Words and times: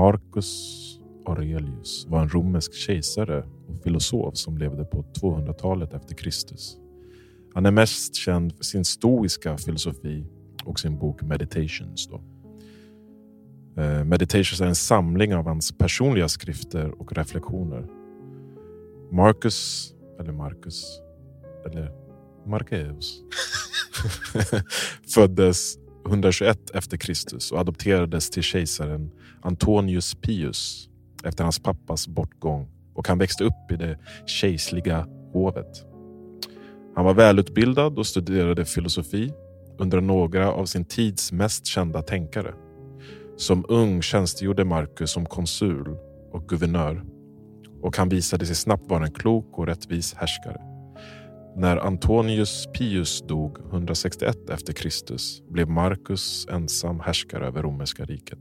Marcus 0.00 1.00
Aurelius 1.26 2.06
var 2.08 2.22
en 2.22 2.28
romersk 2.28 2.74
kejsare 2.74 3.44
och 3.68 3.82
filosof 3.82 4.36
som 4.36 4.58
levde 4.58 4.84
på 4.84 5.04
200-talet 5.20 5.94
efter 5.94 6.14
Kristus. 6.14 6.76
Han 7.54 7.66
är 7.66 7.70
mest 7.70 8.14
känd 8.14 8.56
för 8.56 8.64
sin 8.64 8.84
stoiska 8.84 9.58
filosofi 9.58 10.26
och 10.64 10.80
sin 10.80 10.98
bok 10.98 11.22
Meditations. 11.22 12.08
Då. 12.08 12.22
Eh, 13.82 14.04
Meditations 14.04 14.60
är 14.60 14.66
en 14.66 14.74
samling 14.74 15.34
av 15.34 15.44
hans 15.44 15.78
personliga 15.78 16.28
skrifter 16.28 17.00
och 17.00 17.12
reflektioner. 17.12 17.86
Marcus, 19.10 19.90
eller 20.20 20.32
Marcus, 20.32 20.84
eller 21.66 21.92
Markeus 22.46 23.22
föddes 25.14 25.78
121 26.06 26.70
efter 26.74 26.96
Kristus 26.96 27.52
och 27.52 27.58
adopterades 27.58 28.30
till 28.30 28.42
kejsaren 28.42 29.10
Antonius 29.42 30.14
Pius 30.14 30.88
efter 31.24 31.44
hans 31.44 31.58
pappas 31.58 32.08
bortgång 32.08 32.68
och 32.94 33.08
han 33.08 33.18
växte 33.18 33.44
upp 33.44 33.70
i 33.72 33.76
det 33.76 33.98
kejserliga 34.26 35.06
hovet. 35.32 35.86
Han 36.94 37.04
var 37.04 37.14
välutbildad 37.14 37.98
och 37.98 38.06
studerade 38.06 38.64
filosofi 38.64 39.32
under 39.78 40.00
några 40.00 40.52
av 40.52 40.66
sin 40.66 40.84
tids 40.84 41.32
mest 41.32 41.66
kända 41.66 42.02
tänkare. 42.02 42.54
Som 43.36 43.64
ung 43.68 44.02
tjänstgjorde 44.02 44.64
Marcus 44.64 45.10
som 45.10 45.26
konsul 45.26 45.96
och 46.32 46.48
guvernör 46.48 47.04
och 47.82 47.96
han 47.96 48.08
visade 48.08 48.46
sig 48.46 48.56
snabbt 48.56 48.90
vara 48.90 49.04
en 49.04 49.12
klok 49.12 49.58
och 49.58 49.66
rättvis 49.66 50.14
härskare. 50.14 50.60
När 51.56 51.76
Antonius 51.76 52.68
Pius 52.78 53.22
dog 53.28 53.58
161 53.72 54.50
efter 54.50 54.72
Kristus 54.72 55.42
blev 55.48 55.68
Marcus 55.68 56.46
ensam 56.50 57.00
härskare 57.00 57.46
över 57.46 57.62
romerska 57.62 58.04
riket. 58.04 58.38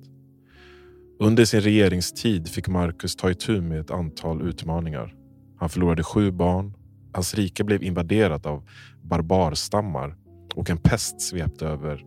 Under 1.22 1.46
sin 1.46 1.62
regeringstid 1.62 2.48
fick 2.48 2.68
Marcus 2.68 3.16
ta 3.16 3.32
itu 3.32 3.62
med 3.62 3.80
ett 3.80 3.92
antal 3.92 4.42
utmaningar. 4.42 5.16
Han 5.58 5.70
förlorade 5.70 6.04
sju 6.04 6.32
barn, 6.32 6.74
hans 7.14 7.34
rike 7.34 7.64
blev 7.64 7.84
invaderat 7.84 8.46
av 8.46 8.64
barbarstammar 9.02 10.16
och 10.56 10.70
en 10.70 10.78
pest 10.78 11.22
svepte 11.22 11.68
över 11.68 12.06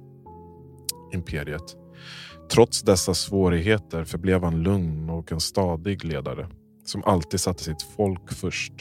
imperiet. 1.15 1.77
Trots 2.53 2.83
dessa 2.83 3.15
svårigheter 3.15 4.05
förblev 4.05 4.45
han 4.45 4.63
lugn 4.63 5.11
och 5.11 5.33
en 5.33 5.41
stadig 5.41 6.05
ledare 6.05 6.49
som 6.85 7.05
alltid 7.05 7.41
satte 7.41 7.65
sitt 7.65 7.83
folk 7.83 8.33
först. 8.33 8.73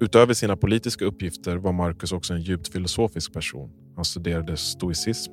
Utöver 0.00 0.34
sina 0.34 0.56
politiska 0.56 1.04
uppgifter 1.04 1.56
var 1.56 1.72
Marcus 1.72 2.12
också 2.12 2.34
en 2.34 2.42
djupt 2.42 2.72
filosofisk 2.72 3.32
person. 3.32 3.70
Han 3.96 4.04
studerade 4.04 4.56
stoicism, 4.56 5.32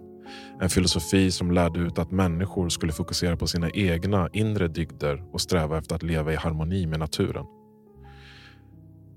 en 0.62 0.70
filosofi 0.70 1.32
som 1.32 1.52
lärde 1.52 1.80
ut 1.80 2.00
att 2.00 2.12
människor 2.12 2.70
skulle 2.70 2.92
fokusera 2.92 3.38
på 3.38 3.48
sina 3.48 3.70
egna 3.70 4.30
inre 4.34 4.68
dygder 4.68 5.24
och 5.32 5.42
sträva 5.42 5.78
efter 5.78 5.96
att 5.96 6.04
leva 6.04 6.34
i 6.34 6.36
harmoni 6.36 6.86
med 6.86 7.00
naturen. 7.00 7.46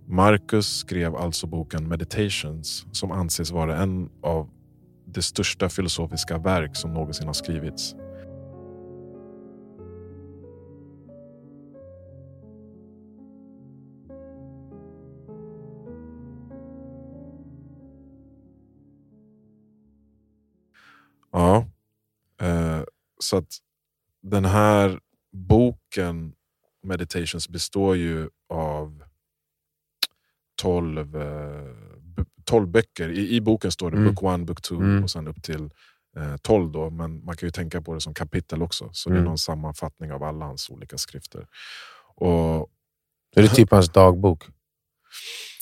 Marcus 0.06 0.66
skrev 0.66 1.16
alltså 1.16 1.46
boken 1.46 1.88
Meditations 1.88 2.86
som 2.92 3.12
anses 3.12 3.50
vara 3.50 3.76
en 3.76 4.10
av 4.22 4.48
de 5.06 5.22
största 5.22 5.68
filosofiska 5.68 6.38
verk 6.38 6.76
som 6.76 6.94
någonsin 6.94 7.26
har 7.26 7.34
skrivits. 7.34 7.94
Ja, 21.32 21.66
eh, 22.40 22.80
så 23.20 23.36
att 23.36 23.58
den 24.22 24.44
här 24.44 25.00
boken 25.32 26.32
Meditations 26.82 27.48
består 27.48 27.96
ju 27.96 28.28
av 28.48 29.02
12, 30.62 31.16
eh, 31.16 31.74
12 32.44 32.68
böcker. 32.68 33.08
I, 33.08 33.36
I 33.36 33.40
boken 33.40 33.70
står 33.72 33.90
det 33.90 33.96
Mm. 33.96 34.14
book 34.14 34.34
1, 34.40 34.46
book 34.46 34.62
2 34.62 34.74
Mm. 34.74 35.02
och 35.02 35.10
sen 35.10 35.28
upp 35.28 35.42
till 35.42 35.70
eh, 36.16 36.36
12. 36.36 36.72
Då, 36.72 36.90
men 36.90 37.24
man 37.24 37.36
kan 37.36 37.46
ju 37.46 37.50
tänka 37.50 37.82
på 37.82 37.94
det 37.94 38.00
som 38.00 38.14
kapitel 38.14 38.62
också. 38.62 38.90
Så 38.92 39.08
det 39.08 39.14
är 39.14 39.18
Mm. 39.18 39.28
någon 39.28 39.38
sammanfattning 39.38 40.12
av 40.12 40.22
alla 40.22 40.44
hans 40.44 40.70
olika 40.70 40.98
skrifter. 40.98 41.46
Och 42.14 42.70
Så 43.34 43.40
det 43.40 43.40
är 43.40 43.48
typ 43.48 43.70
hans 43.70 43.88
dagbok. 43.92 44.44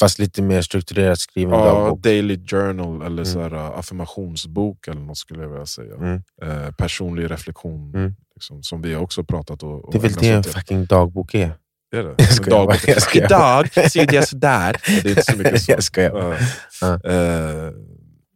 Fast 0.01 0.19
lite 0.19 0.43
mer 0.43 0.63
strukturerat 0.63 1.19
skriven 1.19 1.59
ja, 1.59 1.65
dagbok. 1.65 2.03
Daily 2.03 2.47
journal 2.47 2.97
eller 3.03 3.09
Mm. 3.09 3.25
så 3.25 3.41
här, 3.43 3.55
uh, 3.55 3.79
affirmationsbok 3.79 4.89
eller 4.89 5.01
något 5.01 5.19
skulle 5.19 5.43
jag 5.43 5.49
vilja 5.49 5.67
säga. 5.67 5.95
Mm. 5.95 6.23
Eh, 6.43 6.71
personlig 6.73 7.31
reflektion. 7.31 7.95
Mm. 7.95 8.15
Liksom, 8.35 8.63
som 8.63 8.83
vi 8.83 8.95
har 8.95 9.03
också 9.03 9.25
pratat 9.25 9.63
och, 9.63 9.85
och 9.85 9.93
Det 9.93 9.99
är 9.99 10.03
väl 10.03 10.13
det 10.13 10.29
en 10.29 10.45
fucking 10.45 10.85
dagbok 10.87 11.35
är? 11.35 11.53
Är 11.97 12.03
det? 12.03 12.15
Jag 12.19 12.33
skojar 12.33 12.59
Dagbok. 12.59 12.89
jag 12.89 13.03
skojar. 13.03 13.27
Idag 13.27 13.69
gjorde 13.95 14.15
jag 14.15 14.29
sådär. 14.29 14.77
Det 15.03 15.09
är 15.09 15.11
inte 15.11 15.23
så 15.23 15.37
mycket 15.37 15.63
så. 15.63 15.73
Jag 15.73 15.83
skojar. 15.83 16.39
Ja. 16.81 16.99
Ja. 17.05 17.11
Eh, 17.13 17.73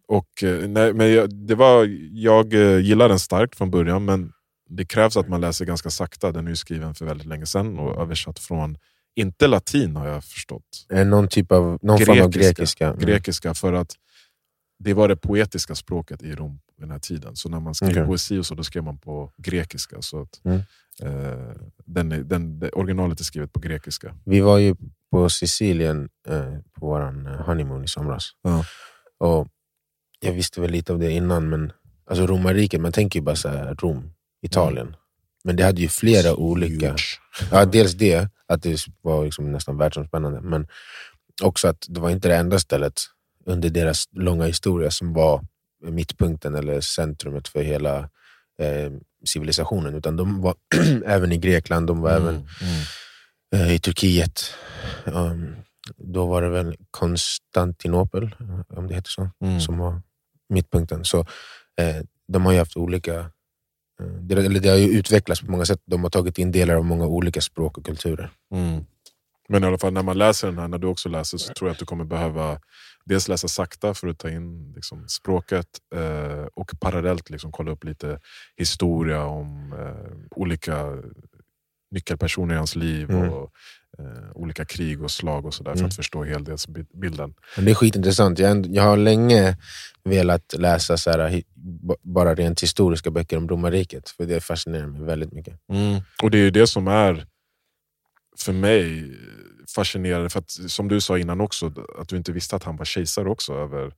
och, 0.09 0.29
nej, 0.69 0.93
men 0.93 1.13
jag, 1.13 1.47
det 1.47 1.55
var, 1.55 1.89
jag 2.13 2.55
gillar 2.81 3.09
den 3.09 3.19
starkt 3.19 3.57
från 3.57 3.71
början, 3.71 4.05
men 4.05 4.33
det 4.71 4.85
krävs 4.85 5.17
att 5.17 5.29
man 5.29 5.41
läser 5.41 5.65
ganska 5.65 5.91
sakta. 5.91 6.33
Den 6.33 6.47
är 6.47 6.51
ju 6.51 6.57
skriven 6.57 6.95
för 6.95 7.05
väldigt 7.05 7.27
länge 7.27 7.47
sedan 7.47 7.79
och 7.79 8.03
översatt 8.03 8.39
från, 8.39 8.77
inte 9.17 9.47
latin 9.47 9.97
har 9.97 10.09
jag 10.09 10.25
förstått, 10.25 10.87
Eh, 10.93 11.07
Någon 11.07 11.29
typ 11.29 11.53
av 11.53 11.79
någon 11.83 11.99
form 11.99 12.21
av 12.23 12.31
grekiska. 12.31 12.87
Mm. 12.87 12.99
grekiska 12.99 13.55
för 13.55 13.73
att 13.73 13.95
det 14.79 14.95
var 14.95 15.09
det 15.09 15.17
poetiska 15.17 15.75
språket 15.75 16.23
i 16.23 16.35
Rom 16.35 16.61
den 16.79 16.91
här 16.91 16.99
tiden. 16.99 17.37
Så 17.37 17.49
när 17.49 17.61
man 17.61 17.75
skrev 17.75 17.91
Okej. 17.91 18.07
poesi 18.07 18.39
och 18.39 18.47
så, 18.47 18.55
då 18.55 18.65
skrev 18.65 18.85
man 18.85 18.99
på 18.99 19.33
grekiska. 19.37 20.03
Så 20.03 20.21
att, 20.23 20.41
Mm. 20.45 20.59
eh, 21.03 21.57
den 21.85 22.13
är, 22.13 22.19
den, 22.19 22.59
det, 22.59 22.71
originalet 22.71 23.21
är 23.21 23.25
skrivet 23.25 23.53
på 23.53 23.61
grekiska. 23.61 24.15
Vi 24.25 24.41
var 24.41 24.59
ju 24.59 24.77
på 25.11 25.29
Sicilien 25.31 26.09
eh, 26.29 26.55
på 26.73 26.87
vår 26.87 27.43
honeymoon 27.45 27.85
i 27.85 27.89
somras. 27.89 28.31
Ja. 28.43 28.65
Och 29.19 29.49
jag 30.21 30.33
visste 30.33 30.61
väl 30.61 30.71
lite 30.71 30.93
av 30.93 30.99
det 30.99 31.11
innan, 31.11 31.49
men 31.49 31.73
alltså 32.07 32.27
romarriket, 32.27 32.81
man 32.81 32.93
tänker 32.93 33.19
ju 33.21 33.25
bara 33.25 33.37
så 33.37 33.49
här, 33.49 33.75
Rom, 33.75 34.13
Italien. 34.43 34.97
Men 35.45 35.57
det 35.57 35.65
hade 35.65 35.81
ju 35.81 35.89
flera 35.89 36.35
olika... 36.37 36.97
Ja, 37.51 37.65
dels 37.65 37.93
det, 37.95 38.29
att 38.53 38.63
det 38.63 38.87
var 39.03 39.25
liksom 39.25 39.53
nästan 39.53 39.79
världsomspännande, 39.79 40.41
men 40.41 40.67
också 41.43 41.69
att 41.69 41.87
det 41.89 42.01
var 42.01 42.11
inte 42.11 42.29
det 42.29 42.37
enda 42.37 42.59
stället 42.59 43.01
under 43.47 43.71
deras 43.71 44.05
långa 44.13 44.45
historia 44.45 44.91
som 44.91 45.13
var 45.13 45.45
mittpunkten 45.85 46.55
eller 46.55 46.81
centrumet 46.81 47.49
för 47.49 47.63
hela 47.63 47.99
eh, 48.59 48.93
civilisationen. 49.25 49.95
Utan 49.95 50.17
de 50.17 50.41
var 50.41 50.55
även 51.07 51.33
i 51.33 51.39
Grekland, 51.39 51.87
de 51.87 52.01
var 52.01 52.11
även 52.11 52.35
Mm, 52.35 52.47
mm. 53.53 53.67
eh, 53.67 53.75
i 53.75 53.79
Turkiet. 53.79 54.55
Um, 55.05 55.57
då 55.97 56.27
var 56.27 56.43
det 56.43 56.49
väl 56.49 56.77
Konstantinopel, 56.91 58.35
om 58.69 58.89
det 58.89 58.95
heter 58.95 59.11
så, 59.11 59.31
Mm. 59.41 59.61
som 59.61 59.79
var 59.79 60.03
mittpunkten. 60.49 61.05
Så 61.05 61.21
eh, 61.77 61.97
de 62.29 62.45
har 62.47 62.53
ju 62.53 62.59
haft 62.59 62.77
olika... 62.77 63.31
Eh, 64.01 64.07
det, 64.07 64.35
eller 64.35 64.61
det 64.61 64.69
har 64.69 64.77
ju 64.77 64.89
utvecklats 64.89 65.41
på 65.41 65.51
många 65.51 65.65
sätt. 65.65 65.81
De 65.85 66.03
har 66.03 66.11
tagit 66.11 66.39
in 66.39 66.53
delar 66.53 66.75
av 66.75 66.85
många 66.85 67.07
olika 67.07 67.41
språk 67.41 67.79
och 67.79 67.87
kulturer. 67.87 68.31
Mm. 68.55 68.85
Men 69.49 69.65
i 69.65 69.67
alla 69.67 69.79
fall 69.79 69.93
när 69.93 70.03
man 70.03 70.19
läser 70.19 70.49
den 70.49 70.59
här, 70.59 70.69
när 70.69 70.79
du 70.79 70.87
också 70.87 71.09
läser, 71.09 71.39
så 71.39 71.53
tror 71.55 71.69
jag 71.69 71.73
att 71.73 71.79
du 71.79 71.85
kommer 71.87 72.05
behöva 72.05 72.59
dels 73.05 73.29
läsa 73.29 73.49
sakta 73.49 73.95
för 73.95 74.09
att 74.09 74.19
ta 74.19 74.31
in 74.31 74.73
liksom, 74.77 75.09
språket 75.09 75.67
eh, 75.95 76.47
och 76.55 76.71
parallellt 76.81 77.31
liksom, 77.31 77.53
kolla 77.53 77.71
upp 77.73 77.85
lite 77.85 78.21
historia 78.57 79.25
om 79.25 79.73
eh, 79.73 80.39
olika 80.39 80.99
nyckelpersoner 81.91 82.55
i 82.55 82.59
hans 82.59 82.77
liv 82.77 83.11
Mm. 83.11 83.33
och 83.33 83.51
eh, 83.99 84.31
olika 84.35 84.65
krig 84.65 85.03
och 85.03 85.11
slag 85.11 85.47
och 85.47 85.55
sådär 85.55 85.71
för 85.73 85.79
Mm. 85.79 85.89
att 85.89 85.97
förstå 85.97 86.25
helhetsbilden. 86.25 87.35
Men 87.57 87.65
det 87.65 87.71
är 87.71 87.75
skitintressant. 87.75 88.39
Jag, 88.39 88.67
jag 88.67 88.83
har 88.83 88.97
länge 88.97 89.57
velat 90.05 90.55
läsa 90.59 90.97
så 90.97 91.11
här, 91.11 91.43
bara 92.03 92.35
rent 92.35 92.63
historiska 92.63 93.11
böcker 93.11 93.37
om 93.37 93.49
romarriket. 93.49 94.09
För 94.09 94.27
det 94.27 94.41
fascinerar 94.41 94.87
mig 94.87 95.03
väldigt 95.03 95.33
mycket. 95.33 95.55
Och 96.23 96.31
det 96.31 96.39
är 96.39 96.43
ju 96.43 96.51
det 96.51 96.67
som 96.67 96.89
är 96.89 97.27
för 98.39 98.53
mig 98.53 99.13
fascinerande. 99.75 100.31
För 100.31 100.39
att, 100.39 100.51
som 100.51 100.89
du 100.89 101.01
sa 101.01 101.19
innan 101.19 101.41
också, 101.41 101.73
att 101.99 102.09
du 102.09 102.17
inte 102.17 102.33
visste 102.33 102.57
att 102.57 102.65
han 102.65 102.77
var 102.77 102.85
kejsare 102.85 103.29
också 103.29 103.53
över 103.55 103.93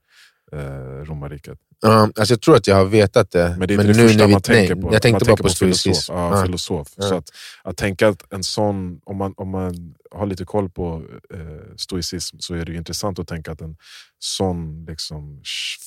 eh, 0.55 1.05
romarriket. 1.05 1.59
Ja, 1.81 2.11
alltså 2.17 2.35
jag 2.35 2.41
tror 2.41 2.57
att 2.57 2.67
jag 2.67 2.77
har 2.77 2.85
vetat 2.85 3.31
det. 3.31 3.57
Men 3.59 3.69
det 3.69 3.75
är 3.75 3.81
inte 3.81 3.93
det 4.03 4.09
första 4.09 4.29
man 4.29 4.43
tänker 4.43 4.75
på. 4.75 4.93
Jag 4.93 5.03
tänkte 5.03 5.29
man 5.29 5.37
bara 5.37 5.37
tänker 5.37 5.43
på 5.43 5.49
filosof. 5.49 6.05
Ja, 6.09 6.37
Ja. 6.39 6.45
filosof. 6.47 6.89
Ja. 6.97 7.03
Så 7.03 7.15
att, 7.17 7.31
att 7.65 7.77
tänka 7.77 8.09
att 8.09 8.33
en 8.33 8.45
sån, 8.45 9.01
om 9.05 9.17
man, 9.17 9.35
om 9.37 9.49
man 9.51 9.95
har 10.11 10.27
lite 10.27 10.45
koll 10.45 10.71
på 10.71 11.03
eh, 11.35 11.77
stoicism 11.77 12.37
så 12.39 12.55
är 12.55 12.65
det 12.65 12.75
intressant 12.75 13.19
att 13.19 13.29
tänka 13.29 13.53
att 13.53 13.61
en 13.61 13.77
sån 14.19 14.85
liksom, 14.89 15.43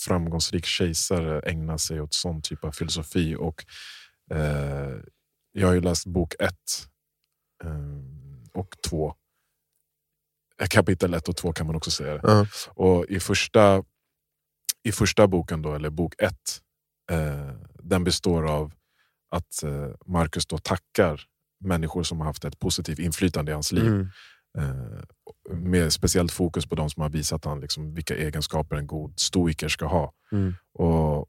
framgångsrik 0.07 0.65
kejsare 0.65 1.39
ägnar 1.39 1.77
sig 1.77 2.01
åt 2.01 2.13
sån 2.13 2.41
typ 2.41 2.63
av 2.63 2.71
filosofi. 2.71 3.35
Och 3.39 3.65
eh, 4.31 4.95
Jag 5.53 5.67
har 5.67 5.73
ju 5.73 5.81
läst 5.81 6.05
bok 6.05 6.33
ett 6.39 6.87
eh, 7.63 7.71
och 8.53 8.75
två. 8.89 9.13
Eh, 10.61 10.67
Kapitel 10.67 11.13
ett 11.13 11.27
och 11.29 11.35
två 11.35 11.53
kan 11.53 11.67
man 11.67 11.75
också 11.75 11.91
säga. 11.91 12.19
Ja. 12.23 12.45
Och 12.75 13.05
i 13.09 13.19
första, 13.19 13.83
i 14.87 14.91
första 14.91 15.27
boken, 15.27 15.61
då, 15.61 15.73
eller 15.75 15.89
bok 15.89 16.13
ett, 16.21 16.61
eh, 17.11 17.55
den 17.83 18.03
består 18.03 18.49
av 18.49 18.73
att 19.29 19.63
eh, 19.63 19.89
Marcus 20.05 20.45
då 20.45 20.57
tackar 20.57 21.21
människor 21.59 22.03
som 22.03 22.19
har 22.19 22.25
haft 22.27 22.45
ett 22.45 22.59
positivt 22.59 22.99
inflytande 22.99 23.51
i 23.51 23.53
hans 23.53 23.71
liv. 23.71 23.87
Mm. 23.87 24.09
Eh, 24.57 25.03
med 25.53 25.93
speciellt 25.93 26.31
fokus 26.31 26.65
på 26.65 26.75
de 26.75 26.89
som 26.89 27.01
har 27.01 27.09
visat 27.09 27.45
han 27.45 27.59
liksom, 27.59 27.93
vilka 27.93 28.15
egenskaper 28.15 28.75
en 28.75 28.87
god 28.87 29.19
stoiker 29.19 29.67
ska 29.67 29.85
ha. 29.85 30.13
Mm. 30.31 30.53
Och 30.73 31.27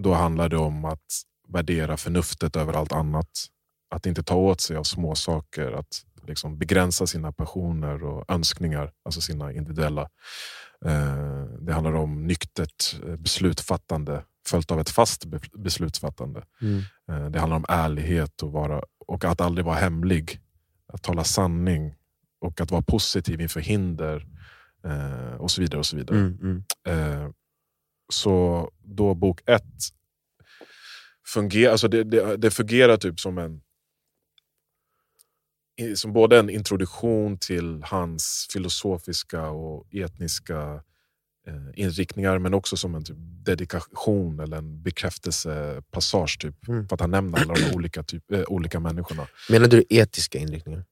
Då 0.00 0.14
handlar 0.14 0.48
det 0.48 0.56
om 0.56 0.84
att 0.84 1.06
värdera 1.48 1.96
förnuftet 1.96 2.56
över 2.56 2.72
allt 2.72 2.92
annat. 2.92 3.30
Att 3.90 4.06
inte 4.06 4.22
ta 4.22 4.34
åt 4.34 4.60
sig 4.60 4.76
av 4.76 4.82
små 4.84 5.14
saker, 5.14 5.72
att 5.72 6.04
liksom 6.26 6.58
begränsa 6.58 7.06
sina 7.06 7.32
passioner 7.32 8.04
och 8.04 8.30
önskningar, 8.30 8.92
alltså 9.04 9.20
sina 9.20 9.52
individuella. 9.52 10.02
Eh, 10.84 11.44
det 11.60 11.72
handlar 11.72 11.94
om 11.94 12.26
nyktert 12.26 13.00
eh, 13.06 13.16
beslutsfattande 13.16 14.24
följt 14.46 14.70
av 14.70 14.80
ett 14.80 14.90
fast 14.90 15.24
be- 15.24 15.40
beslutsfattande. 15.52 16.44
Mm. 16.60 16.82
Eh, 17.08 17.30
det 17.30 17.38
handlar 17.40 17.56
om 17.56 17.64
ärlighet 17.68 18.42
och, 18.42 18.52
vara, 18.52 18.82
och 19.06 19.24
att 19.24 19.40
aldrig 19.40 19.64
vara 19.64 19.76
hemlig. 19.76 20.40
Att 20.92 21.02
tala 21.02 21.24
sanning 21.24 21.94
och 22.40 22.60
att 22.60 22.70
vara 22.70 22.82
positiv 22.82 23.40
inför 23.40 23.60
hinder 23.60 24.26
och 25.38 25.50
så 25.50 25.60
vidare. 25.60 25.78
och 25.78 25.86
så 25.86 25.96
vidare. 25.96 26.18
Mm. 26.18 26.62
Mm. 26.86 27.32
Så 28.12 28.70
då 28.82 29.14
bok 29.14 29.40
ett 29.46 29.74
fungerar, 31.26 31.72
alltså 31.72 31.88
det, 31.88 32.04
det, 32.04 32.36
det 32.36 32.50
fungerar 32.50 32.96
typ 32.96 33.20
som 33.20 33.38
en 33.38 33.60
som 35.94 36.12
både 36.12 36.38
en 36.38 36.50
introduktion 36.50 37.38
till 37.38 37.82
hans 37.82 38.48
filosofiska 38.52 39.48
och 39.48 39.94
etniska 39.94 40.82
eh, 41.46 41.54
inriktningar 41.74 42.38
men 42.38 42.54
också 42.54 42.76
som 42.76 42.94
en 42.94 43.04
typ 43.04 43.16
dedikation 43.20 44.40
eller 44.40 44.56
en 44.56 44.82
bekräftelsepassage. 44.82 46.38
Typ, 46.40 46.68
Mm. 46.68 46.88
För 46.88 46.94
att 46.96 47.00
han 47.00 47.10
nämner 47.10 47.38
alla 47.40 47.54
de 47.54 47.74
olika, 47.76 48.02
typ, 48.02 48.32
eh, 48.32 48.42
olika 48.48 48.80
människorna. 48.80 49.26
Menar 49.50 49.68
du 49.68 49.84
etiska 49.90 50.38
inriktningar? 50.38 50.84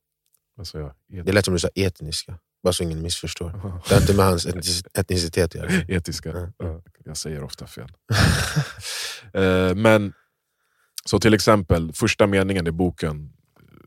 Alltså, 0.58 0.78
ja, 0.78 0.94
et- 1.20 1.26
Det 1.26 1.32
lät 1.32 1.44
som 1.44 1.54
du 1.54 1.60
sa 1.60 1.68
etniska, 1.74 2.38
bara 2.62 2.72
så 2.72 2.82
ingen 2.82 3.02
missförstår. 3.02 3.50
Aha. 3.50 3.82
Det 3.88 3.94
har 3.94 4.00
inte 4.00 4.14
med 4.14 4.24
hans 4.24 4.46
etnici- 4.46 4.86
etnicitet 4.94 5.44
att 5.44 5.54
göra. 5.54 5.70
Etiska. 5.88 6.52
Ja, 6.58 6.82
jag 7.04 7.16
säger 7.16 7.42
ofta 7.44 7.66
fel. 7.66 7.88
Eh, 9.34 9.74
men 9.74 10.12
så 11.04 11.18
till 11.18 11.34
exempel, 11.34 11.92
första 11.92 12.26
meningen 12.26 12.66
i 12.66 12.70
boken, 12.70 13.32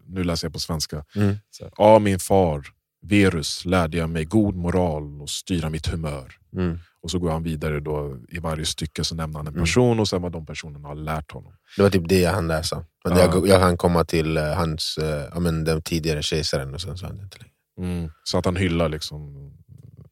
nu 0.07 0.24
läser 0.24 0.46
jag 0.48 0.54
på 0.54 0.60
svenska. 0.60 1.06
Mm. 1.16 1.36
Här, 1.62 1.69
Av 1.78 2.02
min 2.02 2.19
far, 2.19 2.66
Verus, 3.07 3.66
lärde 3.66 3.98
jag 3.98 4.10
mig 4.10 4.25
god 4.25 4.56
moral 4.56 5.22
och 5.22 5.30
styra 5.30 5.69
mitt 5.69 5.88
humör. 5.88 6.34
Mm. 6.57 6.80
Och 7.02 7.12
så 7.12 7.19
går 7.19 7.31
han 7.31 7.44
vidare 7.44 7.80
då, 7.80 8.18
i 8.30 8.40
varje 8.40 8.66
stycke 8.66 9.04
så 9.04 9.16
nämner 9.16 9.40
han 9.40 9.48
en 9.48 9.54
Mm. 9.54 9.63
person 9.63 10.00
och 10.00 10.07
sen 10.07 10.22
vad 10.22 10.31
de 10.31 10.46
personerna 10.46 10.88
har 10.88 10.96
lärt 10.96 11.31
honom. 11.31 11.54
Det 11.78 11.84
var 11.84 11.90
typ 11.90 12.10
det 12.10 12.19
jag 12.19 12.31
hann 12.34 12.48
läsa. 12.48 12.86
Men 13.04 13.18
Ja. 13.18 13.19
jag, 13.34 13.48
jag 13.48 13.60
hann 13.60 13.78
komma 13.78 14.06
till 14.06 14.38
eh, 14.38 14.44
hans, 14.54 14.98
eh, 14.98 15.25
ja, 15.34 15.40
men 15.40 15.63
den 15.63 15.81
tidigare 15.81 16.24
kejsaren 16.24 16.74
och 16.74 16.81
sen 16.81 16.98
så 16.98 17.06
hann 17.06 17.18
jag 17.18 17.25
inte 17.25 17.38
längre. 17.38 18.10
Så 18.24 18.38
att 18.38 18.46
han 18.46 18.56
hyllar 18.56 18.90
liksom, 18.90 19.52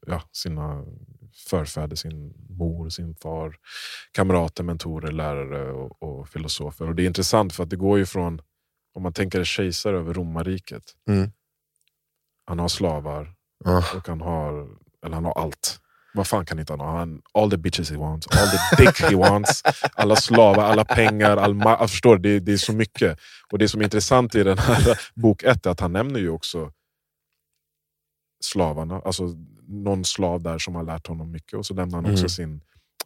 ja, 0.06 0.22
sina 0.32 0.84
förfäder, 1.50 1.96
sin 1.96 2.34
mor, 2.48 2.88
sin 2.88 3.14
far, 3.16 3.56
kamrater, 4.12 4.64
mentorer, 4.64 5.12
lärare 5.12 5.72
och, 5.72 6.02
och 6.02 6.28
filosofer. 6.28 6.88
Och 6.88 6.94
Det 6.94 7.02
är 7.02 7.06
intressant 7.06 7.52
för 7.54 7.62
att 7.62 7.70
det 7.70 7.76
går 7.76 7.98
ju 7.98 8.06
från, 8.06 8.40
om 8.94 9.02
man 9.02 9.12
tänker 9.12 9.38
en 9.38 9.44
kejsare 9.44 9.96
över 9.98 10.14
romarriket. 10.14 10.82
Mm. 11.08 11.30
Han 12.46 12.58
har 12.58 12.68
slavar 12.68 13.34
Ja. 13.64 13.84
och 13.96 14.08
han 14.08 14.20
har, 14.20 14.68
eller 15.06 15.14
han 15.14 15.24
har 15.24 15.32
allt. 15.32 15.80
Vad 16.14 16.26
fan 16.26 16.46
kan 16.46 16.58
inte 16.58 16.72
han 16.72 16.80
ha? 16.80 16.98
Han, 16.98 17.22
all 17.34 17.50
the 17.50 17.56
bitches 17.56 17.90
he 17.90 17.96
wants, 17.96 18.26
all 18.26 18.48
the 18.48 18.84
dick 18.84 19.00
he 19.10 19.16
wants, 19.16 19.62
alla 19.94 20.16
slavar, 20.16 20.64
alla 20.64 20.84
pengar, 20.84 21.36
all 21.36 21.54
ma- 21.54 21.76
jag 21.80 21.90
förstår, 21.90 22.18
det, 22.18 22.40
det 22.40 22.52
är 22.52 22.56
så 22.56 22.72
mycket. 22.72 23.18
Och 23.52 23.58
Det 23.58 23.68
som 23.68 23.80
är 23.80 23.84
intressant 23.84 24.34
i 24.34 24.42
den 24.42 24.58
här 24.58 25.00
bok 25.14 25.42
ett 25.42 25.66
är 25.66 25.70
att 25.70 25.80
han 25.80 25.92
nämner 25.92 26.20
ju 26.20 26.30
också 26.30 26.72
slavarna, 28.44 29.00
alltså 29.04 29.34
någon 29.68 30.04
slav 30.04 30.42
där 30.42 30.58
som 30.58 30.74
har 30.74 30.82
lärt 30.82 31.06
honom 31.06 31.30
mycket. 31.30 31.58
Och 31.58 31.66
så 31.66 31.74
nämner 31.74 31.94
han 31.96 32.04
också 32.04 32.18
Mm. 32.22 32.28
sin 32.28 32.60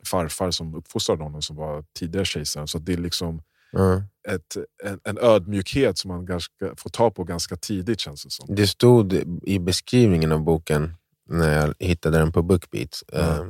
farfar 0.04 0.50
som 0.50 0.74
uppfostrade 0.74 1.22
honom, 1.22 1.42
som 1.42 1.56
var 1.56 1.84
tidigare 1.98 2.24
kejsaren. 2.24 2.68
Så 2.68 2.78
det 2.78 2.92
är 2.92 2.96
liksom 2.96 3.42
Ja. 3.72 4.02
ett, 4.28 4.56
en, 4.84 5.00
en 5.04 5.18
ödmjukhet 5.18 5.98
som 5.98 6.08
man 6.08 6.26
ganska, 6.26 6.74
får 6.76 6.90
ta 6.90 7.10
på 7.10 7.24
ganska 7.24 7.56
tidigt 7.56 8.00
känns 8.00 8.24
det 8.24 8.30
som. 8.30 8.54
Det 8.54 8.66
stod 8.66 9.12
i 9.42 9.58
beskrivningen 9.58 10.32
av 10.32 10.40
boken, 10.42 10.94
när 11.30 11.60
jag 11.60 11.74
hittade 11.78 12.18
den 12.18 12.32
på 12.32 12.42
Bookbeat, 12.42 13.02
Ja. 13.12 13.18
eh, 13.18 13.46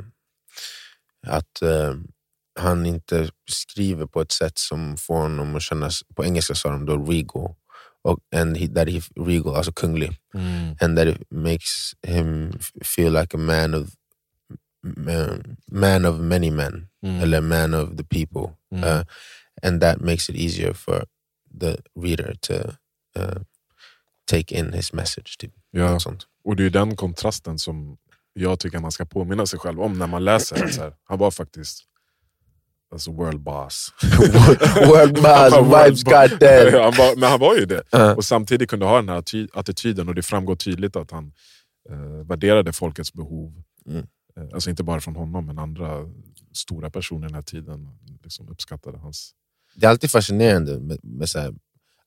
att 1.26 1.62
eh, 1.62 1.94
han 2.60 2.86
inte 2.86 3.30
skriver 3.50 4.06
på 4.06 4.20
ett 4.20 4.32
sätt 4.32 4.58
som 4.58 4.96
får 4.96 5.14
honom 5.16 5.56
att 5.56 5.62
kännas, 5.62 6.02
på 6.14 6.24
engelska 6.24 6.54
sa 6.54 6.70
de 6.70 6.86
då 6.86 6.96
regal, 6.96 7.54
och, 8.02 8.18
and 8.36 8.56
he, 8.56 8.68
that 8.68 8.88
he, 8.88 9.00
regal, 9.16 9.54
alltså 9.54 9.72
kunglig. 9.72 10.16
and 10.80 10.96
that 10.96 11.06
it 11.08 11.30
makes 11.30 11.92
him 12.06 12.52
feel 12.84 13.12
like 13.12 13.36
a 13.36 13.40
man 13.40 13.74
of 13.74 13.88
man, 14.96 15.56
man 15.72 16.04
of 16.04 16.20
many 16.20 16.50
men, 16.50 16.88
Mm. 17.02 17.20
eller 17.22 17.40
man 17.40 17.74
of 17.74 17.96
the 17.96 18.04
people, 18.04 18.56
Mm. 18.72 18.84
uh, 18.84 19.04
and 19.62 19.80
that 19.80 20.00
makes 20.00 20.30
it 20.30 20.36
easier 20.36 20.72
for 20.72 21.04
the 21.60 21.76
reader 22.00 22.34
to 22.40 22.54
uh, 23.18 23.42
take 24.30 24.54
in 24.54 24.72
his 24.72 24.92
message. 24.92 25.38
Typ. 25.38 25.52
Ja. 25.70 25.98
Och 26.44 26.56
det 26.56 26.64
är 26.64 26.70
den 26.70 26.96
kontrasten 26.96 27.58
som 27.58 27.98
jag 28.32 28.60
tycker 28.60 28.78
man 28.78 28.92
ska 28.92 29.04
påminna 29.04 29.46
sig 29.46 29.58
själv 29.58 29.80
om 29.80 29.98
när 29.98 30.06
man 30.06 30.24
läser. 30.24 30.68
Så 30.68 30.82
här, 30.82 30.94
han 31.04 31.18
var 31.18 31.30
faktiskt 31.30 31.84
alltså 32.92 33.12
world 33.12 33.40
boss. 33.40 33.92
World 34.88 35.14
boss, 35.22 35.54
vibes 35.56 36.02
got 36.04 36.40
that. 36.40 36.72
Han 36.84 36.94
var, 36.98 37.16
men 37.20 37.30
han 37.30 37.40
var 37.40 37.54
ju 37.54 37.66
det. 37.66 37.82
Uh, 37.94 38.10
Och 38.10 38.24
samtidigt 38.24 38.70
kunde 38.70 38.86
ha 38.86 38.96
den 38.96 39.08
här 39.08 39.22
attityden 39.52 40.08
och 40.08 40.14
det 40.14 40.22
framgår 40.22 40.56
tydligt 40.56 40.96
att 40.96 41.10
han 41.10 41.32
eh, 41.90 42.26
värderade 42.26 42.72
folkets 42.72 43.12
behov. 43.12 43.62
Mm. 43.86 44.06
Eh, 44.36 44.44
alltså 44.54 44.70
inte 44.70 44.82
bara 44.84 45.00
från 45.00 45.16
honom, 45.16 45.46
men 45.46 45.58
andra 45.58 46.08
stora 46.52 46.90
personer 46.90 47.26
den 47.26 47.34
här 47.34 47.42
tiden 47.42 47.88
liksom 48.22 48.48
uppskattade 48.48 48.98
hans... 48.98 49.34
det 49.80 49.86
är 49.86 49.90
alltid 49.90 50.10
fascinerande 50.10 50.80
med, 50.80 50.98
med 51.02 51.28
så 51.28 51.38
här, 51.38 51.52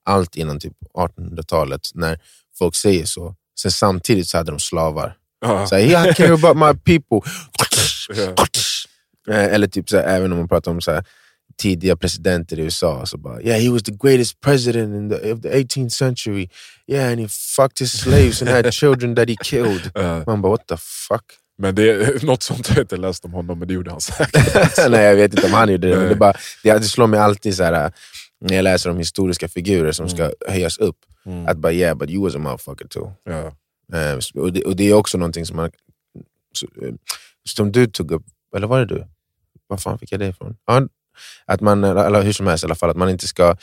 allt 0.06 0.36
innan 0.36 0.60
typ 0.60 0.74
1800-talet, 0.94 1.82
när 1.94 2.20
folk 2.58 2.76
säger 2.76 3.06
så. 3.06 3.36
Sen 3.60 3.72
samtidigt 3.72 4.28
så 4.28 4.38
hade 4.38 4.52
de 4.52 4.60
slavar. 4.60 5.18
Ja, 5.42 5.68
Så 5.68 5.76
här, 5.76 5.84
yeah, 5.84 6.08
I 6.10 6.14
care 6.14 6.34
about 6.34 6.58
my 6.58 6.74
people. 7.00 7.32
Eh, 9.30 9.54
Eller 9.54 9.68
typ 9.68 9.90
så 9.90 9.98
här, 9.98 10.04
även 10.04 10.32
om 10.32 10.38
man 10.38 10.48
pratar 10.48 10.72
om 10.72 10.82
så 10.82 10.92
här, 10.92 11.04
tidiga 11.58 11.96
presidenter 11.96 12.60
i 12.60 12.62
USA, 12.62 13.06
så 13.06 13.18
bara 13.18 13.42
yeah 13.42 13.62
he 13.62 13.70
was 13.70 13.84
the 13.84 13.92
greatest 13.92 14.40
president 14.42 14.96
in 14.96 15.10
the, 15.10 15.34
of 15.34 15.42
the 15.42 15.50
18th 15.50 15.90
century. 15.90 16.50
Yeah 16.88 17.12
and 17.12 17.20
he 17.20 17.28
fucked 17.28 17.80
his 17.80 17.92
slaves 18.02 18.42
and 18.42 18.50
had 18.50 18.74
children 18.74 19.16
that 19.16 19.30
he 19.30 19.36
killed. 19.44 19.92
Man 20.28 20.42
bara 20.42 20.50
what 20.52 20.68
the 20.68 20.78
fuck? 20.78 21.24
Men 21.62 21.76
det, 21.76 22.24
något 22.24 22.44
sånt 22.44 22.68
har 22.68 22.76
jag 22.76 22.84
inte 22.84 22.98
läst 22.98 23.26
om 23.26 23.34
honom, 23.34 23.60
men 23.60 23.68
det 23.68 23.74
gjorde 23.74 23.92
han 23.92 24.02
säkert. 24.02 24.78
Nej 24.90 25.04
jag 25.04 25.16
vet 25.16 25.34
inte 25.34 25.46
om 25.48 25.54
han 25.54 25.72
gjorde 25.72 25.90
det, 25.90 25.96
men 25.98 26.10
det, 26.10 26.16
bara, 26.16 26.34
det, 26.64 26.74
det 26.74 26.84
slår 26.84 27.08
mig 27.08 27.20
alltid 27.20 27.56
så 27.56 27.64
här, 27.64 27.92
när 28.42 28.56
jag 28.56 28.64
läser 28.64 28.90
om 28.90 28.98
historiska 28.98 29.48
figurer 29.48 29.92
som 29.92 30.10
ska 30.10 30.32
höjas 30.48 30.78
upp. 30.78 30.98
Mm. 31.26 31.48
Att 31.48 31.58
bara 31.58 31.74
yeah 31.74 31.98
but 31.98 32.10
you 32.10 32.24
was 32.24 32.36
a 32.36 32.40
motherfucker 32.40 32.88
too. 32.88 33.14
Ja. 33.24 33.54
Eh, 33.98 34.18
och, 34.36 34.54
det, 34.54 34.64
och 34.64 34.76
det 34.76 34.90
är 34.90 34.94
också 34.94 35.18
någonting 35.18 35.46
som 35.46 35.56
man 35.56 35.66
eh, 36.82 36.94
som 37.50 37.72
du 37.72 37.88
tog 37.88 38.12
upp, 38.12 38.24
eller 38.56 38.68
var 38.68 38.80
det 38.80 38.86
du? 38.86 39.06
Var 39.68 39.78
fan 39.78 40.00
fick 40.00 40.12
jag 40.12 40.20
det 40.20 40.28
ifrån? 40.28 40.58
Att 41.46 41.62
man, 41.62 41.84
eller 41.84 42.22
hur 42.22 42.34
som 42.34 42.48
helst 42.48 42.64
i 42.64 42.68
alla 42.68 42.76
fall, 42.76 42.90
att 42.90 42.98
man 42.98 43.10
inte 43.10 43.28
ska... 43.28 43.56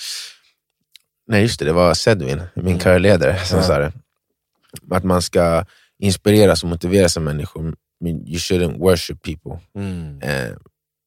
Nej 1.27 1.43
just 1.43 1.59
det, 1.59 1.65
det 1.65 1.73
var 1.73 1.95
Sedwin, 1.95 2.43
min 2.55 2.67
Mm. 2.67 2.79
körledare, 2.81 3.45
som 3.45 3.59
Ja. 3.59 3.65
sa 3.65 3.79
det. 3.79 3.93
Att 4.91 5.05
man 5.05 5.23
ska 5.23 5.65
inspireras 5.99 6.63
och 6.63 6.69
motiveras 6.69 7.17
av 7.17 7.23
människor. 7.23 7.75
Men 8.01 8.27
you 8.27 8.39
shouldn't 8.39 8.79
worship 8.79 9.23
people. 9.23 9.61
Mm. 9.75 10.19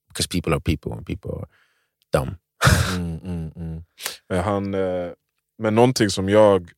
Because 0.08 0.28
people 0.30 0.54
are 0.54 0.60
people 0.60 0.92
and 0.94 1.06
people 1.08 1.32
are 1.32 1.48
dumb. 2.14 2.36
Mm, 2.96 3.20
mm, 3.24 3.52
mm. 3.56 3.84
Men, 4.30 4.44
han, 4.44 4.74
eh, 4.74 5.12
men 5.58 5.76
någonting 5.76 6.10
som 6.10 6.30
jag 6.30 6.72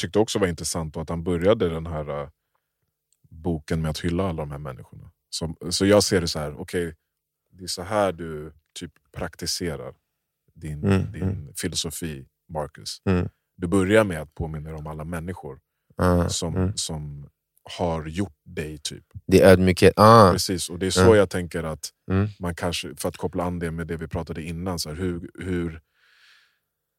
tyckte 0.00 0.18
också 0.18 0.38
var 0.38 0.46
intressant 0.46 0.96
var 0.96 1.02
att 1.02 1.08
han 1.08 1.24
började 1.24 1.68
den 1.68 1.86
här 1.86 2.20
eh, 2.22 2.28
boken 3.30 3.82
med 3.82 3.90
att 3.90 3.98
hylla 3.98 4.28
alla 4.28 4.42
de 4.42 4.50
här 4.50 4.58
människorna. 4.58 5.10
Så, 5.30 5.54
så 5.70 5.86
jag 5.86 6.02
ser 6.02 6.20
det 6.20 6.28
så 6.28 6.38
här, 6.38 6.60
okej, 6.60 6.94
det 7.52 7.64
är 7.64 7.68
så 7.68 7.82
här 7.82 8.12
du 8.12 8.52
typ 8.74 8.92
praktiserar 9.12 9.94
din, 10.54 10.84
Mm, 10.84 11.12
din 11.12 11.22
mm. 11.22 11.54
filosofi, 11.54 12.26
Marcus. 12.48 13.02
Du 13.56 13.66
börjar 13.66 14.04
med 14.04 14.20
att 14.22 14.34
påminna 14.34 14.76
om 14.76 14.86
alla 14.86 15.04
människor 15.04 15.60
Ah, 15.96 16.28
som, 16.28 16.72
som 16.76 17.28
har 17.78 18.06
gjort 18.06 18.36
dig. 18.44 18.78
typ. 18.78 19.04
Det 19.26 19.40
är 19.42 19.50
ödmjukhet. 19.52 19.92
Ah, 19.96 20.32
Precis, 20.32 20.68
och 20.70 20.78
det 20.78 20.86
är 20.86 20.90
så 20.90 21.00
Ja. 21.00 21.16
jag 21.16 21.30
tänker 21.30 21.62
att 21.64 21.90
mm. 22.10 22.28
man 22.38 22.54
kanske, 22.54 22.94
för 22.96 23.08
att 23.08 23.16
koppla 23.16 23.44
an 23.44 23.58
det 23.58 23.70
med 23.70 23.86
det 23.86 23.96
vi 23.96 24.08
pratade 24.08 24.42
innan, 24.42 24.78
så 24.78 24.88
här, 24.88 24.96
hur, 24.96 25.30
hur, 25.38 25.80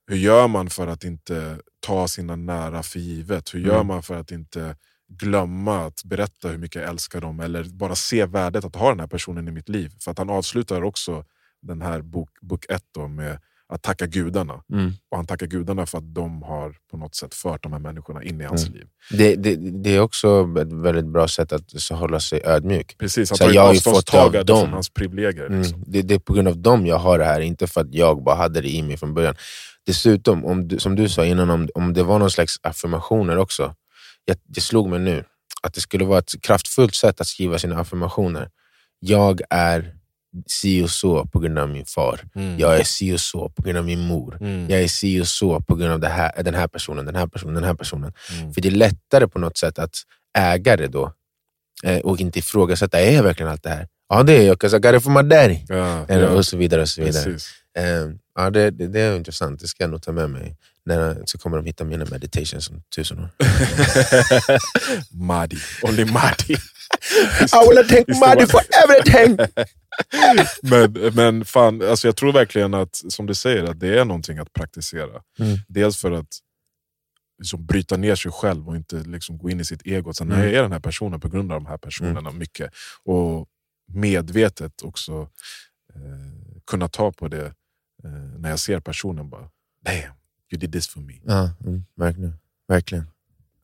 hur 0.07 0.17
gör 0.17 0.47
man 0.47 0.69
för 0.69 0.87
att 0.87 1.03
inte 1.03 1.59
ta 1.79 2.07
sina 2.07 2.35
nära 2.35 2.83
för 2.83 2.99
givet? 2.99 3.53
Hur 3.53 3.59
gör 3.59 3.75
Mm. 3.75 3.87
man 3.87 4.03
för 4.03 4.15
att 4.15 4.31
inte 4.31 4.75
glömma 5.07 5.85
att 5.85 6.03
berätta 6.03 6.47
hur 6.47 6.57
mycket 6.57 6.81
jag 6.81 6.89
älskar 6.89 7.21
dem 7.21 7.39
eller 7.39 7.63
bara 7.63 7.95
se 7.95 8.25
värdet 8.25 8.65
att 8.65 8.75
ha 8.75 8.89
den 8.89 8.99
här 8.99 9.07
personen 9.07 9.47
i 9.47 9.51
mitt 9.51 9.69
liv? 9.69 9.93
För 10.03 10.11
att 10.11 10.17
han 10.17 10.29
avslutar 10.29 10.81
också 10.83 11.25
den 11.61 11.81
här 11.81 12.01
bok, 12.01 12.29
bok 12.41 12.65
ett 12.69 12.85
då 12.93 13.07
med 13.07 13.39
att 13.73 13.81
tacka 13.81 14.05
gudarna. 14.05 14.63
Mm. 14.73 14.93
Och 15.11 15.17
han 15.17 15.25
tackar 15.25 15.47
gudarna 15.47 15.85
för 15.85 15.97
att 15.97 16.13
de 16.15 16.41
har 16.43 16.75
på 16.91 16.97
något 16.97 17.15
sätt 17.15 17.33
fört 17.33 17.63
de 17.63 17.73
här 17.73 17.79
människorna 17.79 18.23
in 18.23 18.41
i 18.41 18.43
hans 18.43 18.67
Mm. 18.67 18.73
liv. 18.77 18.87
Det, 19.11 19.35
det, 19.35 19.55
det 19.55 19.95
är 19.95 19.99
också 19.99 20.47
ett 20.61 20.73
väldigt 20.73 21.05
bra 21.05 21.27
sätt 21.27 21.51
att 21.53 21.89
hålla 21.91 22.19
sig 22.19 22.41
ödmjuk. 22.45 22.95
Precis, 22.97 23.29
han 23.29 23.37
tar 23.37 23.51
jag 23.51 23.69
avståndstagande 23.69 24.53
från 24.53 24.69
hans 24.69 24.89
privilegier. 24.89 25.49
Liksom. 25.49 25.75
Mm. 25.75 25.91
Det, 25.91 26.01
det 26.01 26.13
är 26.15 26.19
på 26.19 26.33
grund 26.33 26.47
av 26.47 26.57
dem 26.57 26.85
jag 26.85 26.97
har 26.97 27.19
det 27.19 27.25
här, 27.25 27.41
inte 27.41 27.67
för 27.67 27.81
att 27.81 27.93
jag 27.93 28.23
bara 28.23 28.35
hade 28.35 28.61
det 28.61 28.69
i 28.69 28.81
mig 28.81 28.97
från 28.97 29.13
början. 29.13 29.35
Dessutom, 29.85 30.45
om 30.45 30.67
du, 30.67 30.79
som 30.79 30.95
du 30.95 31.09
sa 31.09 31.25
innan, 31.25 31.49
om, 31.49 31.69
om 31.73 31.93
det 31.93 32.03
var 32.03 32.19
någon 32.19 32.31
slags 32.31 32.55
affirmationer 32.63 33.37
också. 33.37 33.75
Jag, 34.25 34.37
det 34.43 34.61
slog 34.61 34.89
mig 34.89 34.99
nu 34.99 35.23
att 35.61 35.73
det 35.73 35.81
skulle 35.81 36.05
vara 36.05 36.19
ett 36.19 36.41
kraftfullt 36.41 36.95
sätt 36.95 37.21
att 37.21 37.27
skriva 37.27 37.59
sina 37.59 37.79
affirmationer. 37.79 38.49
Jag 38.99 39.41
är 39.49 39.95
si 40.47 40.81
och 40.83 40.89
så 40.89 41.25
på 41.25 41.39
grund 41.39 41.59
av 41.59 41.69
min 41.69 41.85
far. 41.85 42.19
Mm. 42.35 42.59
Jag 42.59 42.79
är 42.79 42.83
si 42.83 43.13
och 43.15 43.19
så 43.19 43.49
på 43.49 43.61
grund 43.61 43.77
av 43.77 43.85
min 43.85 43.99
mor. 43.99 44.37
Mm. 44.41 44.69
Jag 44.69 44.81
är 44.81 44.87
si 44.87 45.21
och 45.21 45.27
så 45.27 45.61
på 45.61 45.75
grund 45.75 45.93
av 45.93 45.99
det 45.99 46.07
här, 46.07 46.43
den 46.43 46.55
här 46.55 46.67
personen, 46.67 47.05
den 47.05 47.15
här 47.15 47.27
personen, 47.27 47.55
den 47.55 47.63
här 47.63 47.73
personen. 47.73 48.13
Mm. 48.39 48.53
För 48.53 48.61
det 48.61 48.67
är 48.69 48.71
lättare 48.71 49.27
på 49.27 49.39
något 49.39 49.57
sätt 49.57 49.79
att 49.79 49.95
äga 50.37 50.77
det 50.77 50.87
då 50.87 51.13
eh, 51.83 51.97
och 51.99 52.19
inte 52.19 52.39
ifrågasätta, 52.39 52.99
är 53.01 53.11
jag 53.15 53.23
verkligen 53.23 53.51
allt 53.51 53.63
det 53.63 53.69
här? 53.69 53.87
Ja 54.09 54.23
det 54.23 54.37
är 54.37 54.47
jag, 54.47 54.57
'cause 54.57 54.75
I 54.77 54.79
got 54.79 54.95
it 54.95 55.03
from 55.03 55.13
my 55.13 55.21
daddy. 55.21 55.59
Ja, 55.67 56.05
ja, 56.09 56.29
Och 56.29 56.45
så 56.45 56.57
vidare. 56.57 56.81
och 56.81 56.89
så 56.89 57.01
vidare. 57.03 57.37
Eh, 57.77 58.09
ja, 58.35 58.49
det, 58.49 58.71
det, 58.71 58.87
det 58.87 58.99
är 59.01 59.15
intressant, 59.15 59.59
det 59.59 59.67
ska 59.67 59.83
jag 59.83 59.91
nog 59.91 60.01
ta 60.01 60.11
med 60.11 60.29
mig. 60.29 60.55
När, 60.85 61.17
så 61.25 61.37
kommer 61.37 61.57
de 61.57 61.65
hitta 61.65 61.83
mina 61.83 62.05
meditations 62.11 62.69
om 62.69 62.83
tusen 62.95 63.19
år. 63.19 63.29
Mahdi. 65.11 65.57
Only 65.83 66.05
Mahdi. 66.05 66.55
I 67.11 68.03
det, 68.07 68.19
Mahdi 68.19 68.45
va? 68.45 68.47
for 68.47 68.61
everything! 68.83 69.37
men, 70.61 71.15
men 71.15 71.45
fan, 71.45 71.81
alltså 71.81 72.07
jag 72.07 72.15
tror 72.15 72.33
verkligen 72.33 72.73
att, 72.73 72.95
som 72.95 73.25
du 73.25 73.35
säger, 73.35 73.63
att 73.63 73.79
det 73.79 73.99
är 73.99 74.05
någonting 74.05 74.37
att 74.37 74.53
praktisera. 74.53 75.21
Mm. 75.39 75.57
Dels 75.67 75.97
för 75.97 76.11
att 76.11 76.37
liksom, 77.39 77.65
bryta 77.65 77.97
ner 77.97 78.15
sig 78.15 78.31
själv 78.31 78.67
och 78.69 78.75
inte 78.75 78.95
liksom, 78.95 79.37
gå 79.37 79.49
in 79.49 79.59
i 79.59 79.65
sitt 79.65 79.87
ego. 79.87 80.13
Sen 80.13 80.31
Mm. 80.31 80.43
jag 80.43 80.53
är 80.53 80.61
den 80.61 80.71
här 80.71 80.79
personen 80.79 81.19
på 81.19 81.29
grund 81.29 81.51
av 81.51 81.61
de 81.61 81.65
här 81.65 81.77
personerna 81.77 82.31
mycket. 82.31 82.71
Och 83.03 83.47
medvetet 83.93 84.81
också 84.81 85.29
eh, 85.95 86.61
kunna 86.67 86.87
ta 86.87 87.11
på 87.11 87.27
det 87.27 87.45
eh, 88.03 88.11
när 88.37 88.49
jag 88.49 88.59
ser 88.59 88.79
personen. 88.79 89.29
bara 89.29 89.49
Damn, 89.85 90.13
you 90.51 90.59
did 90.59 90.71
this 90.73 90.87
for 90.87 91.01
me. 91.01 91.13
Ja, 91.25 91.51
mm, 91.65 91.85
verkligen. 91.95 92.33
verkligen. 92.67 93.05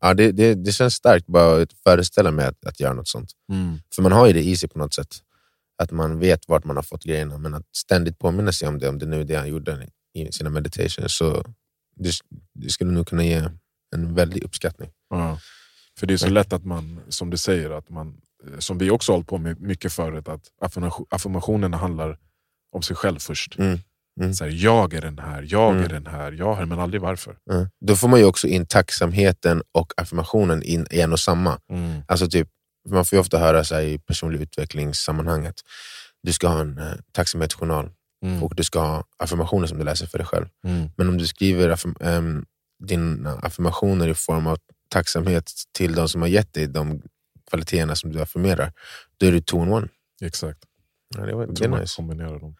Ja, 0.05 0.13
det, 0.13 0.31
det, 0.31 0.55
det 0.55 0.71
känns 0.71 0.93
starkt 0.93 1.27
bara 1.27 1.61
att 1.61 1.73
föreställa 1.73 2.31
mig 2.31 2.45
att, 2.45 2.65
att 2.65 2.79
göra 2.79 2.93
något 2.93 3.07
sånt. 3.07 3.31
Mm. 3.51 3.79
För 3.95 4.01
man 4.01 4.11
har 4.11 4.27
ju 4.27 4.33
det 4.33 4.43
easy 4.43 4.67
på 4.67 4.79
något 4.79 4.93
sätt. 4.93 5.15
Att 5.77 5.91
man 5.91 6.19
vet 6.19 6.47
vart 6.47 6.63
man 6.63 6.75
har 6.75 6.83
fått 6.83 7.03
grejerna, 7.03 7.37
men 7.37 7.53
att 7.53 7.75
ständigt 7.75 8.19
påminna 8.19 8.51
sig 8.51 8.67
om 8.67 8.79
det, 8.79 8.89
om 8.89 8.99
det 8.99 9.05
nu 9.05 9.21
är 9.21 9.25
det 9.25 9.35
han 9.35 9.49
gjorde 9.49 9.87
i 10.13 10.31
sina 10.31 10.49
meditations, 10.49 11.17
så 11.17 11.45
det, 11.95 12.11
det 12.53 12.69
skulle 12.69 12.91
nog 12.91 13.07
kunna 13.07 13.23
ge 13.23 13.49
en 13.95 14.15
väldig 14.15 14.43
uppskattning. 14.43 14.89
Ja. 15.09 15.39
För 15.99 16.07
det 16.07 16.13
är 16.13 16.17
så 16.17 16.29
lätt 16.29 16.53
att 16.53 16.65
man, 16.65 16.99
som 17.09 17.29
du 17.29 17.37
säger, 17.37 17.69
att 17.69 17.89
man, 17.89 18.21
eh, 18.47 18.59
som 18.59 18.77
vi 18.77 18.89
också 18.89 19.11
hållit 19.11 19.27
på 19.27 19.37
med 19.37 19.61
mycket 19.61 19.93
förut, 19.93 20.27
att 20.27 20.51
affirmation- 20.61 21.07
affirmationerna 21.09 21.77
handlar 21.77 22.19
om 22.71 22.81
sig 22.81 22.95
själv 22.95 23.19
först. 23.19 23.59
Mm. 23.59 23.79
Mm. 24.21 24.33
Så 24.33 24.43
här, 24.43 24.51
jag 24.51 24.93
är 24.93 25.01
den 25.01 25.19
här, 25.19 25.45
jag 25.49 25.71
Mm. 25.71 25.83
är 25.83 25.89
den 25.89 26.07
här, 26.07 26.31
jag 26.31 26.61
är 26.61 26.65
men 26.65 26.79
aldrig 26.79 27.01
varför. 27.01 27.37
Ja. 27.43 27.67
Då 27.85 27.95
får 27.95 28.07
man 28.07 28.19
ju 28.19 28.25
också 28.25 28.47
in 28.47 28.65
tacksamheten 28.65 29.63
och 29.71 29.93
affirmationen 29.97 30.63
in 30.63 30.87
i 30.91 31.01
en 31.01 31.11
och 31.13 31.19
samma. 31.19 31.59
Mm. 31.71 32.01
Alltså 32.07 32.27
typ, 32.27 32.47
man 32.89 33.05
får 33.05 33.15
ju 33.17 33.21
ofta 33.21 33.37
höra 33.39 33.63
så 33.63 33.75
här, 33.75 33.81
i 33.81 33.99
personlig 33.99 34.41
utvecklingssammanhanget, 34.41 35.55
du 36.23 36.33
ska 36.33 36.47
ha 36.47 36.59
en 36.59 36.77
eh, 36.77 36.93
tacksamhetsjournal 37.11 37.89
Mm. 38.25 38.43
och 38.43 38.55
du 38.55 38.63
ska 38.63 38.79
ha 38.79 39.03
affirmationer 39.17 39.67
som 39.67 39.77
du 39.77 39.83
läser 39.83 40.07
för 40.07 40.17
dig 40.17 40.27
själv. 40.27 40.45
Mm. 40.67 40.89
Men 40.97 41.09
om 41.09 41.17
du 41.17 41.27
skriver 41.27 41.69
affirm 41.69 41.95
ehm, 41.99 42.45
dina 42.83 43.33
affirmationer 43.39 44.07
i 44.07 44.13
form 44.13 44.47
av 44.47 44.57
tacksamhet 44.89 45.51
till 45.77 45.95
de 45.95 46.09
som 46.09 46.21
har 46.21 46.27
gett 46.27 46.53
dig 46.53 46.67
de 46.67 47.01
kvaliteterna 47.49 47.95
som 47.95 48.11
du 48.11 48.21
affirmerar, 48.21 48.73
då 49.17 49.25
är 49.25 49.31
du 49.31 49.41
two 49.41 49.55
in 49.55 49.71
one. 49.73 49.87
Exakt. 50.21 50.59
Ja, 51.17 51.25
det, 51.25 51.33
var, 51.35 51.41
Jag 51.41 51.49
det 51.49 51.55
tror 51.55 51.65
är 51.65 51.69
man 51.69 51.79
nice. 51.79 51.95
kombinerar 51.95 52.39
dem. 52.39 52.55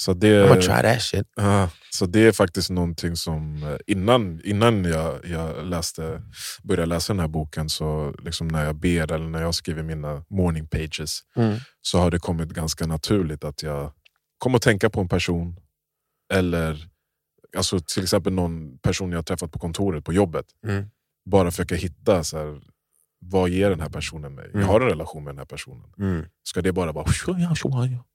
Så 0.00 0.12
I'm 0.12 0.18
det, 0.18 0.48
gonna 0.48 0.60
try 0.60 0.82
that 0.82 1.02
shit. 1.02 1.26
Ja, 1.36 1.70
så 1.90 2.06
det 2.06 2.20
är 2.20 2.32
faktiskt 2.32 2.70
någonting 2.70 3.16
som, 3.16 3.62
eh, 3.62 3.76
innan, 3.86 4.40
innan 4.44 4.84
jag, 4.84 5.26
jag 5.26 5.66
läste, 5.66 6.22
började 6.62 6.86
läsa 6.86 7.12
den 7.12 7.20
här 7.20 7.28
boken, 7.28 7.68
så 7.68 8.14
liksom 8.24 8.48
när 8.48 8.64
jag 8.64 8.76
ber 8.76 9.12
eller 9.12 9.28
när 9.28 9.42
jag 9.42 9.54
skriver 9.54 9.82
mina 9.82 10.24
morning 10.30 10.66
pages, 10.66 11.20
så 11.82 11.98
har 11.98 12.10
det 12.10 12.18
kommit 12.18 12.48
ganska 12.48 12.86
naturligt 12.86 13.44
att 13.44 13.62
jag 13.62 13.92
kommer 14.38 14.56
att 14.56 14.62
tänka 14.62 14.90
på 14.90 15.00
en 15.00 15.08
person, 15.08 15.56
eller 16.32 16.88
alltså 17.56 17.80
till 17.80 18.02
exempel 18.02 18.32
någon 18.32 18.78
person 18.78 19.10
jag 19.10 19.18
har 19.18 19.22
träffat 19.22 19.52
på 19.52 19.58
kontoret, 19.58 20.04
på 20.04 20.12
jobbet. 20.12 20.46
Mm. 20.66 20.90
Bara 21.30 21.50
försöka 21.50 21.74
hitta, 21.74 22.24
så 22.24 22.38
här, 22.38 22.60
vad 23.22 23.48
ger 23.48 23.70
den 23.70 23.80
här 23.80 23.88
personen 23.88 24.34
mig? 24.34 24.44
Mm. 24.48 24.60
Jag 24.60 24.66
har 24.68 24.80
en 24.80 24.86
relation 24.88 25.24
med 25.24 25.34
den 25.34 25.38
här 25.38 25.44
personen. 25.44 25.92
Mm. 25.98 26.24
Ska 26.42 26.62
det 26.62 26.72
bara 26.72 26.92
vara... 26.92 27.06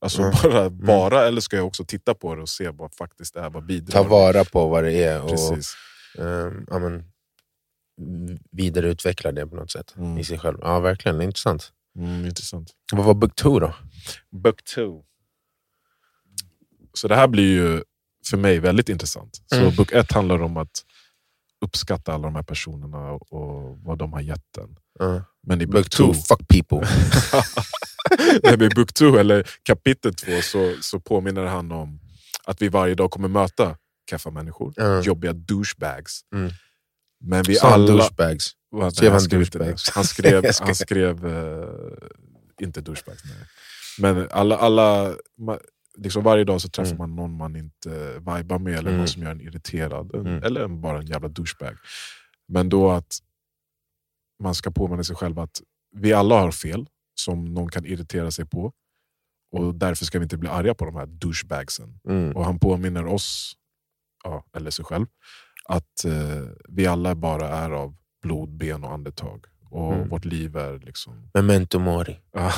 Alltså 0.01 0.21
Mm. 0.21 0.33
bara, 0.43 0.69
bara 0.69 1.25
eller 1.27 1.41
ska 1.41 1.55
jag 1.55 1.67
också 1.67 1.85
titta 1.85 2.13
på 2.13 2.35
det 2.35 2.41
och 2.41 2.49
se 2.49 2.69
vad 2.69 2.93
faktiskt 2.95 3.33
det 3.33 3.39
är? 3.39 3.49
Vad 3.49 3.65
bidrar 3.65 4.03
Ta 4.03 4.09
vara 4.09 4.43
på 4.45 4.67
vad 4.67 4.83
det 4.83 5.03
är 5.03 5.21
och 5.21 5.29
Precis. 5.29 5.75
ehm, 6.19 6.65
ja, 6.69 6.79
men, 6.79 7.03
vidareutveckla 8.51 9.31
det 9.31 9.47
på 9.47 9.55
något 9.55 9.71
sätt 9.71 9.93
Mm. 9.97 10.17
i 10.17 10.23
sig 10.23 10.39
själv. 10.39 10.57
Ja, 10.61 10.79
verkligen. 10.79 11.21
Intressant. 11.21 11.71
Mm, 11.97 12.25
intressant. 12.25 12.71
Vad 12.93 13.05
var 13.05 13.13
book 13.13 13.35
two 13.35 13.59
då? 13.59 13.73
Book 14.31 14.63
two. 14.63 15.01
Så 16.93 17.07
det 17.07 17.15
här 17.15 17.27
blir 17.27 17.51
ju 17.53 17.83
för 18.29 18.37
mig 18.37 18.59
väldigt 18.59 18.89
intressant. 18.89 19.41
Så 19.45 19.55
Mm. 19.55 19.75
book 19.75 19.91
ett 19.91 20.11
handlar 20.11 20.41
om 20.41 20.57
att 20.57 20.85
uppskatta 21.65 22.13
alla 22.13 22.23
de 22.27 22.35
här 22.35 22.43
personerna 22.43 23.11
och 23.11 23.77
vad 23.83 23.97
de 23.97 24.13
har 24.13 24.21
gett 24.21 24.57
en. 24.57 24.75
Ja. 24.99 25.23
Men 25.47 25.61
i 25.61 25.65
book, 25.67 25.75
book 25.75 25.89
two, 25.89 26.13
fuck 26.13 26.47
people. 26.47 26.87
Nej, 28.43 28.57
men 28.57 28.63
i 28.63 28.69
book 28.75 28.93
two, 28.93 29.17
eller 29.19 29.47
kapitel 29.63 30.13
två, 30.13 30.41
så, 30.41 30.73
så 30.81 30.99
påminner 30.99 31.43
han 31.45 31.71
om 31.71 31.99
att 32.45 32.61
vi 32.61 32.69
varje 32.69 32.95
dag 32.95 33.11
kommer 33.11 33.27
möta 33.27 33.77
kaffa 34.05 34.29
människor, 34.31 34.73
Ja. 34.75 35.01
jobbiga 35.01 35.33
douchebags. 35.33 36.21
Mm. 36.35 36.51
Men 37.23 37.43
vi 37.43 37.57
han 37.61 37.73
alla... 37.73 37.87
douchebags? 37.93 38.51
Vad- 38.69 38.95
Skrev 38.95 39.03
nej, 39.09 39.11
han 39.11 39.21
skrev 39.21 39.39
douchebags? 39.39 39.89
Han 39.89 40.03
skrev, 40.03 40.43
han 40.59 40.75
skrev 40.75 41.25
eh, 41.25 41.67
inte 42.61 42.81
douchebags. 42.81 43.23
Nej. 43.25 43.33
Men 43.99 44.27
alla, 44.31 44.57
alla, 44.57 45.13
liksom 45.97 46.23
varje 46.23 46.43
dag 46.43 46.61
så 46.61 46.69
träffar 46.69 46.95
Mm. 46.95 46.97
man 46.97 47.15
någon 47.15 47.37
man 47.37 47.55
inte 47.55 48.13
vibar 48.19 48.59
med, 48.59 48.73
eller 48.73 48.89
Mm. 48.89 48.97
någon 48.97 49.07
som 49.07 49.23
gör 49.23 49.31
en 49.31 49.41
irriterad, 49.41 50.15
en, 50.15 50.19
Mm. 50.27 50.43
eller 50.43 50.67
bara 50.67 50.97
en 50.99 51.05
jävla 51.05 51.27
douchebag. 51.27 51.77
Men 52.47 52.69
då 52.69 52.91
att 52.91 53.13
man 54.43 54.55
ska 54.55 54.71
påminna 54.71 55.03
sig 55.03 55.15
själv 55.15 55.39
att 55.39 55.61
vi 55.95 56.13
alla 56.13 56.39
har 56.39 56.51
fel 56.51 56.87
som 57.19 57.45
någon 57.53 57.69
kan 57.69 57.85
irritera 57.85 58.31
sig 58.31 58.45
på. 58.45 58.73
Och 59.51 59.75
därför 59.75 60.05
ska 60.05 60.19
vi 60.19 60.23
inte 60.23 60.37
bli 60.37 60.49
arga 60.49 60.75
på 60.75 60.85
de 60.85 60.95
här 60.95 61.05
douchebagsen. 61.05 61.99
Mm. 62.09 62.35
Och 62.35 62.45
han 62.45 62.59
påminner 62.59 63.05
oss, 63.05 63.53
ja, 64.23 64.45
eller 64.57 64.71
sig 64.71 64.85
själv, 64.85 65.05
att 65.65 66.05
eh, 66.05 66.43
vi 66.69 66.85
alla 66.87 67.15
bara 67.15 67.49
är 67.49 67.69
av 67.71 67.95
blod, 68.21 68.49
ben 68.57 68.83
och 68.83 68.91
andetag. 68.93 69.45
Och 69.75 69.93
Mm. 69.93 70.09
vårt 70.09 70.25
liv 70.25 70.55
är 70.57 70.79
liksom 70.79 71.29
Memento 71.33 71.79
mori. 71.79 72.19
ja, 72.33 72.51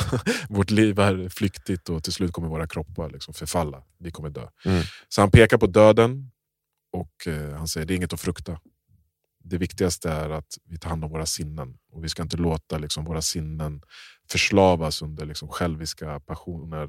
vårt 0.50 0.72
liv 0.72 1.00
är 1.00 1.30
flyktigt 1.30 1.90
och 1.90 2.04
till 2.04 2.14
slut 2.14 2.32
kommer 2.32 2.48
våra 2.50 2.68
kroppar 2.68 3.10
liksom 3.10 3.34
förfalla. 3.34 3.84
Vi 4.00 4.12
kommer 4.12 4.30
dö. 4.30 4.48
Mm. 4.66 4.84
Så 5.10 5.22
han 5.22 5.32
pekar 5.32 5.58
på 5.58 5.68
döden 5.68 6.32
och 6.92 7.28
eh, 7.28 7.54
han 7.58 7.68
säger 7.68 7.86
det 7.88 7.94
är 7.94 7.96
inget 7.96 8.14
att 8.14 8.22
frukta. 8.22 8.60
Det 9.44 9.58
viktigaste 9.58 10.10
är 10.12 10.30
att 10.30 10.58
vi 10.64 10.78
tar 10.78 10.90
hand 10.90 11.04
om 11.04 11.12
våra 11.12 11.26
sinnen. 11.26 11.78
Och 11.92 12.04
Vi 12.04 12.10
ska 12.10 12.24
inte 12.24 12.38
låta 12.38 12.78
liksom, 12.78 13.06
våra 13.06 13.22
sinnen 13.22 13.82
förslavas 14.32 15.02
under 15.02 15.26
liksom, 15.26 15.50
själviska 15.50 16.20
passioner 16.20 16.88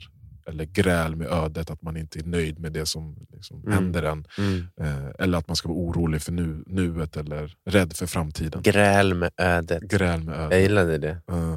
eller 0.49 0.65
gräl 0.65 1.17
med 1.17 1.27
ödet, 1.27 1.71
att 1.71 1.83
man 1.83 1.97
inte 1.97 2.19
är 2.19 2.25
nöjd 2.25 2.59
med 2.59 2.73
det 2.73 2.87
som 2.87 3.27
liksom, 3.33 3.61
Mm. 3.63 3.73
händer 3.73 4.03
en. 4.03 4.27
Mm. 4.39 4.67
Eh, 4.81 5.11
eller 5.19 5.39
att 5.39 5.49
man 5.49 5.57
ska 5.57 5.69
vara 5.69 5.79
orolig 5.79 6.23
för 6.23 6.33
nu, 6.33 6.65
nuet 6.67 7.17
eller 7.17 7.57
rädd 7.65 7.93
för 7.97 8.07
framtiden. 8.07 8.63
Gräl 8.63 9.15
med 9.15 9.31
ödet. 9.37 9.83
Gräl 9.83 10.23
med 10.25 10.35
ödet. 10.35 10.53
Jag 10.53 10.61
gillade 10.63 10.99
det. 10.99 11.23
Ja. 11.27 11.53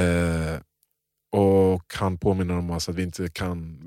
Eh, 0.00 0.60
och 1.32 1.94
han 1.94 2.18
påminner 2.18 2.54
om 2.58 2.70
oss 2.70 2.88
att 2.88 2.94
vi 2.94 3.02
inte 3.02 3.28
kan, 3.28 3.78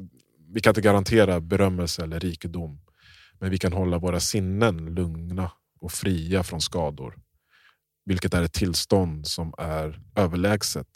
vi 0.53 0.59
kan 0.61 0.71
inte 0.71 0.81
garantera 0.81 1.39
berömmelse 1.41 2.03
eller 2.03 2.19
rikedom. 2.19 2.81
Men 3.39 3.49
vi 3.49 3.57
kan 3.57 3.73
hålla 3.73 3.97
våra 3.97 4.19
sinnen 4.19 4.85
lugna 4.85 5.51
och 5.79 5.91
fria 5.91 6.43
från 6.43 6.61
skador. 6.61 7.15
Vilket 8.05 8.33
är 8.33 8.41
ett 8.43 8.53
tillstånd 8.53 9.27
som 9.27 9.53
är 9.57 10.01
överlägset 10.15 10.87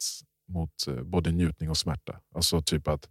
mot 0.48 0.86
eh, 0.88 1.02
både 1.02 1.32
njutning 1.32 1.70
och 1.70 1.76
smärta. 1.76 2.20
Alltså 2.34 2.62
typ 2.62 2.88
att 2.88 3.08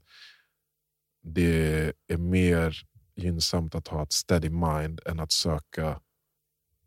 det 1.21 1.93
är 2.07 2.17
mer 2.17 2.87
gynnsamt 3.15 3.75
att 3.75 3.87
ha 3.87 4.03
ett 4.03 4.13
steady 4.13 4.49
mind 4.49 5.01
än 5.05 5.19
att 5.19 5.31
söka 5.31 6.01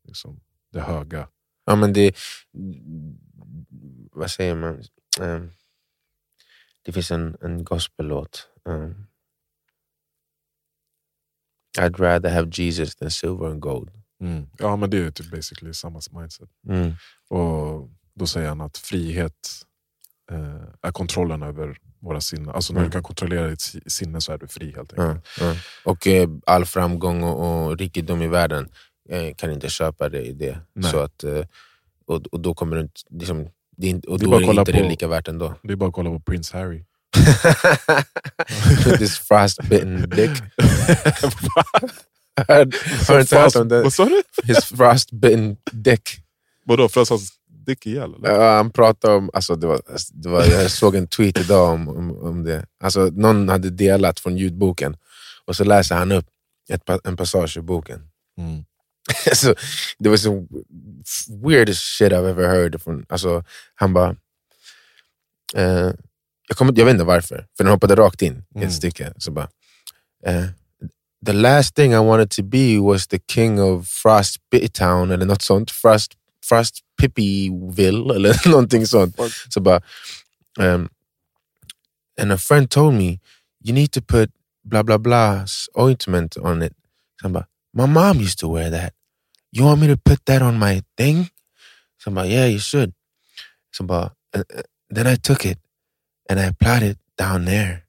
liksom, 0.05 0.41
det 0.73 0.81
höga. 0.81 1.29
Ja, 1.65 1.77
men 1.77 1.93
det... 1.93 2.17
Vad 4.13 4.31
säger 4.31 4.55
man? 4.55 4.83
Ehm, 5.21 5.51
det 6.83 6.93
finns 6.93 7.11
en, 7.11 7.37
en 7.41 7.65
gospellåt. 7.65 8.49
Um, 8.65 9.07
I'd 11.79 12.01
rather 12.01 12.31
have 12.31 12.51
Jesus 12.53 12.97
than 12.97 13.11
silver 13.11 13.47
and 13.47 13.61
gold. 13.61 13.91
Mm. 14.21 14.51
Ja, 14.59 14.77
men 14.77 14.91
det 14.91 14.99
är 14.99 15.11
typ 15.11 15.31
basically 15.31 15.75
samma 15.75 16.01
mindset. 16.11 16.51
Mm. 16.69 16.93
Och 17.29 17.91
Då 18.15 18.27
säger 18.27 18.49
han 18.49 18.61
att 18.61 18.77
frihet 18.77 19.67
är 20.83 20.91
kontrollen 20.93 21.43
över 21.43 21.77
våra 22.01 22.21
sinnen. 22.21 22.49
Alltså 22.49 22.73
när 22.73 22.81
Mm. 22.81 22.91
du 22.91 22.93
kan 22.93 23.03
kontrollera 23.03 23.49
ditt 23.49 23.61
si- 23.61 23.83
sinne 23.87 24.21
så 24.21 24.33
är 24.33 24.39
du 24.39 24.49
fri 24.49 24.73
helt 24.77 24.93
enkelt. 24.99 25.27
Ja, 25.41 25.47
ja. 25.47 25.55
Och 25.85 26.07
eh, 26.07 26.29
all 26.47 26.65
framgång 26.65 27.23
och, 27.23 27.67
och 27.67 27.79
rikedom 27.79 28.23
i 28.23 28.29
världen 28.29 28.69
eh, 29.11 29.35
kan 29.37 29.51
inte 29.53 29.69
köpa 29.69 30.09
det 30.09 30.23
i 30.23 30.33
det. 30.33 30.59
Nej. 30.75 30.91
Så 30.91 30.99
att, 30.99 31.25
eh, 31.25 31.45
och, 32.07 32.27
och 32.33 32.41
då 32.41 32.55
kommer 32.55 32.77
du 32.77 32.83
inte, 32.83 33.01
liksom, 33.11 33.49
det 33.77 33.91
är 33.91 34.09
och 34.11 34.19
Det 34.19 34.25
är 34.25 34.27
då 34.27 34.31
bara 34.31 34.43
är 34.45 34.59
inte 34.61 34.73
det 34.73 34.83
på- 34.83 34.89
lika 34.89 35.09
värt 35.09 35.29
ändå. 35.29 35.55
Det 35.63 35.73
är 35.73 35.77
bara 35.77 35.89
att 35.89 35.95
kolla 35.95 36.11
på 36.11 36.21
Prince 36.21 36.57
Harry. 36.59 36.85
This 38.99 39.19
frostbitten 39.19 40.11
dick. 40.11 40.31
Har 43.09 43.15
du 43.15 43.21
inte 43.21 43.39
hört 43.39 43.57
om 43.57 43.69
det? 43.69 43.83
Vad 43.83 43.93
sa 43.93 44.05
du? 44.05 44.23
His 44.45 44.65
frostbitten 44.65 45.57
dick. 45.73 46.09
Vadå, 46.65 46.89
frös 46.89 47.11
hans 47.11 47.33
dick 47.69 47.87
ihjäl? 47.87 48.15
Eller? 48.15 48.31
Ja, 48.31 48.57
han 48.57 48.71
pratade 48.71 49.15
om, 49.15 49.31
alltså 49.33 49.57
det 49.57 49.67
var, 49.67 49.81
det 50.13 50.29
var, 50.29 50.45
jag 50.45 50.71
såg 50.71 50.95
en 50.97 51.07
tweet 51.07 51.39
idag 51.39 51.73
om, 51.75 51.89
om, 51.89 52.19
om 52.19 52.45
det. 52.45 52.67
Alltså, 52.85 53.01
någon 53.01 53.49
hade 53.49 53.71
delat 53.71 54.21
från 54.21 54.37
ljudboken 54.37 54.97
och 55.45 55.57
så 55.57 55.65
läser 55.65 55.95
han 55.95 56.13
upp 56.13 56.27
ett, 56.73 56.83
en 57.05 57.17
passage 57.17 57.57
ur 57.57 57.63
boken. 57.63 58.01
Mm. 58.39 58.65
alltså, 59.27 59.55
det 59.99 60.09
var 60.09 60.17
så 60.17 60.47
weirdest 61.47 61.83
shit 61.99 62.13
I've 62.13 62.31
ever 62.31 62.49
heard. 62.49 62.83
Från, 62.83 63.07
alltså, 63.09 63.45
han 63.75 63.93
bara... 63.95 64.17
Eh, 65.55 65.91
jag, 66.59 66.79
jag 66.79 66.85
vet 66.85 66.93
inte 66.93 67.05
varför, 67.05 67.47
för 67.57 67.65
den 67.65 67.73
hoppade 67.73 67.95
rakt 67.95 68.23
in 68.23 68.33
i 68.55 68.57
Mm. 68.59 68.69
ett 68.69 68.75
stycke. 68.75 69.13
Så 69.17 69.31
bara, 69.31 69.49
eh, 70.27 70.45
the 71.27 71.33
last 71.33 71.75
thing 71.75 71.93
I 71.93 71.97
wanted 71.99 72.31
to 72.31 72.43
be 72.43 72.79
was 72.81 73.07
the 73.07 73.19
king 73.33 73.63
of 73.63 73.89
Frost 73.89 74.37
Town 74.73 75.11
eller 75.11 75.27
något 75.27 75.43
sånt. 75.43 75.71
Frost, 75.71 76.13
Frost 76.49 76.81
Pippyville 76.99 78.15
eller 78.17 78.49
någonting 78.49 78.87
sånt. 78.87 79.17
Så 79.49 79.61
bara, 79.61 79.81
um, 80.59 80.89
and 82.21 82.33
a 82.33 82.39
friend 82.39 82.71
told 82.71 82.95
me 82.95 83.19
you 83.65 83.75
need 83.75 83.93
to 83.93 84.01
put 84.01 84.31
blah 84.65 84.83
blah 84.83 84.99
blah's 84.99 85.69
ointment 85.75 86.37
on 86.37 86.63
it. 86.63 86.73
Så 87.21 87.25
han 87.25 87.33
bara, 87.33 87.45
my 87.75 87.87
mom 87.87 88.21
used 88.21 88.39
to 88.39 88.49
wear 88.53 88.71
that. 88.71 88.93
You 89.57 89.67
want 89.67 89.81
me 89.81 89.87
to 89.89 89.97
put 89.97 90.27
that 90.27 90.43
on 90.43 90.59
my 90.59 90.83
thing? 90.97 91.25
Så 92.03 92.11
han 92.11 92.15
bara, 92.15 92.27
yeah 92.27 92.51
you 92.51 92.61
should. 92.61 92.93
Så 93.77 93.83
bara, 93.85 94.11
uh, 94.37 94.43
uh, 94.57 94.63
then 94.95 95.07
I 95.07 95.17
took 95.17 95.45
it 95.45 95.59
and 96.31 96.41
I 96.41 96.45
applied 96.45 96.83
it 96.91 96.99
down 97.19 97.45
there. 97.45 97.83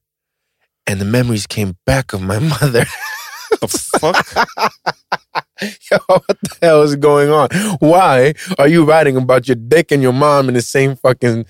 And 0.88 1.00
the 1.00 1.06
memories 1.06 1.48
came 1.48 1.74
back 1.86 2.14
of 2.14 2.22
my 2.22 2.40
mother. 2.62 2.86
The 3.62 3.68
fuck? 3.68 4.26
Yo, 5.92 5.98
what 6.08 6.38
the 6.42 6.58
hell 6.62 6.84
is 6.84 6.96
going 6.96 7.30
on? 7.30 7.50
Why 7.80 8.34
are 8.58 8.68
you 8.68 8.86
writing 8.86 9.18
about 9.18 9.48
your 9.48 9.56
dick 9.56 9.92
and 9.92 10.02
your 10.02 10.14
mom 10.14 10.50
in 10.50 10.56
the 10.56 10.62
same 10.62 10.96
fucking 10.96 11.46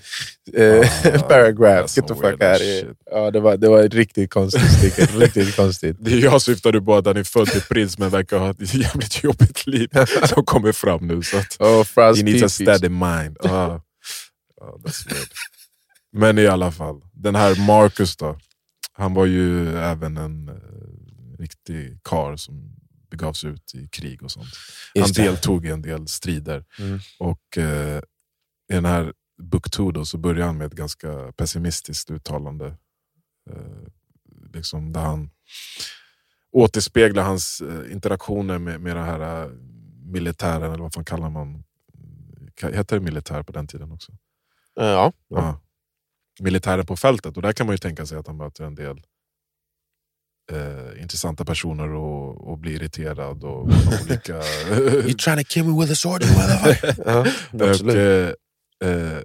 uh, 0.58 0.84
Ah, 1.04 1.22
paragraph? 1.28 1.94
Get 1.94 2.06
the 2.06 2.14
fuck 2.14 2.42
out 2.42 2.60
of 2.60 2.60
here. 2.60 2.94
Ja, 3.10 3.30
det, 3.30 3.40
var, 3.40 3.56
det 3.56 3.68
var 3.68 3.82
ett 3.84 3.94
riktigt 3.94 4.30
konstigt 4.30 4.72
stycke. 4.72 5.06
riktigt 5.18 5.56
konstigt. 5.56 5.96
Det 6.00 6.10
jag 6.10 6.42
syftade 6.42 6.80
på 6.80 6.96
att 6.96 7.06
han 7.06 7.16
är 7.16 7.24
född 7.24 7.48
till 7.48 7.62
prins 7.62 7.98
men 7.98 8.10
verkar 8.10 8.38
ha 8.38 8.50
ett 8.50 8.74
jävligt 8.74 9.24
jobbigt 9.24 9.66
liv 9.66 9.88
som 10.24 10.44
kommer 10.44 10.72
fram 10.72 11.06
nu. 11.06 11.22
Så 11.22 11.36
att 11.36 11.56
Oh, 11.60 12.16
he 12.16 12.22
needs 12.22 12.42
a 12.42 12.48
steady 12.48 12.88
mind. 12.88 13.36
Ah. 13.40 13.80
Ah, 14.60 14.76
that's 14.84 15.10
weird. 15.10 15.28
Men 16.12 16.38
i 16.38 16.46
alla 16.46 16.72
fall, 16.72 17.00
den 17.12 17.34
här 17.34 17.66
Marcus 17.66 18.16
då. 18.16 18.38
Han 18.92 19.14
var 19.14 19.26
ju 19.26 19.78
även 19.78 20.16
en 20.16 20.48
eh, 20.48 20.54
riktig 21.38 21.98
kar 22.02 22.36
som 22.36 22.79
begav 23.10 23.32
sig 23.32 23.50
ut 23.50 23.74
i 23.74 23.88
krig 23.88 24.22
och 24.22 24.30
sånt. 24.30 24.48
Han 24.94 25.02
Just 25.02 25.14
det. 25.14 25.22
deltog 25.22 25.66
i 25.66 25.70
en 25.70 25.82
del 25.82 26.08
strider. 26.08 26.64
Mm. 26.78 26.98
Och 27.18 27.58
eh, 27.58 27.98
i 28.70 28.74
den 28.74 28.84
här 28.84 29.12
Book 29.42 29.70
2 29.70 29.90
då, 29.90 30.04
så 30.04 30.18
börjar 30.18 30.46
han 30.46 30.58
med 30.58 30.66
ett 30.66 30.72
ganska 30.72 31.32
pessimistiskt 31.32 32.10
uttalande. 32.10 32.66
Eh, 33.50 33.86
liksom 34.52 34.92
där 34.92 35.00
han 35.00 35.30
återspeglar 36.52 37.22
hans 37.22 37.60
eh, 37.60 37.92
interaktioner 37.92 38.58
med, 38.58 38.80
med 38.80 38.96
den 38.96 39.04
här 39.04 39.44
eh, 39.44 39.50
militären, 40.04 40.72
eller 40.72 40.82
vad 40.82 40.94
fan 40.94 41.04
kallar 41.04 41.30
man? 41.30 41.64
Hette 42.62 42.94
det 42.94 43.00
militär 43.00 43.42
på 43.42 43.52
den 43.52 43.66
tiden 43.66 43.92
också? 43.92 44.12
Ja. 44.74 44.92
ja. 44.92 45.12
Ja. 45.28 45.60
Militären 46.40 46.86
på 46.86 46.96
fältet. 46.96 47.36
Och 47.36 47.42
där 47.42 47.52
kan 47.52 47.66
man 47.66 47.74
ju 47.74 47.78
tänka 47.78 48.06
sig 48.06 48.18
att 48.18 48.26
han 48.26 48.36
möter 48.36 48.64
en 48.64 48.74
del 48.74 49.02
eh, 50.50 51.02
intressanta 51.02 51.44
personer 51.44 51.88
och, 51.88 52.50
och 52.50 52.58
blir 52.58 52.72
irriterad. 52.74 53.44
och 53.44 53.68
olika... 54.04 54.34
You 54.34 55.14
trying 55.14 55.36
to 55.38 55.44
kill 55.48 55.64
me 55.64 55.80
with 55.80 55.92
a 55.92 55.94
sword 55.94 56.22
you 56.22 56.32
motherfucker? 56.32 56.94
ja, 57.06 57.20
och, 57.66 57.94
eh, 57.94 58.32
eh, 58.84 59.18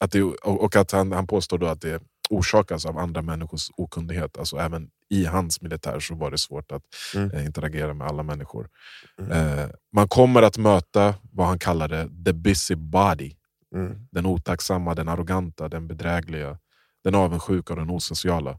att 0.00 0.10
det, 0.12 0.22
och, 0.22 0.64
och 0.64 0.76
att 0.76 0.92
han, 0.92 1.12
han 1.12 1.26
påstår 1.26 1.58
då 1.58 1.66
att 1.66 1.80
det 1.80 2.02
orsakas 2.30 2.86
av 2.86 2.98
andra 2.98 3.22
människors 3.22 3.70
okunnighet. 3.76 4.38
Alltså 4.38 4.56
även 4.56 4.88
i 5.10 5.24
hans 5.24 5.60
militär 5.62 6.00
så 6.00 6.14
var 6.14 6.30
det 6.30 6.38
svårt 6.38 6.72
att 6.72 6.82
Mm. 7.14 7.30
eh, 7.30 7.44
interagera 7.46 7.94
med 7.94 8.06
alla 8.06 8.22
människor. 8.22 8.68
Mm. 9.20 9.32
Eh, 9.58 9.68
man 9.92 10.08
kommer 10.08 10.42
att 10.42 10.58
möta 10.58 11.14
vad 11.32 11.46
han 11.46 11.58
kallade 11.58 12.08
the 12.24 12.32
busy 12.32 12.74
body. 12.74 13.32
Mm. 13.74 13.94
Den 14.12 14.26
otacksamma, 14.26 14.94
den 14.94 15.08
arroganta, 15.08 15.68
den 15.68 15.88
bedrägliga, 15.88 16.58
den 17.04 17.14
avundsjuka 17.14 17.72
och 17.72 17.78
den 17.78 17.90
osociala. 17.90 18.58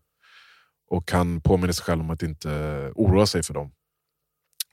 Och 0.90 1.12
han 1.12 1.42
påminner 1.42 1.74
sig 1.74 1.84
själv 1.86 2.02
om 2.02 2.10
att 2.10 2.24
inte 2.24 2.50
oroa 2.96 3.26
sig 3.26 3.44
för 3.44 3.54
dem. 3.54 3.72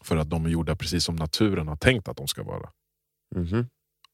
För 0.04 0.16
att 0.16 0.30
de 0.30 0.46
är 0.46 0.50
gjorda 0.50 0.76
precis 0.76 1.04
som 1.04 1.16
naturen 1.16 1.68
har 1.68 1.76
tänkt 1.76 2.08
att 2.08 2.16
de 2.16 2.28
ska 2.28 2.42
vara. 2.42 2.70
Mhm. 3.36 3.66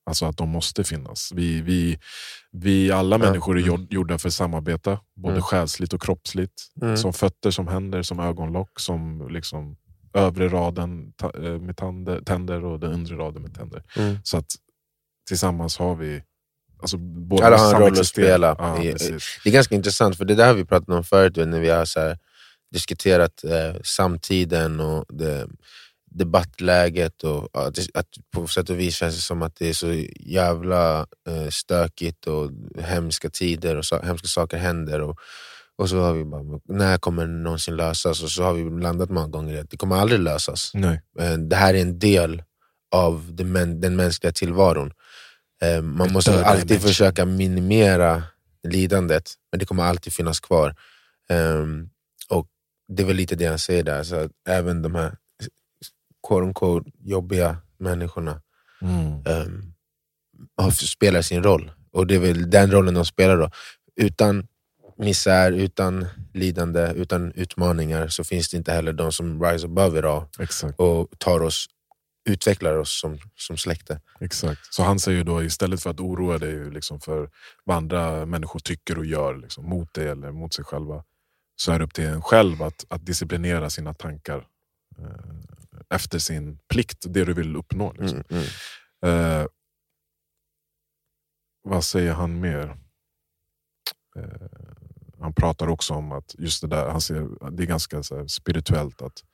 Alltså 0.06 0.26
att 0.26 0.36
de 0.36 0.48
måste 0.48 0.84
finnas. 0.84 1.32
Vi, 1.34 1.60
vi, 1.60 1.98
vi 2.52 2.90
alla 2.92 3.16
Ja, 3.16 3.18
människor 3.18 3.58
är 3.58 3.62
mm. 3.62 3.68
gjord- 3.74 3.92
gjorda 3.92 4.18
för 4.18 4.28
att 4.28 4.34
samarbeta, 4.34 5.00
både 5.16 5.32
Mm. 5.34 5.42
själsligt 5.42 5.92
och 5.92 6.02
kroppsligt. 6.02 6.54
Mm. 6.82 6.96
Som 6.96 7.12
fötter, 7.12 7.50
som 7.50 7.68
händer, 7.68 8.02
som 8.02 8.20
ögonlock, 8.20 8.80
som 8.80 9.28
liksom 9.30 9.76
övre 10.14 10.48
raden 10.48 11.12
eh, 11.34 11.40
med 11.58 11.76
tänder, 11.76 12.20
tänder 12.20 12.64
och 12.64 12.80
den 12.80 12.92
undre 12.92 13.16
raden 13.16 13.42
med 13.42 13.54
tänder. 13.54 13.82
Mm. 13.96 14.16
Så 14.24 14.36
att 14.36 14.46
tillsammans 15.28 15.78
har 15.78 15.94
vi... 15.94 16.22
Alltså, 16.80 16.96
båda 16.98 17.46
Alla 17.46 17.56
har 17.56 17.74
en 17.74 17.80
roll 17.80 18.00
att 18.00 18.06
spela 18.06 18.56
Ja, 18.58 18.82
i-. 18.82 18.94
Det 19.44 19.50
är 19.50 19.52
ganska 19.52 19.74
intressant, 19.74 20.16
för 20.16 20.24
det 20.24 20.34
där 20.34 20.46
har 20.46 20.54
vi 20.54 20.64
pratat 20.64 20.88
om 20.88 21.04
förut 21.04 21.36
när 21.36 21.60
vi 21.60 21.68
har 21.70 21.84
så 21.84 22.00
här, 22.00 22.18
diskuterat 22.72 23.44
eh, 23.44 23.80
samtiden 23.84 24.80
och 24.80 25.04
det, 25.08 25.46
debattläget. 26.10 27.24
Och, 27.24 27.48
att, 27.52 27.78
att 27.94 28.06
På 28.34 28.46
sätt 28.46 28.70
och 28.70 28.78
vis 28.80 28.94
känns 28.94 29.14
det 29.16 29.22
som 29.22 29.42
att 29.42 29.56
det 29.56 29.68
är 29.68 29.72
så 29.74 30.04
jävla 30.20 31.06
eh, 31.28 31.48
stökigt 31.50 32.26
och 32.26 32.50
hemska 32.82 33.30
tider 33.30 33.76
och 33.76 33.84
så, 33.84 33.98
hemska 34.02 34.28
saker 34.28 34.56
händer. 34.56 35.00
Och, 35.00 35.18
och 35.78 35.88
så 35.88 36.00
har 36.00 36.14
vi 36.14 36.24
bara, 36.24 36.42
när 36.68 36.98
kommer 36.98 37.26
det 37.26 37.32
någonsin 37.32 37.76
lösas? 37.76 38.22
Och 38.22 38.30
så 38.30 38.42
har 38.42 38.54
vi 38.54 38.82
landat 38.82 39.10
många 39.10 39.28
gånger 39.28 39.54
i 39.54 39.58
att 39.58 39.70
det 39.70 39.76
kommer 39.76 39.96
aldrig 39.96 40.20
lösas. 40.20 40.70
Nej. 40.74 41.02
Eh, 41.20 41.32
Det 41.32 41.56
här 41.56 41.74
är 41.74 41.80
en 41.82 41.98
del 41.98 42.42
av 42.94 43.30
den 43.80 43.96
mänskliga 43.96 44.32
tillvaron. 44.32 44.92
Eh, 45.62 45.82
Man 45.82 46.12
måste 46.12 46.44
alltid 46.44 46.82
försöka 46.82 47.24
minimera 47.24 48.22
lidandet, 48.68 49.32
men 49.52 49.58
det 49.58 49.66
kommer 49.66 49.82
alltid 49.84 50.12
finnas 50.12 50.40
kvar. 50.40 50.74
Ehm, 51.28 51.88
och 52.28 52.46
Det 52.88 53.02
är 53.02 53.06
väl 53.06 53.16
lite 53.16 53.34
det 53.36 53.46
han 53.46 53.58
säger 53.58 53.82
där, 53.82 54.02
så 54.02 54.16
att 54.16 54.30
även 54.48 54.82
de 54.82 54.94
här 54.94 55.16
quote 56.28 56.42
unquote, 56.46 56.90
jobbiga 56.98 57.56
människorna 57.78 58.40
Mm. 58.82 59.22
um, 59.26 60.72
spelar 60.72 61.22
sin 61.22 61.42
roll. 61.42 61.70
Och 61.92 62.06
det 62.06 62.14
är 62.14 62.18
väl 62.18 62.50
den 62.50 62.70
rollen 62.70 62.94
de 62.94 63.04
spelar 63.04 63.36
då. 63.36 63.50
Utan 63.96 64.46
misär, 64.98 65.52
utan 65.52 66.06
lidande, 66.34 66.92
utan 66.96 67.32
utmaningar 67.32 68.08
så 68.08 68.24
finns 68.24 68.48
det 68.50 68.56
inte 68.56 68.72
heller 68.72 68.92
de 68.92 69.12
som 69.12 69.42
rise 69.44 69.66
above 69.66 69.98
it 69.98 70.04
all 70.04 70.22
Exakt. 70.38 70.80
och 70.80 71.08
tar 71.18 71.40
oss, 71.42 71.66
utvecklar 72.30 72.76
oss 72.76 73.00
som, 73.00 73.18
som 73.36 73.56
släkte. 73.56 74.00
Exakt. 74.20 74.74
Så 74.74 74.82
han 74.82 74.98
säger 74.98 75.24
då 75.24 75.42
istället 75.42 75.82
för 75.82 75.90
att 75.90 76.00
oroa 76.00 76.38
dig 76.38 76.70
liksom 76.70 77.00
för 77.00 77.30
vad 77.64 77.76
andra 77.76 78.26
människor 78.26 78.60
tycker 78.60 78.98
och 78.98 79.06
gör 79.06 79.34
liksom, 79.34 79.68
mot 79.68 79.94
dig 79.94 80.08
eller 80.08 80.32
mot 80.32 80.54
sig 80.54 80.64
själva 80.64 81.04
så 81.56 81.72
är 81.72 81.78
det 81.78 81.84
upp 81.84 81.94
till 81.94 82.06
en 82.06 82.22
själv 82.22 82.62
att, 82.62 82.84
att 82.88 83.06
disciplinera 83.06 83.70
sina 83.70 83.94
tankar 83.94 84.46
eh, 84.98 85.94
efter 85.94 86.18
sin 86.18 86.58
plikt, 86.68 87.04
det 87.08 87.24
du 87.24 87.32
vill 87.32 87.56
uppnå. 87.56 87.92
Liksom. 87.92 88.22
Mm, 88.28 88.44
mm. 89.02 89.40
Eh, 89.42 89.46
vad 91.62 91.84
säger 91.84 92.12
han 92.12 92.40
mer? 92.40 92.78
Eh, 94.16 94.48
han 95.20 95.34
pratar 95.34 95.68
också 95.68 95.94
om 95.94 96.12
att 96.12 96.34
just 96.38 96.60
det 96.62 96.68
där, 96.68 96.88
han 96.88 97.00
ser, 97.00 97.50
det 97.50 97.62
är 97.62 97.66
ganska 97.66 97.96
här, 97.96 98.26
spirituellt 98.26 99.02
att 99.02 99.24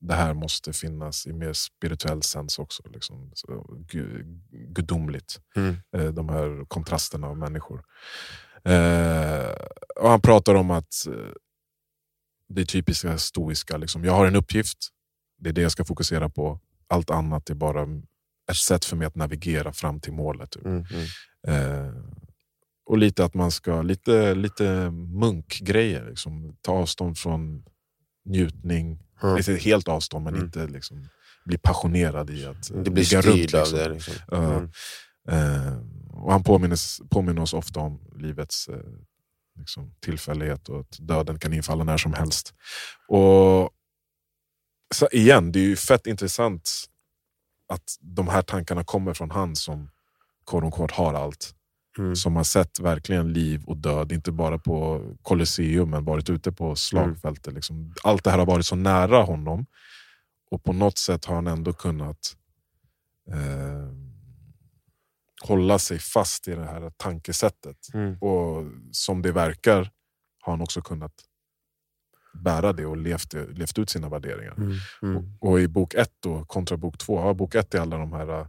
det 0.00 0.14
här 0.14 0.34
måste 0.34 0.72
finnas 0.72 1.26
i 1.26 1.32
mer 1.32 1.52
spirituell 1.52 2.22
sens 2.22 2.58
också. 2.58 2.82
Liksom, 2.88 3.30
så, 3.34 3.76
gudomligt. 4.50 5.40
Mm. 5.56 5.76
Eh, 5.96 6.12
de 6.12 6.28
här 6.28 6.64
kontrasterna 6.68 7.26
av 7.26 7.38
människor. 7.38 7.84
Eh, 8.64 9.54
och 9.96 10.10
han 10.10 10.20
pratar 10.20 10.54
om 10.54 10.70
att 10.70 11.06
eh, 11.06 11.32
det 12.48 12.64
typiska 12.64 13.18
stoiska. 13.18 13.76
Liksom. 13.76 14.04
Jag 14.04 14.12
har 14.12 14.26
en 14.26 14.36
uppgift, 14.36 14.78
det 15.38 15.48
är 15.48 15.52
det 15.52 15.62
jag 15.62 15.72
ska 15.72 15.84
fokusera 15.84 16.28
på. 16.28 16.60
Allt 16.88 17.10
annat 17.10 17.50
är 17.50 17.54
bara 17.54 17.86
ett 18.50 18.56
sätt 18.56 18.84
för 18.84 18.96
mig 18.96 19.06
att 19.06 19.14
navigera 19.14 19.72
fram 19.72 20.00
till 20.00 20.12
målet. 20.12 20.50
Typ. 20.50 20.64
Mm, 20.64 20.84
mm. 20.92 21.86
Eh, 21.86 21.94
och 22.86 22.98
lite 22.98 23.24
att 23.24 23.34
man 23.34 23.50
ska, 23.50 23.82
lite, 23.82 24.34
lite 24.34 24.90
munkgrejer. 24.90 26.06
Liksom. 26.08 26.56
Ta 26.60 26.72
avstånd 26.72 27.18
från 27.18 27.64
njutning. 28.30 28.98
Ja. 29.22 29.36
Inte 29.38 29.54
helt 29.54 29.88
avstånd, 29.88 30.24
men 30.24 30.34
Mm. 30.34 30.46
inte 30.46 30.66
liksom, 30.66 31.08
bli 31.44 31.58
passionerad 31.58 32.30
i 32.30 32.46
att 32.46 32.70
eh, 32.70 32.76
Det 32.76 32.90
blir 32.90 33.04
styrd 33.04 33.24
runt, 33.24 33.54
av 33.54 33.60
liksom. 33.60 33.78
det. 33.78 33.88
Liksom. 33.88 34.14
Mm. 34.32 34.68
Eh, 35.28 35.78
och 36.10 36.32
han 36.32 36.42
påminner, 36.42 37.08
påminner 37.08 37.42
oss 37.42 37.54
ofta 37.54 37.80
om 37.80 38.00
livets 38.16 38.68
eh, 38.68 38.76
liksom, 39.58 39.94
tillfällighet 40.00 40.68
och 40.68 40.80
att 40.80 40.96
döden 41.00 41.38
kan 41.38 41.52
infalla 41.52 41.84
när 41.84 41.96
som 41.96 42.12
helst. 42.14 42.54
Och 43.08 43.70
så 44.94 45.08
igen, 45.12 45.52
det 45.52 45.58
är 45.58 45.64
ju 45.64 45.76
fett 45.76 46.06
intressant 46.06 46.70
att 47.68 47.96
de 48.00 48.28
här 48.28 48.42
tankarna 48.42 48.84
kommer 48.84 49.14
från 49.14 49.30
han 49.30 49.56
som 49.56 49.90
unquote, 50.52 50.94
har 50.94 51.14
allt. 51.14 51.54
Mm. 51.98 52.16
Som 52.16 52.36
har 52.36 52.44
sett 52.44 52.80
verkligen 52.80 53.32
liv 53.32 53.64
och 53.66 53.76
död, 53.76 54.12
inte 54.12 54.32
bara 54.32 54.58
på 54.58 55.02
Colosseum 55.22 55.90
men 55.90 56.04
varit 56.04 56.30
ute 56.30 56.52
på 56.52 56.76
slagfältet. 56.76 57.54
Liksom. 57.54 57.94
Allt 58.04 58.24
det 58.24 58.30
här 58.30 58.38
har 58.38 58.46
varit 58.46 58.66
så 58.66 58.76
nära 58.76 59.22
honom 59.22 59.66
och 60.50 60.64
på 60.64 60.72
något 60.72 60.98
sätt 60.98 61.24
har 61.24 61.34
han 61.34 61.46
ändå 61.46 61.72
kunnat 61.72 62.36
eh, 63.30 63.92
hålla 65.42 65.78
sig 65.78 65.98
fast 65.98 66.48
i 66.48 66.54
det 66.54 66.64
här 66.64 66.92
tankesättet. 66.96 67.94
Mm. 67.94 68.18
Och 68.18 68.64
som 68.92 69.22
det 69.22 69.32
verkar 69.32 69.90
har 70.40 70.52
han 70.52 70.60
också 70.60 70.82
kunnat 70.82 71.12
bära 72.32 72.72
det 72.72 72.86
och 72.86 72.96
levt, 72.96 73.34
levt 73.34 73.78
ut 73.78 73.90
sina 73.90 74.08
värderingar. 74.08 74.54
Mm. 74.56 74.76
Mm. 75.02 75.16
Och, 75.16 75.50
och 75.50 75.60
i 75.60 75.68
bok 75.68 75.94
ett 75.94 76.14
då, 76.20 76.44
kontra 76.44 76.76
bok 76.76 76.98
två, 76.98 77.20
ja, 77.20 77.34
bok 77.34 77.54
ett 77.54 77.74
är 77.74 77.80
alla 77.80 77.98
de 77.98 78.12
här 78.12 78.48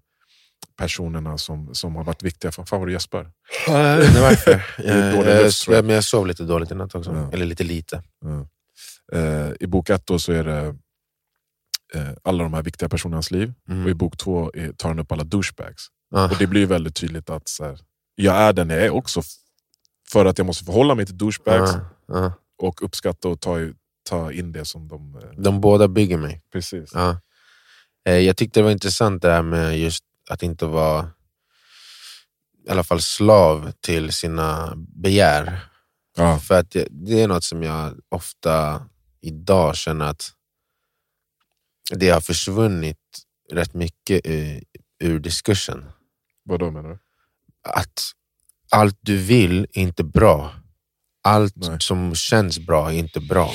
personerna 0.81 1.37
som, 1.37 1.75
som 1.75 1.95
har 1.95 2.03
varit 2.03 2.23
viktiga. 2.23 2.51
Fan, 2.51 2.65
vad 2.71 2.87
du 2.87 2.91
gäspar. 2.93 3.31
Ja, 3.67 3.79
jag 3.89 3.97
vet 3.97 4.07
inte 4.07 4.21
varför. 4.21 4.63
jag, 4.77 5.13
dålig 5.15 5.51
jag, 5.77 5.85
men 5.85 5.95
jag 5.95 6.03
sov 6.03 6.27
lite 6.27 6.43
dåligt 6.43 6.71
i 6.71 6.75
natt 6.75 6.95
också. 6.95 7.11
Ja. 7.11 7.31
Eller 7.33 7.45
lite 7.45 7.63
lite. 7.63 8.03
Ja. 8.25 8.47
Eh, 9.17 9.51
I 9.59 9.67
bok 9.67 9.89
ett 9.89 10.07
då 10.07 10.19
så 10.19 10.31
är 10.31 10.43
det 10.43 10.75
eh, 11.93 12.09
alla 12.23 12.43
de 12.43 12.53
här 12.53 12.61
viktiga 12.63 12.89
personernas 12.89 13.31
liv. 13.31 13.53
Mm. 13.69 13.83
Och 13.83 13.89
i 13.89 13.93
bok 13.93 14.17
två 14.17 14.51
är, 14.53 14.71
tar 14.73 14.89
han 14.89 14.99
upp 14.99 15.11
alla 15.11 15.23
douchebags. 15.23 15.87
Ah. 16.15 16.25
Och 16.25 16.37
det 16.39 16.47
blir 16.47 16.65
väldigt 16.65 16.95
tydligt 16.95 17.29
att 17.29 17.47
så 17.47 17.65
här, 17.65 17.79
jag 18.15 18.35
är 18.35 18.53
den 18.53 18.69
jag 18.69 18.79
är 18.85 18.89
också 18.89 19.21
för 20.11 20.25
att 20.25 20.37
jag 20.37 20.47
måste 20.47 20.65
förhålla 20.65 20.95
mig 20.95 21.05
till 21.05 21.17
douchebags 21.17 21.71
Ah, 22.07 22.19
ah. 22.25 22.31
och 22.57 22.83
uppskatta 22.83 23.27
och 23.27 23.39
ta, 23.41 23.57
ta 24.09 24.31
in 24.31 24.51
det 24.51 24.65
som 24.65 24.87
de... 24.87 25.15
Eh, 25.15 25.41
De 25.41 25.61
båda 25.61 25.87
bygger 25.87 26.17
mig. 26.17 26.41
precis. 26.53 26.91
Ja. 26.93 27.19
Eh, 28.07 28.17
Jag 28.17 28.37
tyckte 28.37 28.59
det 28.59 28.63
var 28.63 28.71
intressant 28.71 29.21
det 29.21 29.31
här 29.31 29.41
med 29.41 29.79
just 29.79 30.03
att 30.31 30.43
inte 30.43 30.65
vara 30.65 31.09
i 32.67 32.69
alla 32.69 32.83
fall 32.83 33.01
slav 33.01 33.71
till 33.71 34.11
sina 34.11 34.73
begär. 34.75 35.59
Ja. 36.17 36.39
För 36.39 36.59
att 36.59 36.71
det, 36.71 36.87
det 36.89 37.21
är 37.21 37.27
något 37.27 37.43
som 37.43 37.63
jag 37.63 37.99
ofta 38.09 38.85
idag 39.21 39.75
känner 39.75 40.05
att 40.05 40.31
det 41.91 42.09
har 42.09 42.21
försvunnit 42.21 42.97
rätt 43.51 43.73
mycket 43.73 44.21
ur, 44.23 44.63
ur 44.99 45.19
diskursen. 45.19 45.85
Vad 46.43 46.73
menar 46.73 46.89
du? 46.89 46.99
Att 47.69 48.11
allt 48.71 48.97
du 49.01 49.17
vill 49.17 49.61
är 49.73 49.81
inte 49.81 50.03
bra. 50.03 50.53
Allt 51.23 51.55
Nej. 51.55 51.77
som 51.79 52.15
känns 52.15 52.59
bra 52.59 52.91
är 52.91 52.97
inte 52.97 53.19
bra. 53.19 53.53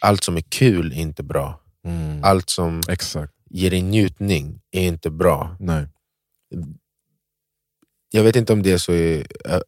Allt 0.00 0.24
som 0.24 0.36
är 0.36 0.44
kul 0.48 0.92
är 0.92 0.96
inte 0.96 1.22
bra. 1.22 1.60
Allt 2.22 2.50
som 2.50 2.80
Exakt. 2.88 3.32
ger 3.50 3.70
dig 3.70 3.82
njutning 3.82 4.60
är 4.70 4.82
inte 4.82 5.10
bra. 5.10 5.56
Nej. 5.60 5.86
Jag 8.10 8.22
vet 8.22 8.36
inte 8.36 8.52
om 8.52 8.62
det 8.62 8.72
är 8.72 8.78
så 8.78 8.92
i, 8.92 9.24
eh, 9.44 9.60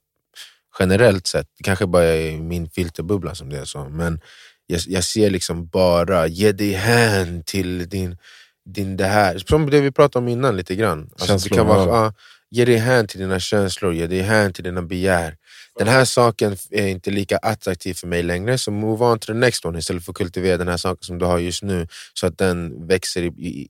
generellt 0.79 1.27
sett, 1.27 1.47
det 1.59 1.65
kanske 1.65 1.87
bara 1.87 2.05
är 2.05 2.31
i 2.31 2.41
min 2.41 2.71
filterbubbla 2.71 3.35
som 3.35 3.49
det 3.49 3.59
är 3.59 3.65
så, 3.65 3.89
men 3.89 4.21
jag, 4.67 4.81
jag 4.87 5.05
ser 5.05 5.31
liksom 5.31 5.67
bara, 5.67 6.27
ge 6.27 6.53
dig 6.53 6.73
hän 6.73 7.43
till 7.43 7.89
din, 7.89 8.17
din 8.65 8.97
det 8.97 9.05
här. 9.05 9.39
Som 9.39 9.71
det 9.71 9.81
vi 9.81 9.91
pratade 9.91 10.23
om 10.23 10.29
innan 10.29 10.57
lite 10.57 10.75
grann. 10.75 11.11
Alltså, 11.19 11.49
det 11.49 11.55
kan 11.55 11.67
vara, 11.67 11.89
ja. 11.89 12.05
ja, 12.05 12.13
ge 12.51 12.65
dig 12.65 12.77
hän 12.77 13.07
till 13.07 13.21
dina 13.21 13.41
känslor, 13.41 13.95
ge 13.95 14.07
dig 14.07 14.21
hän 14.21 14.53
till 14.53 14.65
dina 14.65 14.83
begär. 14.83 15.37
Den 15.79 15.89
här 15.89 16.05
saken 16.05 16.57
är 16.71 16.87
inte 16.87 17.11
lika 17.11 17.37
attraktiv 17.37 17.95
för 17.95 18.07
mig 18.07 18.23
längre, 18.23 18.59
så 18.59 18.71
move 18.71 19.05
on 19.05 19.19
to 19.19 19.27
the 19.27 19.35
next 19.35 19.65
one 19.65 19.79
istället 19.79 20.05
för 20.05 20.13
att 20.13 20.17
kultivera 20.17 20.57
den 20.57 20.69
här 20.69 20.77
saken 20.77 21.03
som 21.03 21.19
du 21.19 21.25
har 21.25 21.39
just 21.39 21.63
nu, 21.63 21.87
så 22.15 22.27
att 22.27 22.39
den 22.39 22.87
växer 22.87 23.23
i, 23.23 23.27
i, 23.27 23.69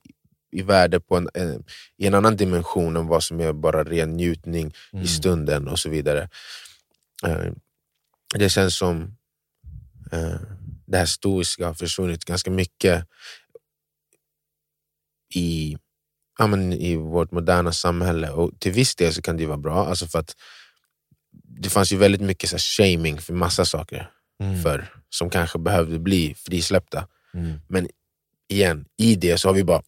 i 0.51 0.61
värde 0.61 0.99
på 0.99 1.15
en, 1.17 1.29
en, 1.33 1.63
i 1.97 2.07
en 2.07 2.13
annan 2.13 2.35
dimension 2.37 2.95
än 2.97 3.07
vad 3.07 3.23
som 3.23 3.39
är 3.39 3.53
bara 3.53 3.83
ren 3.83 4.13
njutning 4.13 4.73
Mm. 4.93 5.05
i 5.05 5.07
stunden 5.07 5.67
och 5.67 5.79
så 5.79 5.89
vidare. 5.89 6.29
Eh, 7.25 7.51
Det 8.37 8.49
känns 8.49 8.77
som 8.77 9.17
eh, 10.11 10.39
det 10.85 10.97
här 10.97 11.05
stoiska 11.05 11.67
har 11.67 11.73
försvunnit 11.73 12.25
ganska 12.25 12.51
mycket 12.51 13.05
i, 15.35 15.77
ja, 16.39 16.47
men 16.47 16.73
i 16.73 16.95
vårt 16.95 17.31
moderna 17.31 17.71
samhälle. 17.71 18.29
Och 18.31 18.59
till 18.59 18.71
viss 18.71 18.95
del 18.95 19.13
så 19.13 19.21
kan 19.21 19.37
det 19.37 19.45
vara 19.45 19.57
bra, 19.57 19.85
alltså 19.87 20.07
för 20.07 20.19
att 20.19 20.35
det 21.43 21.69
fanns 21.69 21.91
ju 21.91 21.97
väldigt 21.97 22.21
mycket 22.21 22.49
så 22.49 22.53
här, 22.55 22.59
shaming 22.59 23.21
för 23.21 23.33
massa 23.33 23.65
saker 23.65 24.11
Mm. 24.39 24.63
förr, 24.63 24.93
som 25.09 25.29
kanske 25.29 25.59
behövde 25.59 25.99
bli 25.99 26.35
frisläppta. 26.37 27.07
Mm. 27.33 27.59
Men 27.67 27.89
igen, 28.49 28.85
i 28.97 29.15
det 29.15 29.37
så 29.37 29.49
har 29.49 29.53
vi 29.53 29.63
bara 29.63 29.81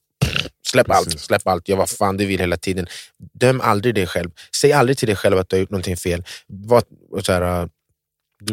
släpp 0.72 0.90
allt, 0.90 1.06
Precis. 1.06 1.22
släpp 1.22 1.48
allt, 1.48 1.68
gör 1.70 1.78
vad 1.78 1.90
fan 1.90 2.18
du 2.18 2.26
vill 2.26 2.40
hela 2.40 2.58
tiden. 2.58 2.88
Döm 3.34 3.62
aldrig 3.62 3.96
dig 3.96 4.08
själv. 4.08 4.32
Säg 4.62 4.74
aldrig 4.74 4.98
till 4.98 5.08
dig 5.08 5.16
själv 5.16 5.38
att 5.38 5.50
du 5.50 5.56
har 5.56 5.60
gjort 5.62 5.70
någonting 5.70 5.98
fel. 5.98 6.24
Var, 6.48 6.84
så 7.22 7.34
här, 7.34 7.70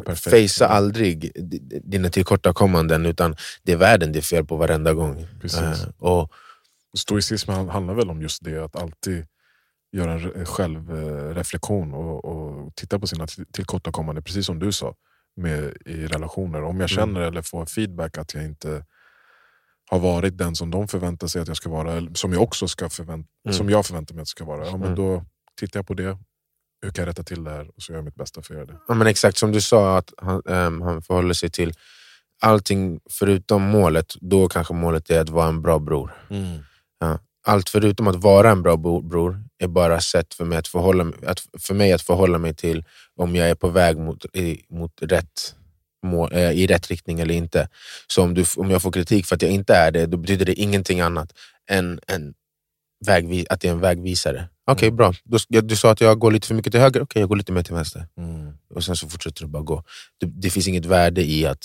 perfekt. 0.05 0.31
Facea 0.59 0.68
aldrig 0.68 1.33
dina 1.85 2.09
tillkortakommanden, 2.11 3.07
utan 3.07 3.37
det 3.62 3.72
är 3.72 3.76
världen 3.76 4.12
det 4.12 4.18
är 4.18 4.22
fel 4.22 4.44
på 4.44 4.57
varenda 4.57 4.92
gång. 4.92 5.26
Precis. 5.40 5.61
Eh, 5.61 5.88
och, 5.98 6.33
Stoicism 6.98 7.50
han- 7.50 7.68
handlar 7.68 7.94
väl 7.94 8.11
om 8.11 8.22
just 8.22 8.44
det, 8.44 8.64
att 8.64 8.76
alltid 8.76 9.26
göra 9.92 10.12
en 10.12 10.20
re- 10.20 10.44
självreflektion 10.44 11.94
och, 11.94 12.24
och 12.24 12.74
titta 12.74 12.98
på 12.98 13.07
sina 13.07 13.26
till- 13.26 13.46
tillkortakommanden, 13.52 14.24
precis 14.24 14.46
som 14.46 14.59
du 14.59 14.72
sa, 14.72 14.94
med, 15.37 15.76
i 15.87 16.07
relationer. 16.07 16.62
Om 16.62 16.81
jag 16.81 16.88
känner 16.90 17.20
eller 17.20 17.42
får 17.42 17.66
feedback 17.66 18.18
att 18.18 18.35
jag 18.35 18.44
inte 18.44 18.85
har 19.90 19.99
varit 19.99 20.38
den 20.38 20.57
som 20.57 20.70
de 20.70 20.88
förväntar 20.88 21.27
sig 21.27 21.42
att 21.42 21.49
jag 21.49 21.57
ska 21.57 21.70
vara, 21.70 21.92
eller 21.92 22.14
som 22.14 22.33
jag 22.33 22.42
också 22.42 22.68
ska 22.68 22.88
förvänt, 22.88 23.27
Mm. 23.46 23.57
som 23.57 23.70
jag 23.70 23.87
förväntar 23.87 24.14
mig 24.14 24.20
att 24.22 24.29
jag 24.29 24.29
ska 24.29 24.44
vara, 24.44 24.66
ja, 24.66 24.72
men 24.77 24.83
Mm. 24.83 24.94
då 24.94 25.25
tittar 25.61 25.79
jag 25.79 25.87
på 25.87 25.94
det. 25.94 26.18
Hur 26.83 26.90
kan 26.90 27.03
jag 27.03 27.09
rätta 27.09 27.22
till 27.22 27.44
det 27.44 27.51
här? 27.51 27.68
Och 27.77 27.83
så 27.83 27.92
gör 27.92 27.99
jag 27.99 28.05
mitt 28.05 28.14
bästa 28.14 28.42
för 28.42 28.55
att 28.55 28.59
göra 28.59 28.66
det. 28.66 28.79
ja, 28.88 28.94
men 28.94 29.07
exakt 29.07 29.38
som 29.38 29.53
du 29.53 29.61
sa, 29.61 29.99
att 29.99 30.12
han, 30.18 30.42
ehm, 30.49 30.81
han 30.83 31.03
förhåller 31.03 31.35
sig 31.35 31.51
till 31.51 31.72
allting 32.42 33.01
förutom 33.11 33.62
målet. 33.62 34.14
Då 34.20 34.49
kanske 34.49 34.75
målet 34.75 35.11
är 35.11 35.20
att 35.20 35.29
vara 35.29 35.49
en 35.49 35.62
bra 35.62 35.79
bror. 35.79 36.11
Ja. 36.99 37.18
Allt 37.46 37.68
förutom 37.68 38.07
att 38.09 38.16
vara 38.16 38.51
en 38.51 38.62
bra 38.62 38.77
bror 39.03 39.42
är 39.59 39.68
bara 39.68 40.01
sätt 40.01 40.35
för 40.35 40.44
mig 40.44 40.59
att 40.59 40.68
förhålla 40.68 41.05
mig, 41.05 41.14
att, 41.27 41.40
för 41.59 41.75
mig 41.75 41.92
att 41.92 42.03
förhålla 42.03 42.38
mig 42.38 42.55
till 42.55 42.85
om 43.16 43.37
jag 43.37 43.51
är 43.51 43.55
på 43.55 43.68
väg 43.68 43.99
mot, 43.99 44.25
mot 44.70 44.92
rätt 45.03 45.55
eh, 46.14 46.51
i 46.51 46.66
rätt 46.66 46.88
riktning 46.88 47.21
eller 47.21 47.35
inte. 47.35 47.69
Så 48.07 48.23
om, 48.23 48.35
du, 48.35 48.45
om 48.57 48.71
jag 48.71 48.83
får 48.83 48.92
kritik 48.92 49.27
för 49.27 49.37
att 49.37 49.42
jag 49.42 49.51
inte 49.51 49.75
är 49.75 49.90
det, 49.90 50.07
då 50.07 50.16
betyder 50.16 50.45
det 50.47 50.55
ingenting 50.55 51.01
annat 51.01 51.33
än 51.71 52.01
en 52.07 52.35
vägvi, 53.07 53.47
att 53.51 53.61
det 53.61 53.69
är 53.69 53.73
en 53.73 53.81
vägvisare. 53.81 54.49
Okej, 54.66 54.90
bra. 54.90 55.12
Då, 55.25 55.38
ja, 55.49 55.61
du 55.61 55.77
sa 55.77 55.90
att 55.90 56.01
jag 56.01 56.19
går 56.19 56.31
lite 56.31 56.47
för 56.47 56.55
mycket 56.55 56.73
till 56.73 56.81
höger, 56.81 57.03
okej 57.03 57.21
jag 57.21 57.29
går 57.29 57.37
lite 57.37 57.53
mer 57.53 57.62
till 57.62 57.75
vänster. 57.75 58.07
Och 58.75 58.85
sen 58.85 58.97
så 58.97 59.09
fortsätter 59.09 59.40
du 59.42 59.47
bara 59.49 59.62
gå. 59.62 59.85
Det, 60.21 60.27
det 60.27 60.51
finns 60.51 60.69
inget 60.69 60.85
värde 60.87 61.25
i 61.25 61.47
att 61.47 61.64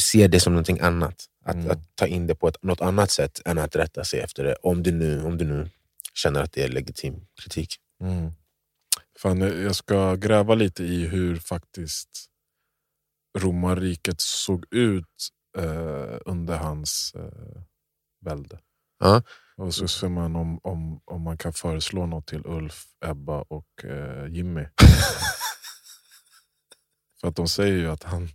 se 0.00 0.28
det 0.28 0.40
som 0.40 0.52
någonting 0.52 0.80
annat. 0.80 1.24
Att, 1.44 1.54
Mm. 1.54 1.70
att 1.70 1.96
ta 1.96 2.06
in 2.06 2.26
det 2.26 2.34
på 2.34 2.48
ett, 2.48 2.62
något 2.62 2.80
annat 2.80 3.10
sätt 3.10 3.40
än 3.44 3.58
att 3.58 3.76
rätta 3.76 4.04
sig 4.04 4.20
efter 4.20 4.44
det. 4.44 4.54
Om 4.62 4.82
du 4.82 4.92
nu, 4.92 5.22
om 5.24 5.38
du 5.38 5.44
nu 5.44 5.68
känner 6.14 6.42
att 6.42 6.52
det 6.52 6.62
är 6.62 6.68
legitim 6.68 7.14
kritik. 7.42 7.76
Mm. 8.02 8.32
Fan, 9.18 9.40
jag 9.40 9.76
ska 9.76 10.14
gräva 10.14 10.54
lite 10.54 10.84
i 10.84 11.06
hur 11.06 11.36
faktiskt 11.36 12.08
romarriket 13.38 14.20
såg 14.20 14.64
ut 14.70 15.28
eh, 15.58 16.18
under 16.26 16.56
hans 16.56 17.12
eh, 17.14 17.62
välde. 18.24 18.60
Ja. 18.98 19.22
Och 19.56 19.74
så 19.74 19.88
ser 19.88 20.08
man 20.08 20.36
om, 20.36 20.60
om, 20.62 21.00
om 21.04 21.22
man 21.22 21.38
kan 21.38 21.52
föreslå 21.52 22.06
något 22.06 22.26
till 22.26 22.42
Ulf, 22.46 22.84
Ebba 23.04 23.42
och 23.42 23.84
eh, 23.84 24.26
Jimmy. 24.26 24.64
För 27.20 27.28
att 27.28 27.36
de 27.36 27.48
säger 27.48 27.76
ju 27.76 27.90
att 27.90 28.02
han, 28.02 28.28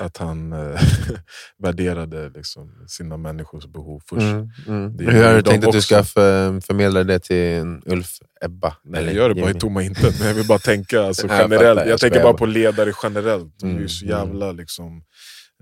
att 0.00 0.16
han 0.16 0.52
eh, 0.52 0.80
värderade 1.58 2.30
liksom 2.30 2.84
sina 2.88 3.16
människors 3.16 3.66
behov 3.66 4.02
först. 4.08 4.22
Mm, 4.22 4.50
mm. 4.66 4.98
Hur 4.98 5.24
har 5.24 5.34
du 5.34 5.42
tänkt 5.42 5.66
att 5.66 5.72
du 5.72 5.82
ska 5.82 6.04
för, 6.04 6.60
förmedla 6.60 7.04
det 7.04 7.18
till 7.18 7.80
Ulf, 7.86 8.10
Ebba? 8.40 8.76
Nej, 8.84 9.04
jag 9.04 9.14
gör 9.14 9.28
det 9.28 9.40
bara 9.40 9.50
i 9.50 9.54
tomma 9.54 9.82
intet, 9.82 10.18
men 10.18 10.28
jag 10.28 10.34
vill 10.34 10.46
bara 10.46 10.58
tänka 10.58 11.02
alltså, 11.02 11.26
jag 11.28 11.40
generellt. 11.40 11.80
jag 11.80 11.88
jag 11.88 12.00
tänker 12.00 12.22
bara 12.22 12.34
på 12.34 12.46
ledare 12.46 12.92
generellt. 13.02 13.58
De 13.58 13.66
är 13.66 13.70
Mm, 13.76 13.88
så 13.88 14.04
mm. 14.04 14.18
jävla 14.18 14.52
liksom, 14.52 15.02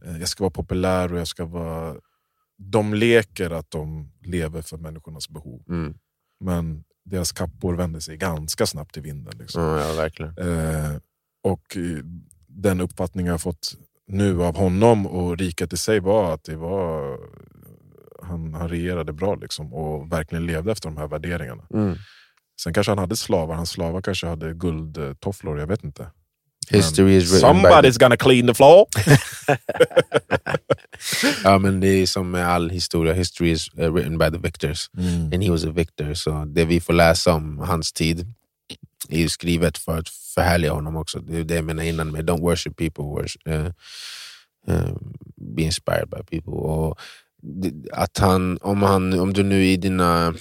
eh, 0.04 0.18
jag 0.18 0.28
ska 0.28 0.44
vara 0.44 0.50
populär 0.50 1.12
och 1.12 1.18
jag 1.18 1.28
ska 1.28 1.44
vara... 1.44 1.94
De 2.58 2.94
leker 2.94 3.50
att 3.50 3.70
de 3.70 4.12
lever 4.24 4.62
för 4.62 4.76
människornas 4.76 5.28
behov. 5.28 5.62
Mm. 5.68 5.94
Men 6.40 6.84
deras 7.04 7.32
kappor 7.32 7.74
vänder 7.74 8.00
sig 8.00 8.16
ganska 8.16 8.66
snabbt 8.66 8.94
till 8.94 9.02
vinden. 9.02 9.38
Liksom. 9.38 9.62
Ja, 9.62 9.80
ja, 9.80 9.94
verkligen. 9.94 10.38
Eh, 10.38 10.96
och 11.42 11.76
eh, 11.76 12.04
den 12.48 12.80
uppfattning 12.80 13.26
jag 13.26 13.32
har 13.34 13.38
fått 13.38 13.74
nu 14.06 14.42
av 14.42 14.56
honom 14.56 15.06
och 15.06 15.38
riket 15.38 15.72
i 15.72 15.76
sig 15.76 16.00
var 16.00 16.34
att 16.34 16.44
det 16.44 16.56
var, 16.56 17.18
han, 18.22 18.54
han 18.54 18.68
regerade 18.68 19.12
bra 19.12 19.34
liksom, 19.34 19.74
och 19.74 20.12
verkligen 20.12 20.46
levde 20.46 20.72
efter 20.72 20.88
de 20.88 20.96
här 20.96 21.08
värderingarna. 21.08 21.62
Mm. 21.74 21.96
Sen 22.60 22.74
kanske 22.74 22.90
han 22.90 22.98
hade 22.98 23.16
slavar, 23.16 23.54
hans 23.54 23.70
slavar 23.70 24.02
kanske 24.02 24.26
hade 24.26 24.54
guldtofflor, 24.54 25.58
jag 25.58 25.66
vet 25.66 25.84
inte. 25.84 26.10
History 26.70 27.16
is 27.16 27.32
written 27.32 27.62
by... 27.62 27.68
Somebody's 27.68 27.98
gonna 27.98 28.16
clean 28.16 28.46
the 28.46 28.54
floor! 28.54 28.86
Ja, 31.44 31.58
men 31.58 31.80
det 31.80 31.88
är 31.88 32.06
som 32.06 32.30
med 32.30 32.48
all 32.48 32.70
historia. 32.70 33.12
History 33.12 33.50
is 33.50 33.68
uh, 33.78 33.92
written 33.92 34.18
by 34.18 34.30
the 34.30 34.38
victors. 34.38 34.90
Mm. 34.98 35.32
And 35.32 35.42
he 35.44 35.50
was 35.50 35.64
a 35.64 35.70
victor. 35.70 36.14
Så 36.14 36.44
det 36.44 36.64
vi 36.64 36.80
får 36.80 36.92
läsa 36.92 37.32
om 37.32 37.58
hans 37.58 37.92
tid 37.92 38.34
är 39.08 39.28
skrivet 39.28 39.78
för 39.78 39.98
att 39.98 40.08
förhärliga 40.34 40.72
honom 40.72 40.96
också. 40.96 41.18
Det 41.18 41.38
är 41.38 41.44
det 41.44 41.54
jag 41.54 41.64
menar 41.64 41.82
innan 41.82 42.12
med 42.12 42.30
don't 42.30 42.40
worship 42.40 42.76
people, 42.76 43.04
worship, 43.04 43.48
uh, 43.48 43.66
uh, 44.68 44.96
be 45.56 45.62
inspired 45.62 46.08
by 46.08 46.22
people. 46.40 46.52
Och 46.52 46.98
att 47.92 48.18
han, 48.18 48.58
om, 48.62 48.82
han, 48.82 49.20
om 49.20 49.32
du 49.32 49.42
nu 49.42 49.64
i 49.64 49.76
dina, 49.76 50.34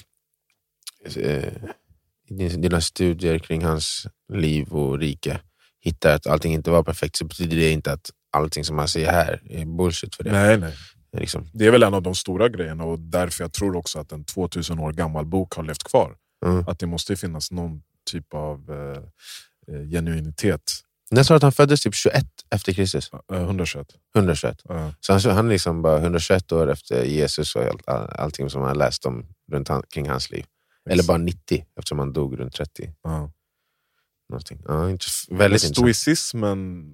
eh, 1.16 1.54
i 2.30 2.34
din- 2.34 2.62
dina 2.62 2.82
studier 2.82 3.40
kring 3.40 3.64
hans 3.64 4.08
liv 4.34 4.68
och 4.68 5.00
rike 5.00 5.40
hittar 5.80 6.16
att 6.16 6.28
allting 6.28 6.54
inte 6.54 6.72
var 6.72 6.84
perfekt 6.84 7.16
så 7.16 7.26
betyder 7.26 7.58
det 7.58 7.72
inte 7.72 7.92
att 7.92 8.10
allting 8.32 8.66
som 8.66 8.78
han 8.78 8.88
säger 8.88 9.12
här 9.12 9.42
är 9.50 9.66
bullshit 9.66 10.16
för 10.16 10.24
det. 10.24 10.32
Nej, 10.32 10.58
nej. 10.58 10.74
Liksom. 11.18 11.50
Det 11.54 11.66
är 11.68 11.72
väl 11.72 11.84
en 11.84 11.94
av 11.94 12.02
de 12.02 12.16
stora 12.16 12.50
grejerna 12.50 12.84
och 12.84 13.00
därför 13.00 13.44
jag 13.44 13.54
tror 13.54 13.76
också 13.76 14.00
att 14.00 14.12
en 14.12 14.26
2000 14.26 14.80
år 14.80 14.94
gammal 14.94 15.26
bok 15.26 15.54
har 15.54 15.64
levt 15.64 15.84
kvar. 15.84 16.16
Mm. 16.46 16.68
Att 16.68 16.80
det 16.80 16.88
måste 16.88 17.16
finnas 17.16 17.52
någon 17.52 17.82
typ 18.12 18.34
av 18.34 18.72
eh, 18.72 19.04
genuinitet. 19.92 20.72
När 21.12 21.24
sa 21.24 21.36
att 21.36 21.42
han 21.42 21.52
föddes 21.52 21.82
typ 21.82 21.96
21 21.96 22.26
efter 22.50 22.74
Kristus? 22.74 23.12
Eh, 23.34 23.42
121. 23.42 23.88
121. 24.16 24.62
Eh, 24.70 24.90
Så 25.00 25.14
han, 25.14 25.36
han 25.36 25.50
liksom 25.50 25.82
bara 25.82 25.98
121 25.98 26.52
år 26.52 26.72
efter 26.72 27.04
Jesus 27.04 27.56
och 27.56 27.64
allt, 27.64 27.88
all, 27.88 28.10
allting 28.10 28.50
som 28.50 28.62
han 28.62 28.78
läst 28.78 29.06
om 29.06 29.26
runt 29.52 29.68
han, 29.68 29.84
kring 29.90 30.10
hans 30.10 30.32
liv. 30.32 30.46
Eller 30.90 31.04
bara 31.04 31.18
90 31.18 31.66
eftersom 31.78 32.00
han 32.00 32.14
dog 32.14 32.40
runt 32.40 32.54
30. 32.54 32.94
ja. 33.04 33.32
Någonting. 34.30 34.62
Ja, 34.68 34.98
väldigt 35.30 35.62
stoicismen, 35.62 36.94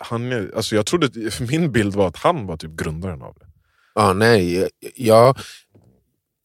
han 0.00 0.32
är, 0.32 0.52
alltså 0.56 0.74
jag 0.74 0.86
trodde, 0.86 1.30
min 1.50 1.72
bild 1.72 1.94
var 1.94 2.08
att 2.08 2.16
han 2.16 2.46
var 2.46 2.56
typ 2.56 2.70
grundaren 2.70 3.22
av 3.22 3.34
det. 3.40 3.46
Ja, 3.94 4.12
nej, 4.12 4.68
jag, 4.96 5.38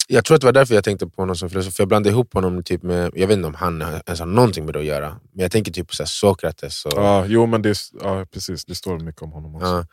jag, 0.07 0.25
tror 0.25 0.35
att 0.35 0.41
det 0.41 0.47
var 0.47 0.51
därför 0.53 0.75
jag 0.75 0.83
tänkte 0.83 1.07
på 1.07 1.21
honom 1.21 1.35
som 1.35 1.49
filosof. 1.49 1.73
För 1.73 1.81
jag 1.81 1.87
blandade 1.87 2.13
ihop 2.13 2.33
honom 2.33 2.63
typ 2.63 2.83
med, 2.83 3.11
jag 3.15 3.27
vet 3.27 3.35
inte 3.37 3.47
om 3.47 3.53
han 3.55 3.81
ens 3.81 4.19
har 4.19 4.25
någonting 4.25 4.65
med 4.65 4.73
det 4.73 4.79
att 4.79 4.85
göra. 4.85 5.09
Men 5.09 5.41
jag 5.41 5.51
tänker 5.51 5.71
typ 5.71 5.87
på 5.87 5.95
så 5.95 6.03
här 6.03 6.07
Sokrates. 6.07 6.85
Och, 6.85 6.93
Ja, 6.95 7.25
jo, 7.27 7.45
men 7.45 7.61
det, 7.61 7.75
ja, 8.01 8.25
precis, 8.31 8.65
det 8.65 8.75
står 8.75 8.99
mycket 8.99 9.21
om 9.21 9.31
honom 9.31 9.55
också. 9.55 9.67
Ja. 9.67 9.85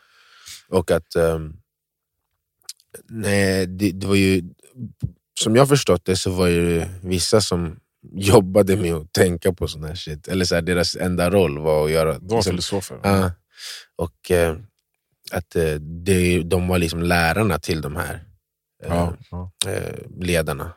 Och 0.79 0.90
att... 0.90 1.14
ehm, 1.16 1.57
nej, 3.09 3.66
det, 3.66 3.90
det 3.92 4.07
var 4.07 4.14
ju... 4.14 4.42
Som 5.40 5.57
jag 5.57 5.68
förstått 5.68 6.05
det 6.05 6.16
så 6.16 6.31
var 6.31 6.48
det 6.48 6.88
vissa 7.03 7.40
som 7.40 7.81
jobbade 8.12 8.77
med 8.77 8.94
att 8.94 9.12
tänka 9.12 9.53
på 9.53 9.68
sån 9.68 9.85
här 9.85 9.94
shit. 9.94 10.29
Eller 10.29 10.44
så 10.44 10.55
här, 10.55 10.62
deras 10.62 10.96
enda 10.96 11.31
roll 11.31 11.59
var 11.59 11.85
att 11.85 11.90
göra... 11.90 12.18
De 12.18 12.29
var 12.29 12.37
liksom- 12.37 12.51
filosofer. 12.51 12.98
Ja. 13.03 13.31
och 13.96 14.31
eh, 14.31 14.57
att 15.33 15.57
eh, 15.57 15.75
det, 15.75 16.42
de 16.42 16.68
var 16.68 16.79
liksom 16.79 17.03
lärarna 17.03 17.59
till 17.59 17.81
de 17.81 17.96
här 17.96 18.25
Ja, 18.88 19.16
eh, 19.66 19.95
ledarna. 20.21 20.73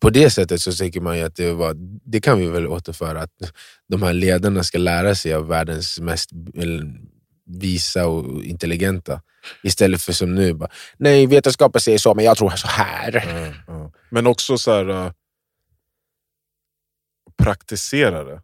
På 0.00 0.10
det 0.10 0.30
sättet 0.30 0.60
så 0.60 0.72
tänker 0.72 1.00
man 1.00 1.18
ju 1.18 1.24
att 1.24 1.36
det, 1.36 1.52
var, 1.52 1.74
det 2.04 2.20
kan 2.20 2.38
vi 2.38 2.46
väl 2.46 2.66
återföra, 2.66 3.22
att 3.22 3.52
de 3.88 4.02
här 4.02 4.12
ledarna 4.12 4.62
ska 4.64 4.78
lära 4.78 5.14
sig 5.14 5.34
av 5.34 5.46
världens 5.46 6.00
mest 6.00 6.30
visa 7.46 8.06
och 8.06 8.44
intelligenta. 8.44 9.22
Istället 9.62 10.02
för 10.02 10.12
som 10.12 10.34
nu, 10.34 10.54
bara, 10.54 10.70
nej 10.96 11.26
vetenskapen 11.26 11.80
säger 11.80 11.98
så 11.98 12.14
men 12.14 12.24
jag 12.24 12.36
tror 12.36 12.50
så 12.50 12.66
här. 12.68 13.12
Ja, 13.26 13.54
ja. 13.66 13.92
Men 14.10 14.26
också 14.26 14.58
så 14.58 14.72
här, 14.72 14.88
äh, 14.88 15.12
praktisera 17.42 18.24
det. 18.24 18.42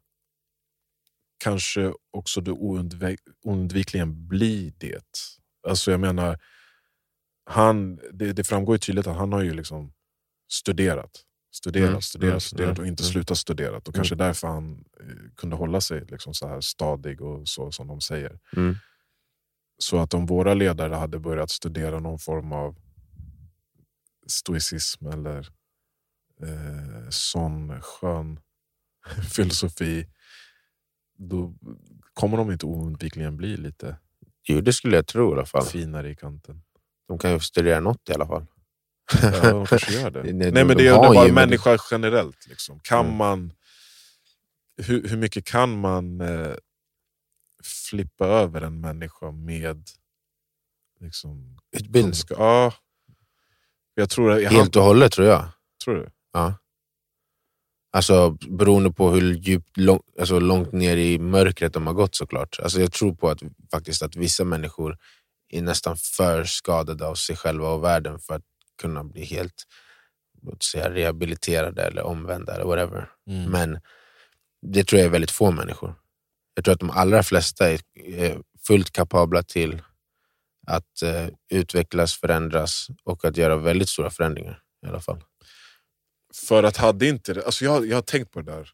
Kanske 1.45 1.93
också 2.11 2.41
du 2.41 2.53
oundvik- 2.53 3.29
oundvikligen 3.45 4.29
blir 4.29 4.73
det. 4.79 5.03
Alltså 5.69 5.91
jag 5.91 6.01
menar, 6.01 6.39
han, 7.49 8.01
det, 8.13 8.33
det 8.33 8.45
framgår 8.45 8.75
ju 8.75 8.79
tydligt 8.79 9.07
att 9.07 9.17
han 9.17 9.33
har 9.33 9.43
ju 9.43 9.55
liksom 9.55 9.93
studerat. 10.49 11.25
Studerat, 11.53 11.89
Mm, 11.89 12.03
studerat, 12.03 12.33
mm, 12.33 12.41
studerat 12.41 12.79
mm, 12.79 12.81
och 12.81 12.87
inte 12.87 13.03
mm. 13.03 13.13
slutat 13.13 13.39
studerat. 13.39 13.89
Och 13.89 13.95
kanske 13.95 14.15
därför 14.15 14.49
han 14.49 14.85
eh, 15.01 15.35
kunde 15.37 15.57
hålla 15.57 15.81
sig 15.81 16.05
liksom 16.09 16.35
så 16.35 16.49
här 16.49 16.61
stadig 16.61 17.21
och 17.21 17.49
så 17.49 17.73
som 17.73 17.87
de 17.87 18.01
säger. 18.01 18.39
Mm. 18.57 18.77
Så 19.79 19.99
att 19.99 20.15
om 20.15 20.27
våra 20.27 20.55
ledare 20.55 20.95
hade 20.95 21.19
börjat 21.19 21.51
studera 21.51 22.01
någon 22.01 22.19
form 22.19 22.53
av 22.53 22.77
stoicism 24.27 25.07
eller 25.07 25.39
eh, 26.43 27.09
sån 27.11 27.83
skön 27.83 28.41
filosofi, 29.35 30.07
då 31.19 31.55
kommer 32.15 32.37
de 32.37 32.51
inte 32.51 32.67
oundvikligen 32.67 33.37
bli 33.37 33.57
lite 33.57 33.97
Jo, 34.49 34.61
det 34.61 34.73
skulle 34.73 34.97
jag 34.97 35.07
tro 35.07 35.31
i 35.31 35.33
alla 35.33 35.47
fall. 35.47 35.65
finare 35.65 36.11
i 36.11 36.17
kanten. 36.17 36.63
De 37.09 37.19
kan 37.19 37.31
ju 37.33 37.41
studera 37.41 37.81
något 37.81 38.09
i 38.09 38.13
alla 38.13 38.27
fall. 38.27 38.47
Ja, 39.23 39.51
de 39.51 39.67
kanske 39.67 39.93
gör 39.93 40.11
det. 40.11 40.23
Nej, 40.33 40.33
Nej, 40.35 40.65
men 40.65 40.69
de 40.69 40.75
det 40.75 40.87
är 40.89 40.97
bara 40.97 41.33
människa 41.33 41.79
generellt. 41.91 42.47
Liksom. 42.49 42.81
Kan 42.81 43.05
Mm. 43.07 43.17
man, 43.17 43.53
hur, 44.77 45.09
hur 45.09 45.17
mycket 45.17 45.45
kan 45.45 45.81
man 45.81 46.21
eh, 46.21 46.55
flippa 47.91 48.27
över 48.27 48.61
en 48.61 48.81
människa 48.81 49.31
med 49.31 49.89
liksom, 51.01 51.59
Utbildning. 51.77 52.15
Ja, 52.31 52.75
jag 53.95 54.11
tror, 54.11 54.41
jag, 54.41 54.51
Helt 54.51 54.77
och 54.77 54.83
hållet 54.83 55.13
tror 55.13 55.27
jag. 55.29 55.49
tror 55.85 55.95
du? 55.95 56.11
Ja. 56.33 56.55
Alltså 57.91 58.31
beroende 58.31 58.93
på 58.93 59.11
hur 59.11 59.35
djupt, 59.35 59.77
lång, 59.77 60.01
alltså, 60.21 60.39
långt 60.39 60.73
ner 60.73 60.97
i 60.97 61.19
mörkret 61.19 61.73
de 61.73 61.87
har 61.87 61.95
gått 61.95 62.15
såklart. 62.15 62.59
Alltså, 62.63 62.81
jag 62.81 62.93
tror 62.93 63.15
på 63.15 63.29
att, 63.31 63.43
faktiskt 63.71 64.03
att 64.03 64.17
vissa 64.17 64.45
människor 64.45 64.99
är 65.49 65.63
nästan 65.63 65.97
för 65.97 66.45
skadade 66.45 67.07
av 67.07 67.15
sig 67.15 67.37
själva 67.37 67.69
och 67.69 67.85
världen 67.85 68.19
för 68.19 68.35
att 68.35 68.45
kunna 68.81 69.05
bli 69.05 69.25
helt 69.25 69.65
låt 70.43 70.63
säga, 70.63 70.91
rehabiliterade 70.91 71.83
eller 71.83 72.03
omvända 72.03 72.55
eller 72.55 72.65
whatever. 72.65 73.11
Mm. 73.31 73.51
Men 73.51 73.81
det 74.67 74.85
tror 74.85 74.99
jag 74.99 75.07
är 75.07 75.13
väldigt 75.13 75.31
få 75.31 75.51
människor. 75.51 75.95
Jag 76.55 76.65
tror 76.65 76.75
att 76.75 76.81
de 76.81 76.91
allra 76.91 77.23
flesta 77.23 77.71
är, 77.71 77.81
är 78.05 78.43
fullt 78.67 78.91
kapabla 78.91 79.43
till 79.43 79.83
att 80.67 81.03
eh, 81.03 81.29
utvecklas, 81.51 82.15
förändras 82.15 82.87
och 83.05 83.25
att 83.25 83.37
göra 83.37 83.57
väldigt 83.57 83.89
stora 83.89 84.11
förändringar 84.11 84.61
i 84.87 84.89
alla 84.89 85.01
fall. 85.01 85.25
För 86.35 86.63
att 86.63 86.77
hade 86.77 87.09
inte 87.09 87.35
det, 87.35 87.47
alltså 87.47 87.65
jag, 87.65 87.87
jag 87.87 87.97
har 87.97 88.03
tänkt 88.03 88.31
på 88.31 88.41
det 88.41 88.53
där, 88.53 88.71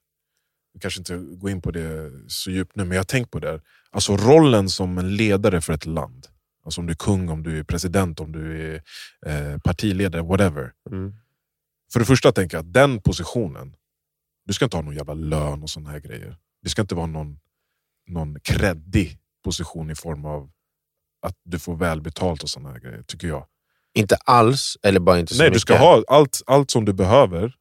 jag 0.73 0.83
kanske 0.83 1.01
inte 1.01 1.17
går 1.17 1.51
in 1.51 1.63
på 1.63 1.71
det 1.71 2.13
så 2.29 2.51
djupt 2.51 2.77
nu, 2.77 2.85
men 2.85 2.93
jag 2.93 3.01
har 3.01 3.05
tänkt 3.05 3.31
på 3.31 3.39
det. 3.39 3.51
Där. 3.51 3.61
Alltså 3.91 4.17
rollen 4.17 4.69
som 4.69 4.99
en 4.99 5.17
ledare 5.17 5.61
för 5.61 5.73
ett 5.73 5.87
land. 5.87 6.27
Alltså 6.65 6.81
om 6.81 6.87
du 6.87 6.91
är 6.91 6.97
kung, 6.97 7.29
om 7.29 7.43
du 7.43 7.59
är 7.59 7.65
president, 7.65 8.21
om 8.21 8.33
du 8.33 8.75
är 8.75 8.83
eh, 9.27 9.59
partiledare, 9.59 10.23
whatever. 10.23 10.73
För 11.93 12.01
det 12.01 12.07
första 12.07 12.33
tänker 12.33 12.57
jag 12.57 12.67
att 12.67 12.73
den 12.73 13.01
positionen, 13.01 13.75
du 14.47 14.53
ska 14.53 14.65
inte 14.65 14.77
ha 14.77 14.83
någon 14.83 14.95
jävla 14.97 15.15
lön 15.15 15.63
och 15.63 15.71
såna 15.71 15.91
här 15.91 16.01
grejer. 16.01 16.37
Det 16.63 16.69
ska 16.69 16.83
inte 16.83 16.95
vara 16.95 17.07
någon, 17.07 17.39
någon 18.07 18.41
kreddig 18.41 19.19
position 19.45 19.91
i 19.91 19.95
form 19.95 20.25
av 20.25 20.51
att 21.23 21.37
du 21.45 21.59
får 21.59 21.77
välbetalt 21.77 22.43
och 22.43 22.51
såna 22.51 22.71
här 22.71 22.79
grejer, 22.79 23.03
tycker 23.03 23.29
jag. 23.29 23.47
Inte 23.95 24.17
alls, 24.17 24.77
eller 24.83 25.01
bara 25.01 25.19
inte 25.19 25.35
så 25.35 25.43
Nej, 25.43 25.47
mycket. 25.51 25.55
du 25.57 25.61
ska 25.61 25.79
ha 25.79 26.03
allt, 26.09 26.43
allt 26.47 26.71
som 26.71 26.85
du 26.85 26.93
behöver 26.93 27.55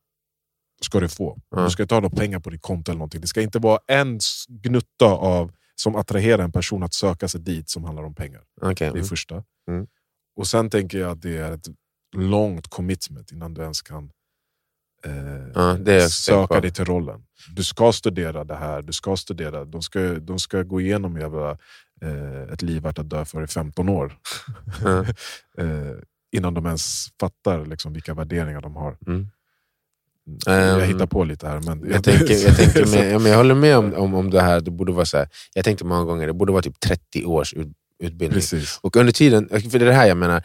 ska 0.82 1.00
du 1.00 1.10
få. 1.10 1.39
Ja. 1.50 1.63
Du 1.63 1.70
ska 1.70 1.84
inte 1.84 1.96
ha 1.96 2.02
några 2.02 2.16
pengar 2.16 2.39
på 2.39 2.50
ditt 2.50 2.62
konto 2.62 2.92
eller 2.92 3.00
någonting. 3.00 3.22
Det 3.22 3.28
ska 3.28 3.42
inte 3.42 3.60
vara 3.60 3.80
en 3.88 4.20
gnutta 4.50 5.06
av 5.06 5.52
som 5.75 5.95
attraherar 5.95 6.43
en 6.43 6.51
person 6.51 6.83
att 6.83 6.93
söka 6.93 7.27
sig 7.27 7.41
dit 7.41 7.69
som 7.69 7.83
handlar 7.83 8.03
om 8.03 8.15
pengar. 8.15 8.41
Okej, 8.62 8.73
Det 8.75 8.86
är 8.86 8.91
mm. 8.91 9.05
första. 9.05 9.43
Mm. 9.67 9.88
Och 10.36 10.47
sen 10.47 10.69
tänker 10.69 10.97
jag 10.97 11.12
att 11.12 11.21
det 11.21 11.38
är 11.38 11.51
ett 11.51 11.67
långt 12.15 12.67
commitment 12.67 13.31
innan 13.31 13.53
du 13.53 13.62
ens 13.62 13.81
kan 13.81 14.12
eh, 15.05 15.13
Ja, 15.55 16.09
söka 16.09 16.62
dig 16.62 16.71
till 16.71 16.86
rollen. 16.86 17.25
Du 17.55 17.63
ska 17.63 17.91
studera 17.91 18.43
det 18.43 18.55
här, 18.55 18.81
du 18.81 18.93
ska 18.93 19.17
studera. 19.17 19.65
De 19.65 19.81
ska, 19.81 19.99
de 19.99 20.39
ska 20.39 20.63
gå 20.63 20.81
igenom 20.81 21.17
jävla, 21.17 21.51
eh, 22.01 22.53
ett 22.53 22.62
liv 22.62 22.83
värt 22.83 22.99
att 22.99 23.09
dö 23.09 23.25
för 23.25 23.43
i 23.43 23.47
15 23.47 23.89
år. 23.89 24.17
Eh, 25.57 25.95
innan 26.31 26.53
de 26.53 26.65
ens 26.65 27.07
fattar 27.19 27.65
liksom, 27.65 27.93
vilka 27.93 28.13
värderingar 28.13 28.62
de 28.62 28.75
har. 28.75 28.97
Mm. 29.07 29.27
Jag 30.45 30.81
Ehm, 30.81 30.88
hittar 30.88 31.05
på 31.05 31.23
lite 31.23 31.47
här. 31.47 31.59
Men 31.59 31.91
Jag, 31.91 32.03
tänker, 32.03 32.33
jag, 32.47 32.55
tänker 32.57 32.86
med, 32.86 33.21
men 33.21 33.31
jag 33.31 33.38
håller 33.38 33.55
med 33.55 33.77
om, 33.77 33.93
om, 33.93 34.13
om 34.13 34.29
det 34.29 34.41
här. 34.41 34.62
Det 34.62 34.71
borde 34.71 34.91
vara 34.91 35.05
så 35.05 35.17
här. 35.17 35.29
Jag 35.53 35.65
tänkte 35.65 35.86
många 35.86 36.03
gånger 36.03 36.27
det 36.27 36.33
borde 36.33 36.51
vara 36.51 36.62
typ 36.62 36.79
30 36.79 37.25
års 37.25 37.53
ut, 37.53 37.67
utbildning. 38.03 38.31
Precis. 38.31 38.79
Och 38.81 38.95
under 38.95 39.13
tiden, 39.13 39.49
för 39.49 39.59
det 39.79 39.86
är 39.86 39.86
det 39.86 39.93
här 39.93 40.07
jag 40.07 40.17
menar, 40.17 40.43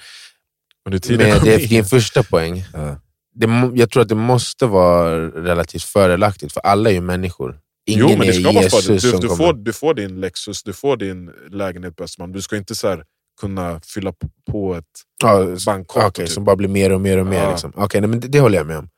Under 0.86 0.98
tiden 0.98 1.28
med 1.28 1.42
det, 1.42 1.62
in- 1.62 1.68
din 1.68 1.84
första 1.84 2.22
poäng. 2.22 2.64
Ja. 2.72 3.00
Det, 3.34 3.70
jag 3.74 3.90
tror 3.90 4.02
att 4.02 4.08
det 4.08 4.14
måste 4.14 4.66
vara 4.66 5.26
relativt 5.28 5.82
fördelaktigt, 5.82 6.52
för 6.52 6.60
alla 6.60 6.90
är 6.90 6.94
ju 6.94 7.00
människor. 7.00 7.58
Ingen 7.86 8.00
Jo, 8.08 8.16
men 8.18 8.26
det 8.26 8.32
ska 8.32 8.48
är 8.48 8.54
vara 8.54 8.62
Jesus 8.62 8.86
du, 8.86 9.00
som 9.10 9.20
du, 9.20 9.28
kommer. 9.28 9.44
får, 9.46 9.52
du 9.54 9.72
får 9.72 9.94
din 9.94 10.20
Lexus, 10.20 10.62
du 10.62 10.72
får 10.72 10.96
din 10.96 11.30
lägenhet 11.50 11.96
på 11.96 12.04
Östermalm. 12.04 12.32
Du 12.32 12.42
ska 12.42 12.56
inte 12.56 12.74
så 12.74 12.88
här 12.88 13.04
kunna 13.40 13.80
fylla 13.84 14.12
på- 14.50 14.74
ett 14.74 14.84
Ja, 15.22 15.46
bankkonto. 15.66 16.08
Okej, 16.08 16.24
typ. 16.26 16.34
som 16.34 16.44
bara 16.44 16.56
blir 16.56 16.68
mer 16.68 16.92
och 16.92 17.00
mer 17.00 17.18
och 17.18 17.26
mer. 17.26 17.42
Ja. 17.42 17.50
Liksom. 17.50 17.72
Okej, 17.76 18.00
nej, 18.00 18.10
men 18.10 18.20
det, 18.20 18.28
det 18.28 18.40
håller 18.40 18.58
jag 18.58 18.66
med 18.66 18.76
om. 18.78 18.88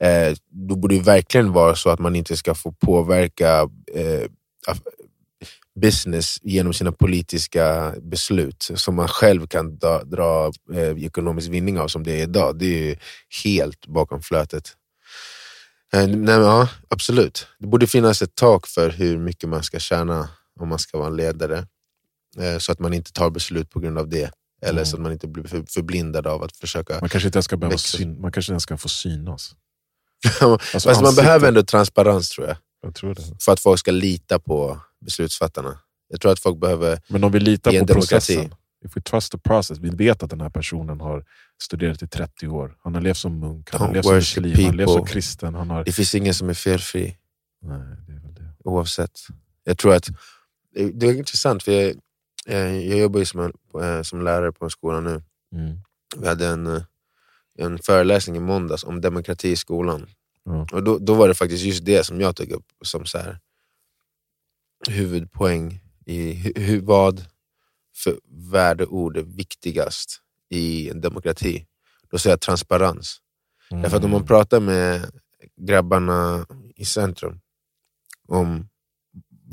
Eh, 0.00 0.36
då 0.50 0.76
borde 0.76 0.94
det 0.94 1.02
verkligen 1.02 1.52
vara 1.52 1.76
så 1.76 1.90
att 1.90 1.98
man 1.98 2.16
inte 2.16 2.36
ska 2.36 2.54
få 2.54 2.72
påverka 2.72 3.68
eh, 3.94 4.24
business 5.80 6.38
genom 6.42 6.72
sina 6.74 6.92
politiska 6.92 7.94
beslut 8.02 8.70
som 8.74 8.94
man 8.94 9.08
själv 9.08 9.46
kan 9.46 9.78
dra, 9.78 10.04
dra 10.04 10.52
eh, 10.74 11.04
ekonomisk 11.04 11.48
vinning 11.48 11.78
av 11.78 11.88
som 11.88 12.02
det 12.02 12.12
är 12.12 12.22
idag. 12.22 12.58
Det 12.58 12.90
är 12.90 12.98
helt 13.44 13.86
bakom 13.86 14.22
flötet. 14.22 14.72
Eh, 15.92 16.06
nej, 16.06 16.34
ja, 16.34 16.68
absolut. 16.88 17.46
Det 17.58 17.66
borde 17.66 17.86
finnas 17.86 18.22
ett 18.22 18.34
tak 18.34 18.66
för 18.66 18.90
hur 18.90 19.18
mycket 19.18 19.48
man 19.48 19.62
ska 19.62 19.78
tjäna 19.78 20.28
om 20.60 20.68
man 20.68 20.78
ska 20.78 20.98
vara 20.98 21.08
en 21.08 21.16
ledare. 21.16 21.66
Eh, 22.38 22.58
så 22.58 22.72
att 22.72 22.78
man 22.78 22.94
inte 22.94 23.12
tar 23.12 23.30
beslut 23.30 23.70
på 23.70 23.80
grund 23.80 23.98
av 23.98 24.08
det. 24.08 24.30
Eller 24.62 24.72
Mm. 24.72 24.84
så 24.86 24.96
att 24.96 25.02
man 25.02 25.12
inte 25.12 25.28
blir 25.28 25.44
för, 25.44 25.64
förblindad 25.68 26.26
av 26.26 26.42
att 26.42 26.56
försöka... 26.56 27.00
Man 27.00 27.08
kanske 27.08 27.28
inte 27.28 27.36
ens 27.36 27.44
ska, 27.44 27.56
behöva 27.56 27.78
syn, 27.78 28.20
man 28.20 28.32
kanske 28.32 28.50
inte 28.50 28.54
ens 28.54 28.62
ska 28.62 28.76
få 28.76 28.88
synas. 28.88 29.54
Fast 30.24 30.86
Alltså, 30.86 31.02
man 31.02 31.14
behöver 31.14 31.48
ändå 31.48 31.62
transparens 31.62 32.30
tror 32.30 32.46
jag. 32.46 32.56
Jag 32.82 32.94
tror 32.94 33.14
det. 33.14 33.22
För 33.40 33.52
att 33.52 33.60
folk 33.60 33.80
ska 33.80 33.90
lita 33.90 34.38
på 34.38 34.80
beslutsfattarna. 35.00 35.78
Jag 36.08 36.20
tror 36.20 36.32
att 36.32 36.40
folk 36.40 36.60
behöver... 36.60 37.00
Men 37.08 37.24
om 37.24 37.32
vi 37.32 37.40
litar 37.40 37.70
på 37.70 37.76
demokrati. 37.76 38.00
processen. 38.00 38.54
If 38.84 38.96
we 38.96 39.00
trust 39.00 39.32
the 39.32 39.38
process. 39.38 39.78
Vi 39.78 39.90
vet 39.90 40.22
att 40.22 40.30
den 40.30 40.40
här 40.40 40.50
personen 40.50 41.00
har 41.00 41.24
studerat 41.62 42.02
i 42.02 42.06
30 42.06 42.48
år. 42.48 42.76
Han 42.82 42.94
har 42.94 43.02
levt 43.02 43.16
som 43.16 43.38
munk, 43.40 43.70
han 43.72 43.80
har 43.80 43.94
levt 43.94 44.04
som 44.04 44.14
muslim, 44.14 44.54
han 44.54 44.64
har 44.64 44.72
levt 44.72 44.88
som 44.88 44.96
people. 44.96 45.12
kristen. 45.12 45.54
Han 45.54 45.70
har... 45.70 45.84
Det 45.84 45.92
finns 45.92 46.14
ingen 46.14 46.34
som 46.34 46.48
är 46.48 46.54
felfri 46.54 47.16
Nej, 47.62 47.80
det 48.06 48.12
är 48.12 48.20
väl 48.20 48.34
det. 48.34 48.52
oavsett. 48.64 49.20
Jag 49.64 49.78
tror 49.78 49.94
att... 49.94 50.08
Det 50.92 51.06
är 51.06 51.18
intressant 51.18 51.62
för 51.62 51.72
jag, 51.72 51.94
eh, 52.46 52.88
jag 52.88 52.98
jobbar 52.98 53.18
ju 53.18 53.24
som, 53.24 53.40
en, 53.40 53.82
eh, 53.82 54.02
som 54.02 54.22
lärare 54.22 54.52
på 54.52 54.64
en 54.64 54.70
skola 54.70 55.00
nu. 55.00 55.22
Mm. 55.54 55.78
Vi 56.16 56.28
hade 56.28 56.46
en, 56.46 56.66
eh, 56.66 56.82
en 57.58 57.78
föreläsning 57.78 58.36
i 58.36 58.40
måndags 58.40 58.84
om 58.84 59.00
demokrati 59.00 59.48
i 59.48 59.56
skolan. 59.56 60.06
Ja. 60.44 60.66
Och 60.72 60.82
då, 60.82 60.98
då 60.98 61.14
var 61.14 61.28
det 61.28 61.34
faktiskt 61.34 61.64
just 61.64 61.84
det 61.84 62.04
som 62.04 62.20
jag 62.20 62.36
tog 62.36 62.50
upp 62.50 62.66
som 62.84 63.06
så 63.06 63.18
här, 63.18 63.38
huvudpoäng 64.88 65.80
i 66.06 66.32
hu, 66.56 66.80
vad 66.80 67.24
för 67.96 68.18
värdeord 68.52 69.16
är 69.16 69.22
viktigast 69.22 70.20
i 70.50 70.90
en 70.90 71.00
demokrati. 71.00 71.66
Då 72.10 72.18
säger 72.18 72.32
jag 72.32 72.40
transparens. 72.40 73.20
Mm. 73.70 73.82
Därför 73.82 73.96
att 73.96 74.04
om 74.04 74.10
man 74.10 74.26
pratar 74.26 74.60
med 74.60 75.10
grabbarna 75.56 76.46
i 76.74 76.84
centrum 76.84 77.40
om, 78.28 78.68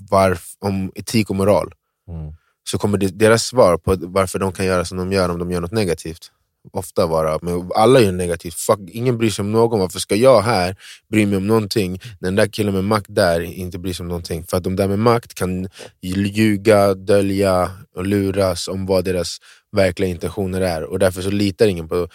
varf, 0.10 0.56
om 0.60 0.92
etik 0.96 1.30
och 1.30 1.36
moral 1.36 1.74
Mm. 2.08 2.34
så 2.64 2.78
kommer 2.78 2.98
deras 2.98 3.44
svar 3.44 3.78
på 3.78 3.96
varför 4.00 4.40
de 4.40 4.52
kan 4.52 4.66
göra 4.66 4.86
som 4.86 4.98
de 4.98 5.12
gör 5.12 5.30
om 5.30 5.40
de 5.40 5.52
gör 5.52 5.62
något 5.62 5.72
negativt 5.72 6.32
ofta 6.72 7.08
vara 7.08 7.40
men 7.42 7.70
alla 7.76 8.00
gör 8.00 8.12
negativt. 8.12 8.54
Fuck, 8.54 8.80
ingen 8.88 9.18
bryr 9.18 9.30
sig 9.30 9.44
om 9.44 9.52
någon. 9.52 9.80
Varför 9.80 10.00
ska 10.00 10.16
jag 10.16 10.42
här 10.42 10.76
bry 11.12 11.26
mig 11.26 11.38
om 11.38 11.48
någonting 11.48 11.92
när 12.20 12.28
den 12.28 12.36
där 12.36 12.48
killen 12.48 12.74
med 12.74 12.84
makt 12.84 13.06
där 13.10 13.42
inte 13.42 13.80
bryr 13.80 13.94
sig 13.94 14.04
om 14.04 14.08
någonting? 14.08 14.44
För 14.44 14.58
att 14.58 14.64
de 14.64 14.76
där 14.76 14.88
med 14.88 15.00
makt 15.00 15.34
kan 15.34 15.68
ljuga, 16.02 16.94
dölja 16.94 17.72
och 17.96 18.06
luras 18.06 18.68
om 18.68 18.86
vad 18.86 19.06
deras 19.06 19.38
verkliga 19.72 20.10
intentioner 20.10 20.62
är. 20.62 20.84
Och 20.84 21.00
därför 21.00 21.22
så 21.22 21.32
litar 21.32 21.68
ingen 21.68 21.88
på, 21.88 22.08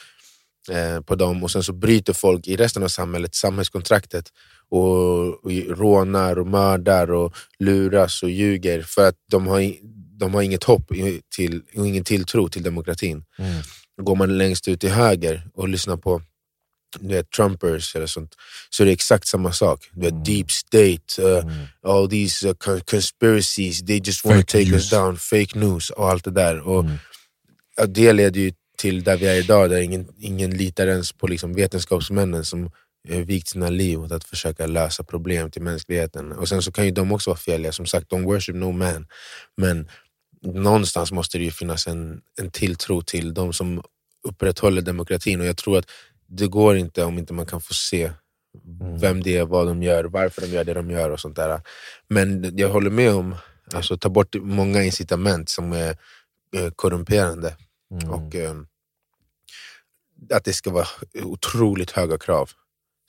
eh, 0.71 1.01
på 1.01 1.15
dem 1.15 1.45
och 1.45 1.51
sen 1.51 1.63
så 1.63 1.73
bryter 1.73 2.13
folk 2.13 2.47
i 2.49 2.57
resten 2.57 2.83
av 2.83 2.89
samhället 2.89 3.35
samhällskontraktet 3.35 4.25
och, 4.71 5.45
och 5.45 5.51
rånar 5.69 6.39
och 6.39 6.47
mördar 6.47 7.13
och 7.13 7.35
luras 7.59 8.23
och 8.23 8.31
ljuger 8.31 8.83
för 8.83 9.09
att 9.09 9.17
de 9.31 9.47
har, 9.47 9.73
de 10.19 10.35
har 10.35 10.43
inget 10.43 10.65
hopp 10.65 10.91
till, 11.37 11.63
och 11.77 11.87
ingen 11.87 12.05
tilltro 12.05 12.49
till 12.49 12.63
demokratin. 12.63 13.25
Mm. 13.39 13.63
Går 14.01 14.17
man 14.17 14.39
längst 14.39 14.69
ut 14.69 14.81
till 14.81 14.91
höger 14.91 15.43
och 15.55 15.69
lyssnar 15.69 15.97
på 15.97 16.23
du 17.01 17.09
vet, 17.09 17.31
Trumpers 17.31 17.97
eller 17.97 18.07
sånt, 18.07 18.35
så 18.71 18.83
är 18.83 18.87
det 18.87 18.93
exakt 18.93 19.27
samma 19.29 19.53
sak. 19.53 19.89
Du 19.93 20.01
vet, 20.01 20.11
Mm. 20.13 20.25
Deep 20.25 20.51
state, 20.51 21.23
uh, 21.23 21.39
Mm. 21.39 21.67
all 21.87 22.11
these 22.11 22.49
uh, 22.49 22.55
con- 22.55 22.81
conspiracies, 22.81 23.87
they 23.87 24.01
just 24.05 24.25
want 24.25 24.47
to 24.49 24.53
take 24.53 24.65
us 24.65 24.73
news. 24.73 24.91
down, 24.91 25.17
fake 25.17 25.59
news 25.59 25.91
och 25.91 26.09
allt 26.11 26.25
det 26.25 26.31
där. 26.31 26.61
Och 26.61 26.81
Mm. 26.85 26.97
ja, 27.77 27.87
Det 27.87 28.13
leder 28.13 28.41
ju 28.41 28.53
till 28.79 29.05
där 29.05 29.17
vi 29.17 29.27
är 29.27 29.35
idag, 29.35 29.71
där 29.71 29.81
ingen, 29.81 30.09
ingen 30.19 30.51
litar 30.51 30.87
ens 30.87 31.13
på 31.13 31.27
liksom 31.27 31.55
vetenskapsmännen 31.55 32.45
som 32.45 32.71
eh, 33.09 33.19
vikt 33.19 33.49
sina 33.49 33.69
liv 33.71 34.01
åt 34.01 34.13
att 34.13 34.25
försöka 34.25 34.67
lösa 34.67 35.05
problem 35.05 35.51
till 35.51 35.63
mänskligheten. 35.63 36.33
Och 36.33 36.49
sen 36.49 36.63
så 36.63 36.73
kan 36.73 36.85
ju 36.85 36.91
de 36.91 37.13
också 37.13 37.31
vara 37.31 37.39
feliga, 37.39 37.73
som 37.73 37.87
sagt, 37.87 38.13
don't 38.13 38.25
worship 38.25 38.57
no 38.57 38.73
man. 38.73 39.07
Men 39.57 39.89
någonstans 40.43 41.13
måste 41.13 41.39
det 41.39 41.45
ju 41.45 41.51
finnas 41.51 41.87
en, 41.87 42.21
en 42.41 42.51
tilltro 42.51 43.03
till 43.03 43.35
de 43.35 43.53
som 43.53 43.83
upprätthåller 44.29 44.83
demokratin 44.83 45.41
och 45.41 45.47
jag 45.47 45.57
tror 45.57 45.79
att 45.79 45.87
det 46.27 46.47
går 46.47 46.77
inte 46.77 47.05
om 47.05 47.19
inte 47.19 47.33
man 47.33 47.47
kan 47.47 47.61
få 47.61 47.75
se 47.75 48.13
vem 49.01 49.23
det 49.23 49.37
är, 49.37 49.45
vad 49.45 49.67
de 49.67 49.83
gör, 49.83 50.05
varför 50.05 50.41
de 50.41 50.47
gör 50.47 50.65
det 50.65 50.75
de 50.75 50.91
gör 50.91 51.11
och 51.11 51.21
sånt 51.21 51.37
där. 51.37 51.61
Men 52.09 52.57
jag 52.57 52.69
håller 52.69 52.91
med 52.91 53.15
om, 53.15 53.35
alltså 53.75 53.99
ta 53.99 54.09
bort 54.09 54.35
många 54.41 54.83
incitament 54.83 55.49
som 55.49 55.73
är 55.73 55.97
eh, 56.57 56.71
korrumperande 56.77 57.57
Mm. 57.93 58.11
och 58.11 58.35
eh, 58.35 58.55
att 60.33 60.45
det 60.45 60.53
ska 60.53 60.71
vara 60.71 60.87
otroligt 61.23 61.91
höga 61.91 62.19
krav 62.19 62.51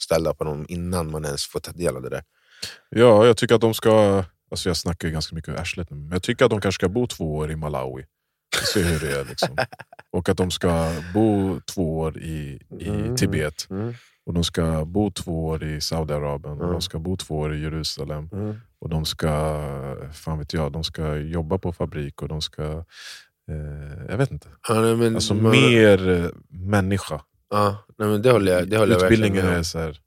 ställda 0.03 0.33
på 0.33 0.43
dem 0.43 0.65
innan 0.69 1.11
man 1.11 1.25
ens 1.25 1.45
får 1.45 1.59
ta 1.59 1.71
del 1.71 1.95
av 1.95 2.01
det 2.01 2.09
där. 2.09 2.23
Ja, 2.89 3.25
jag 3.25 3.37
tycker 3.37 3.55
att 3.55 3.61
de 3.61 3.73
ska... 3.73 4.25
Alltså 4.51 4.69
jag 4.69 4.77
snackar 4.77 5.07
ju 5.07 5.11
ganska 5.13 5.35
mycket 5.35 5.53
om 5.55 5.61
arslet 5.61 5.89
nu, 5.89 5.97
men 5.97 6.11
jag 6.11 6.23
tycker 6.23 6.45
att 6.45 6.51
de 6.51 6.61
kanske 6.61 6.79
ska 6.79 6.89
bo 6.89 7.07
två 7.07 7.35
år 7.35 7.51
i 7.51 7.55
Malawi. 7.55 8.05
Och 8.61 8.67
se 8.67 8.81
hur 8.83 8.99
det 8.99 9.19
är. 9.19 9.25
Liksom. 9.25 9.49
Och 10.11 10.29
att 10.29 10.37
de 10.37 10.51
ska 10.51 10.91
bo 11.13 11.59
två 11.65 11.99
år 11.99 12.17
i, 12.17 12.59
i 12.79 12.87
Mm. 12.89 13.15
Tibet. 13.15 13.67
Mm. 13.69 13.93
Och 14.25 14.33
de 14.33 14.43
ska 14.43 14.85
bo 14.85 15.11
två 15.11 15.45
år 15.45 15.63
i 15.63 15.81
Saudiarabien. 15.81 16.53
Och 16.57 16.59
Mm. 16.63 16.71
de 16.71 16.81
ska 16.81 16.99
bo 16.99 17.17
två 17.17 17.39
år 17.39 17.55
i 17.55 17.61
Jerusalem. 17.61 18.29
Mm. 18.33 18.55
Och 18.79 18.89
de 18.89 19.05
ska, 19.05 19.29
fan 20.13 20.39
vet 20.39 20.53
jag, 20.53 20.71
de 20.71 20.83
ska 20.83 21.15
jobba 21.15 21.57
på 21.57 21.73
fabrik 21.73 22.21
och 22.21 22.27
de 22.27 22.41
ska... 22.41 22.63
Eh, 23.51 24.05
jag 24.09 24.17
vet 24.17 24.31
inte. 24.31 24.47
Ja, 24.67 24.81
nej, 24.81 24.95
men, 24.95 25.15
Alltså 25.15 25.33
man- 25.33 25.51
mer 25.51 26.09
eh, 26.09 26.29
människa. 26.49 27.21
Ja, 27.49 27.85
nej, 27.97 28.07
men 28.07 28.21
det 28.21 28.31
håller 28.31 28.51
jag, 28.53 28.67
det 28.69 28.77
håller 28.77 28.93
jag 28.93 28.99
verkligen 29.01 29.23
Utbildningen 29.23 29.45
med 29.45 29.53
om. 29.53 29.59
är 29.59 29.63
så 29.63 29.79
här, 29.79 29.97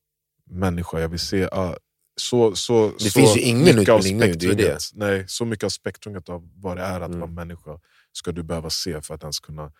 människa. 0.50 1.00
Jag 1.00 1.08
vill 1.08 1.18
se... 1.18 1.48
ah, 1.52 1.74
så, 2.16 2.54
så, 2.56 2.90
Det 2.98 3.04
så 3.04 3.10
finns 3.20 3.36
ju 3.36 3.40
ingen 3.40 3.78
utbildning 3.78 4.16
nu, 4.18 4.32
det 4.34 4.46
är 4.46 4.54
det. 4.54 4.78
Nej, 4.92 5.24
så 5.28 5.44
mycket 5.44 5.64
av 5.64 5.68
spektrumet 5.68 6.28
av 6.28 6.48
vad 6.56 6.76
det 6.76 6.82
är 6.82 7.00
att 7.00 7.06
Mm. 7.08 7.20
vara 7.20 7.30
människa 7.30 7.80
ska 8.12 8.32
du 8.32 8.42
behöva 8.42 8.70
se 8.70 9.00
för 9.02 9.14
att 9.14 9.22
ens 9.22 9.40
kunna 9.40 9.72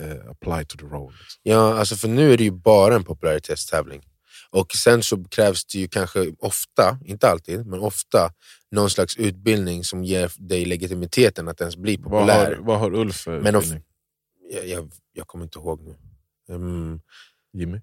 eh, 0.00 0.30
apply 0.30 0.64
to 0.64 0.78
the 0.78 0.84
role. 0.84 1.12
Liksom. 1.18 1.40
Ja, 1.42 1.78
alltså 1.78 1.96
för 1.96 2.08
nu 2.08 2.32
är 2.32 2.36
det 2.36 2.44
ju 2.44 2.50
bara 2.50 2.94
en 2.94 3.04
popularitetstävling. 3.04 4.02
Och 4.50 4.72
sen 4.72 5.02
så 5.02 5.24
krävs 5.24 5.64
det 5.64 5.78
ju 5.78 5.88
kanske 5.88 6.32
ofta, 6.38 6.98
inte 7.04 7.28
alltid, 7.28 7.66
men 7.66 7.80
ofta 7.80 8.32
någon 8.70 8.90
slags 8.90 9.16
utbildning 9.16 9.84
som 9.84 10.04
ger 10.04 10.32
dig 10.36 10.64
legitimiteten 10.64 11.48
att 11.48 11.60
ens 11.60 11.76
bli 11.76 11.96
Vad, 11.96 12.04
populär. 12.04 12.56
har, 12.56 12.62
vad 12.62 12.78
har 12.78 12.94
Ulf 12.94 13.16
för 13.16 13.40
Men 13.40 13.56
of- 13.56 13.64
utbildning? 13.64 13.84
Jag, 14.50 14.66
jag, 14.68 14.92
jag 15.12 15.26
kommer 15.26 15.44
inte 15.44 15.58
ihåg 15.58 15.80
nu. 15.82 15.96
Mm, 16.54 17.00
Jimmy? 17.52 17.80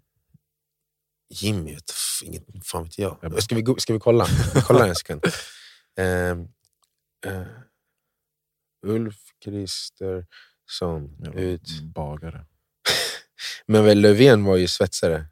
Jimmy, 1.32 1.74
vet 1.74 1.90
f- 1.90 2.24
inget, 2.24 2.44
fan 2.66 2.84
vet 2.84 2.98
jag. 2.98 3.18
Jag 3.22 3.32
bara- 3.32 3.42
Ska 3.42 3.56
vi, 3.56 3.66
ska 3.78 3.94
vi 3.94 4.00
kolla? 4.00 4.26
Vi 4.56 4.62
kollar 4.62 4.88
en 4.88 4.96
sekund. 4.96 5.26
Ehm, 6.00 6.48
eh, 7.26 7.48
Ulf 8.86 9.18
Kristersson. 9.44 11.18
Ja, 11.20 11.32
Ut. 11.34 11.82
Bagare. 11.82 12.46
Men 13.66 13.86
väl 13.86 14.02
Löfven 14.02 14.44
var 14.44 14.58
ju 14.58 14.68
svetsare. 14.68 15.26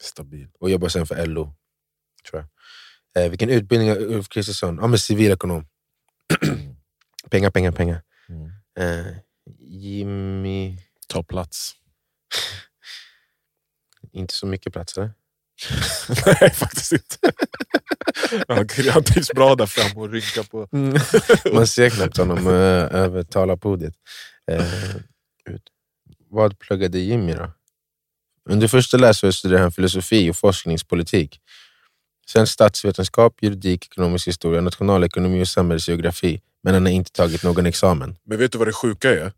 Stabil. 0.00 0.48
och 0.58 0.70
jobbar 0.70 0.88
sen 0.88 1.06
för 1.06 1.26
LO. 1.26 1.54
Tror 2.30 2.46
jag. 3.14 3.24
Eh, 3.24 3.30
vilken 3.30 3.50
utbildning 3.50 3.90
har 3.90 3.96
Ulf 3.96 4.28
Kristersson? 4.28 4.78
Ja, 4.80 4.86
men 4.86 4.98
civilekonom. 4.98 5.66
pengar, 7.30 7.50
pengar, 7.50 7.72
pengar. 7.72 8.02
Mm. 8.28 8.50
Eh, 8.78 9.16
Jimmy... 9.60 10.78
Ta 11.08 11.22
plats. 11.22 11.72
Inte 14.14 14.34
så 14.34 14.46
mycket 14.46 14.72
plats 14.72 14.96
eller? 14.96 15.10
Nej, 16.26 16.50
faktiskt 16.50 16.92
inte. 16.92 17.32
han, 18.48 18.68
han 18.90 19.04
trivs 19.04 19.32
bra 19.32 19.54
där 19.54 19.66
fram 19.66 19.98
och 19.98 20.10
rynkar 20.10 20.42
på... 20.42 20.68
Man 21.54 21.66
ser 21.66 21.90
knappt 21.90 22.16
honom 22.16 22.46
eh, 22.46 23.02
över 23.02 23.22
talarpodiet. 23.22 23.94
Eh. 24.50 24.66
Vad 26.30 26.58
pluggade 26.58 26.98
Jimmy 26.98 27.32
då? 27.32 27.52
Under 28.50 28.68
första 28.68 28.96
läsåret 28.96 29.34
studerade 29.34 29.62
han 29.62 29.72
filosofi 29.72 30.30
och 30.30 30.36
forskningspolitik. 30.36 31.40
Sen 32.26 32.46
statsvetenskap, 32.46 33.42
juridik, 33.42 33.86
ekonomisk 33.86 34.28
historia, 34.28 34.60
nationalekonomi 34.60 35.42
och 35.42 35.48
samhällsgeografi 35.48 36.40
Men 36.62 36.74
han 36.74 36.86
har 36.86 36.92
inte 36.92 37.12
tagit 37.12 37.42
någon 37.42 37.66
examen. 37.66 38.16
Men 38.24 38.38
vet 38.38 38.52
du 38.52 38.58
vad 38.58 38.68
det 38.68 38.72
sjuka 38.72 39.10
är? 39.10 39.32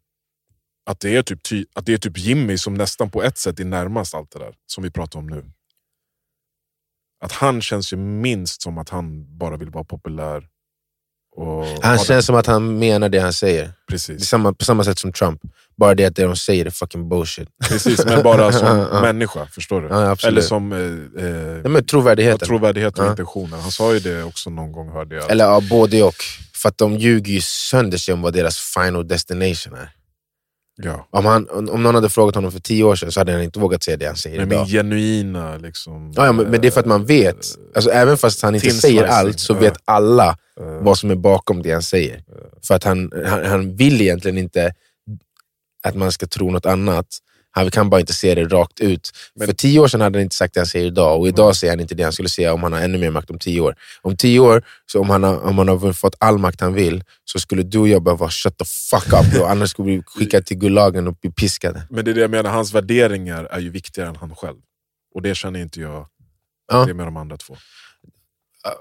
Att 0.91 1.01
det 1.01 1.16
är, 1.16 1.22
typ, 1.22 1.43
ty- 1.43 1.64
att 1.74 1.87
det 1.87 1.93
är 1.93 1.99
typ 1.99 2.18
Jimmy 2.18 2.59
som 2.59 2.74
nästan 2.74 3.11
på 3.11 3.22
ett 3.22 3.39
sätt 3.39 3.61
är 3.61 3.64
närmast 3.64 4.14
allt 4.14 4.30
det 4.32 4.39
där 4.39 4.55
som 4.66 4.84
vi 4.84 4.91
pratar 4.91 5.18
om 5.18 5.26
nu. 5.26 5.45
Att 7.24 7.32
han 7.32 7.62
känns 7.62 7.93
ju 7.93 7.97
minst 7.97 8.62
som 8.62 8.78
att 8.78 8.89
han 8.89 9.39
bara 9.39 9.57
vill 9.57 9.70
vara 9.70 9.84
populär. 9.84 10.49
Han 11.39 11.47
ha 11.82 11.93
det- 11.93 11.99
känns 12.05 12.26
som 12.26 12.34
att 12.37 12.47
han 12.47 12.78
menar 12.78 13.09
det 13.09 13.18
han 13.18 13.32
säger. 13.32 13.72
Precis, 13.89 14.24
samma, 14.28 14.53
på 14.53 14.64
samma 14.64 14.84
sätt 14.84 14.99
som 14.99 15.12
Trump. 15.12 15.41
Bara 15.76 15.95
det 15.95 16.05
att 16.05 16.16
det 16.16 16.22
de 16.22 16.37
säger 16.37 16.66
är 16.66 16.70
fucking 16.70 17.09
bullshit. 17.09 17.49
precis, 17.68 18.05
men 18.05 18.22
bara 18.22 18.53
som 18.53 18.78
människa. 19.03 19.47
Förstår 19.47 19.80
du? 19.82 19.89
Ja. 19.89 20.16
Eller 20.24 20.41
som 20.41 20.72
eh, 20.72 20.78
eh, 21.24 21.61
Ja, 21.62 21.68
men 21.68 21.84
trovärdigheten. 21.87 22.49
trovärdighet 22.49 22.99
och 22.99 23.05
Ja. 23.05 23.11
intentioner. 23.11 23.57
Han 23.59 23.70
sa 23.70 23.95
ju 23.95 24.01
det 24.01 24.22
också 24.22 24.51
någon 24.51 24.72
gång, 24.72 24.89
hörde 24.91 25.16
jag. 25.16 25.30
Eller 25.30 25.45
ja, 25.45 25.61
både 25.70 26.03
och. 26.03 26.14
För 26.55 26.68
att 26.68 26.78
de 26.78 26.97
ljuger 26.99 27.32
ju 27.32 27.41
sönder 27.41 27.99
sig 27.99 28.14
om 28.14 28.22
vad 28.22 28.32
deras 28.32 28.59
final 28.59 29.09
destination 29.09 29.74
är. 29.74 29.91
Ja. 30.77 31.07
Om, 31.11 31.24
han, 31.24 31.49
om 31.49 31.83
någon 31.83 31.95
hade 31.95 32.09
frågat 32.09 32.35
honom 32.35 32.53
för 32.53 32.61
tio 32.61 32.85
år 32.85 32.97
sedan 32.97 33.12
så 33.12 33.20
hade 33.20 33.33
han 33.33 33.43
inte 33.43 33.59
vågat 33.59 33.83
säga 33.83 33.97
det 33.97 34.07
han 34.07 34.16
säger 34.16 34.39
Men 34.39 34.53
idag. 34.53 34.61
min 34.61 34.68
genuina 34.68 35.57
liksom... 35.57 36.12
Ja, 36.16 36.27
ja, 36.27 36.33
men, 36.33 36.51
men 36.51 36.61
det 36.61 36.68
är 36.68 36.70
för 36.70 36.81
att 36.81 36.87
man 36.87 37.05
vet. 37.05 37.47
Alltså, 37.74 37.91
även 37.91 38.16
fast 38.16 38.43
han 38.43 38.55
inte 38.55 38.70
säger 38.70 39.05
allt 39.05 39.41
så 39.41 39.55
vet 39.55 39.77
alla 39.85 40.29
eh, 40.61 40.66
vad 40.81 40.99
som 40.99 41.11
är 41.11 41.14
bakom 41.14 41.62
det 41.62 41.72
han 41.72 41.83
säger. 41.83 42.22
För 42.66 42.74
att 42.74 42.85
han, 42.85 43.12
han, 43.27 43.45
han 43.45 43.77
vill 43.77 44.01
egentligen 44.01 44.39
inte 44.39 44.74
att 45.83 45.95
man 45.95 46.12
ska 46.12 46.27
tro 46.27 46.51
något 46.51 46.66
annat. 46.66 47.07
Han 47.57 47.71
kan 47.71 47.91
bara 47.91 48.01
inte 48.01 48.13
se 48.13 48.35
det 48.35 48.45
rakt 48.45 48.81
ut. 48.81 49.11
Men- 49.35 49.47
För 49.47 49.55
tio 49.55 49.81
år 49.81 49.89
sedan 49.89 50.01
hade 50.01 50.19
han 50.19 50.23
inte 50.23 50.37
sagt 50.37 50.55
det 50.55 50.61
han 50.61 50.67
säger 50.67 50.87
idag 50.87 51.21
och 51.21 51.29
idag 51.29 51.57
säger 51.57 51.73
han 51.73 51.81
inte 51.81 51.95
det 51.95 52.03
han 52.03 52.13
skulle 52.13 52.29
säga 52.29 52.53
om 52.55 52.63
han 52.63 52.73
har 52.73 52.81
ännu 52.81 52.99
mer 52.99 53.11
makt 53.11 53.31
om 53.31 53.39
tio 53.39 53.61
år. 53.61 53.75
Om 54.03 54.17
tio 54.17 54.41
år, 54.41 54.63
så 54.87 55.01
om 55.01 55.11
han 55.11 55.23
har, 55.23 55.41
om 55.41 55.59
han 55.59 55.69
har 55.69 55.93
fått 55.93 56.15
all 56.21 56.39
makt 56.39 56.61
han 56.61 56.75
vill, 56.75 57.05
så 57.25 57.39
skulle 57.39 57.63
du 57.63 57.79
och 57.79 57.89
jag 57.89 58.03
behöva 58.03 58.31
shut 58.31 58.59
the 58.59 58.65
fuck 58.65 59.07
up. 59.13 59.41
Och 59.41 59.51
annars 59.51 59.71
skulle 59.71 59.91
vi 59.97 60.03
skicka 60.07 60.41
till 60.41 60.57
Gulagen 60.59 61.07
och 61.09 61.15
bli 61.15 61.31
piskade. 61.31 61.87
Men 61.91 62.05
det 62.05 62.11
är 62.11 62.15
det 62.15 62.21
jag 62.21 62.31
menar, 62.31 62.51
hans 62.51 62.75
värderingar 62.75 63.45
är 63.45 63.61
ju 63.61 63.71
viktigare 63.71 64.09
än 64.09 64.17
han 64.17 64.35
själv. 64.37 64.57
Och 65.15 65.23
det 65.23 65.35
känner 65.35 65.61
inte 65.61 65.81
jag 65.81 66.07
Ja. 66.73 66.85
det 66.85 66.95
med 66.95 67.07
de 67.07 67.17
andra 67.17 67.37
två. 67.37 67.57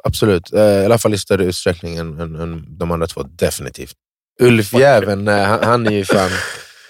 Absolut, 0.04 0.54
Eh, 0.54 0.62
i 0.62 0.86
alla 0.86 0.98
fall 0.98 1.14
i 1.14 1.18
större 1.18 1.44
utsträckning 1.46 1.98
än, 1.98 2.20
än, 2.20 2.36
än 2.36 2.78
de 2.78 2.92
andra 2.92 3.08
två. 3.08 3.24
Definitivt. 3.24 3.94
Ulfjäveln, 4.42 5.28
han, 5.28 5.64
han 5.64 5.88
är 5.88 5.92
ju 5.92 6.06
fan... 6.06 6.30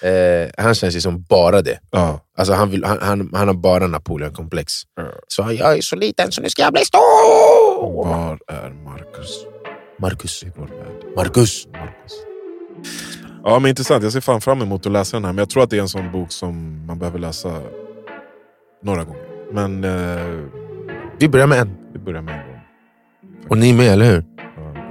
Eh, 0.09 0.49
han 0.57 0.75
känns 0.75 0.95
ju 0.95 1.01
som 1.01 1.21
bara 1.29 1.61
det. 1.61 1.79
Ja. 1.91 2.19
Alltså 2.37 2.53
han, 2.53 2.69
vill, 2.69 2.83
han, 2.85 2.97
han, 3.01 3.29
han 3.33 3.47
har 3.47 3.55
bara 3.55 3.87
Napoleon-komplex. 3.87 4.73
Ja. 4.95 5.03
Så 5.27 5.41
jag 5.59 5.77
är 5.77 5.81
så 5.81 5.95
liten 5.95 6.31
så 6.31 6.41
nu 6.41 6.49
ska 6.49 6.61
jag 6.61 6.73
bli 6.73 6.85
stor! 6.85 8.03
Var 8.05 8.39
är 8.47 8.69
Marcus 8.69 9.45
Marcus. 9.99 10.43
Marcus. 11.15 11.67
Marcus. 11.71 12.13
Ja 13.43 13.59
men 13.59 13.69
intressant, 13.69 14.03
jag 14.03 14.11
ser 14.11 14.21
fan 14.21 14.41
fram 14.41 14.61
emot 14.61 14.85
att 14.85 14.91
läsa 14.91 15.17
den 15.17 15.25
här. 15.25 15.31
Men 15.33 15.37
jag 15.37 15.49
tror 15.49 15.63
att 15.63 15.69
det 15.69 15.77
är 15.77 15.81
en 15.81 15.89
sån 15.89 16.11
bok 16.11 16.31
som 16.31 16.85
man 16.85 16.99
behöver 16.99 17.19
läsa 17.19 17.61
några 18.83 19.03
gånger. 19.03 19.21
Men 19.51 19.83
eh, 19.83 20.39
Vi 21.19 21.29
börjar 21.29 21.47
med 21.47 21.59
en. 21.59 21.77
vi 21.93 21.99
börjar 21.99 22.21
med 22.21 22.33
en 22.39 22.51
gång. 22.51 22.61
Och 23.49 23.57
ni 23.57 23.73
med, 23.73 23.87
eller 23.87 24.05
hur? 24.05 24.23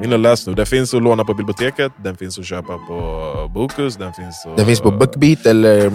In 0.05 0.13
och 0.13 0.19
läs 0.19 0.47
nu. 0.47 0.55
Den 0.55 0.67
finns 0.67 0.95
att 0.95 1.03
låna 1.03 1.25
på 1.25 1.35
biblioteket, 1.35 1.93
den 2.05 2.17
finns 2.17 2.39
att 2.39 2.45
köpa 2.45 2.79
på 2.79 3.51
Bokus, 3.55 3.97
den 3.97 4.13
finns 4.13 4.47
att... 4.47 4.57
Den 4.57 4.67
finns 4.67 4.81
på 4.81 4.91
Bookbeat 4.91 5.47
eller 5.47 5.93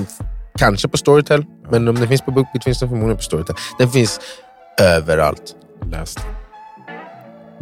kanske 0.57 0.87
på 0.87 0.97
Storytel. 0.97 1.45
Men 1.71 1.87
om 1.87 1.95
den 1.95 2.07
finns 2.07 2.21
på 2.21 2.31
Bookbeat 2.31 2.63
finns 2.63 2.79
den 2.79 2.89
förmodligen 2.89 3.17
på 3.17 3.23
Storytel. 3.23 3.55
Den 3.79 3.89
finns 3.89 4.19
överallt. 4.81 5.55
Läs 5.91 6.15
den. 6.15 6.25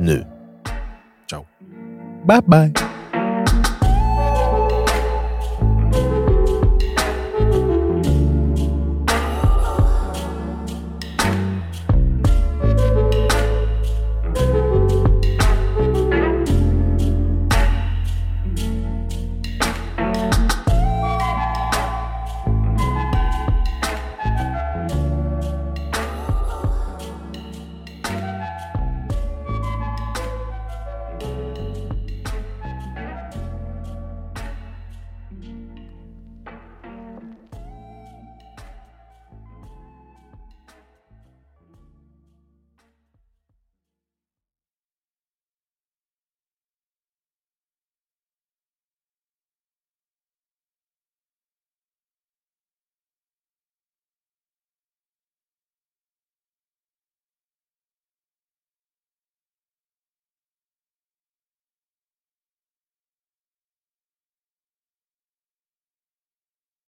Nu. 0.05 0.25
Ciao. 1.29 1.45
Bye 2.27 2.41
bye. 2.41 2.86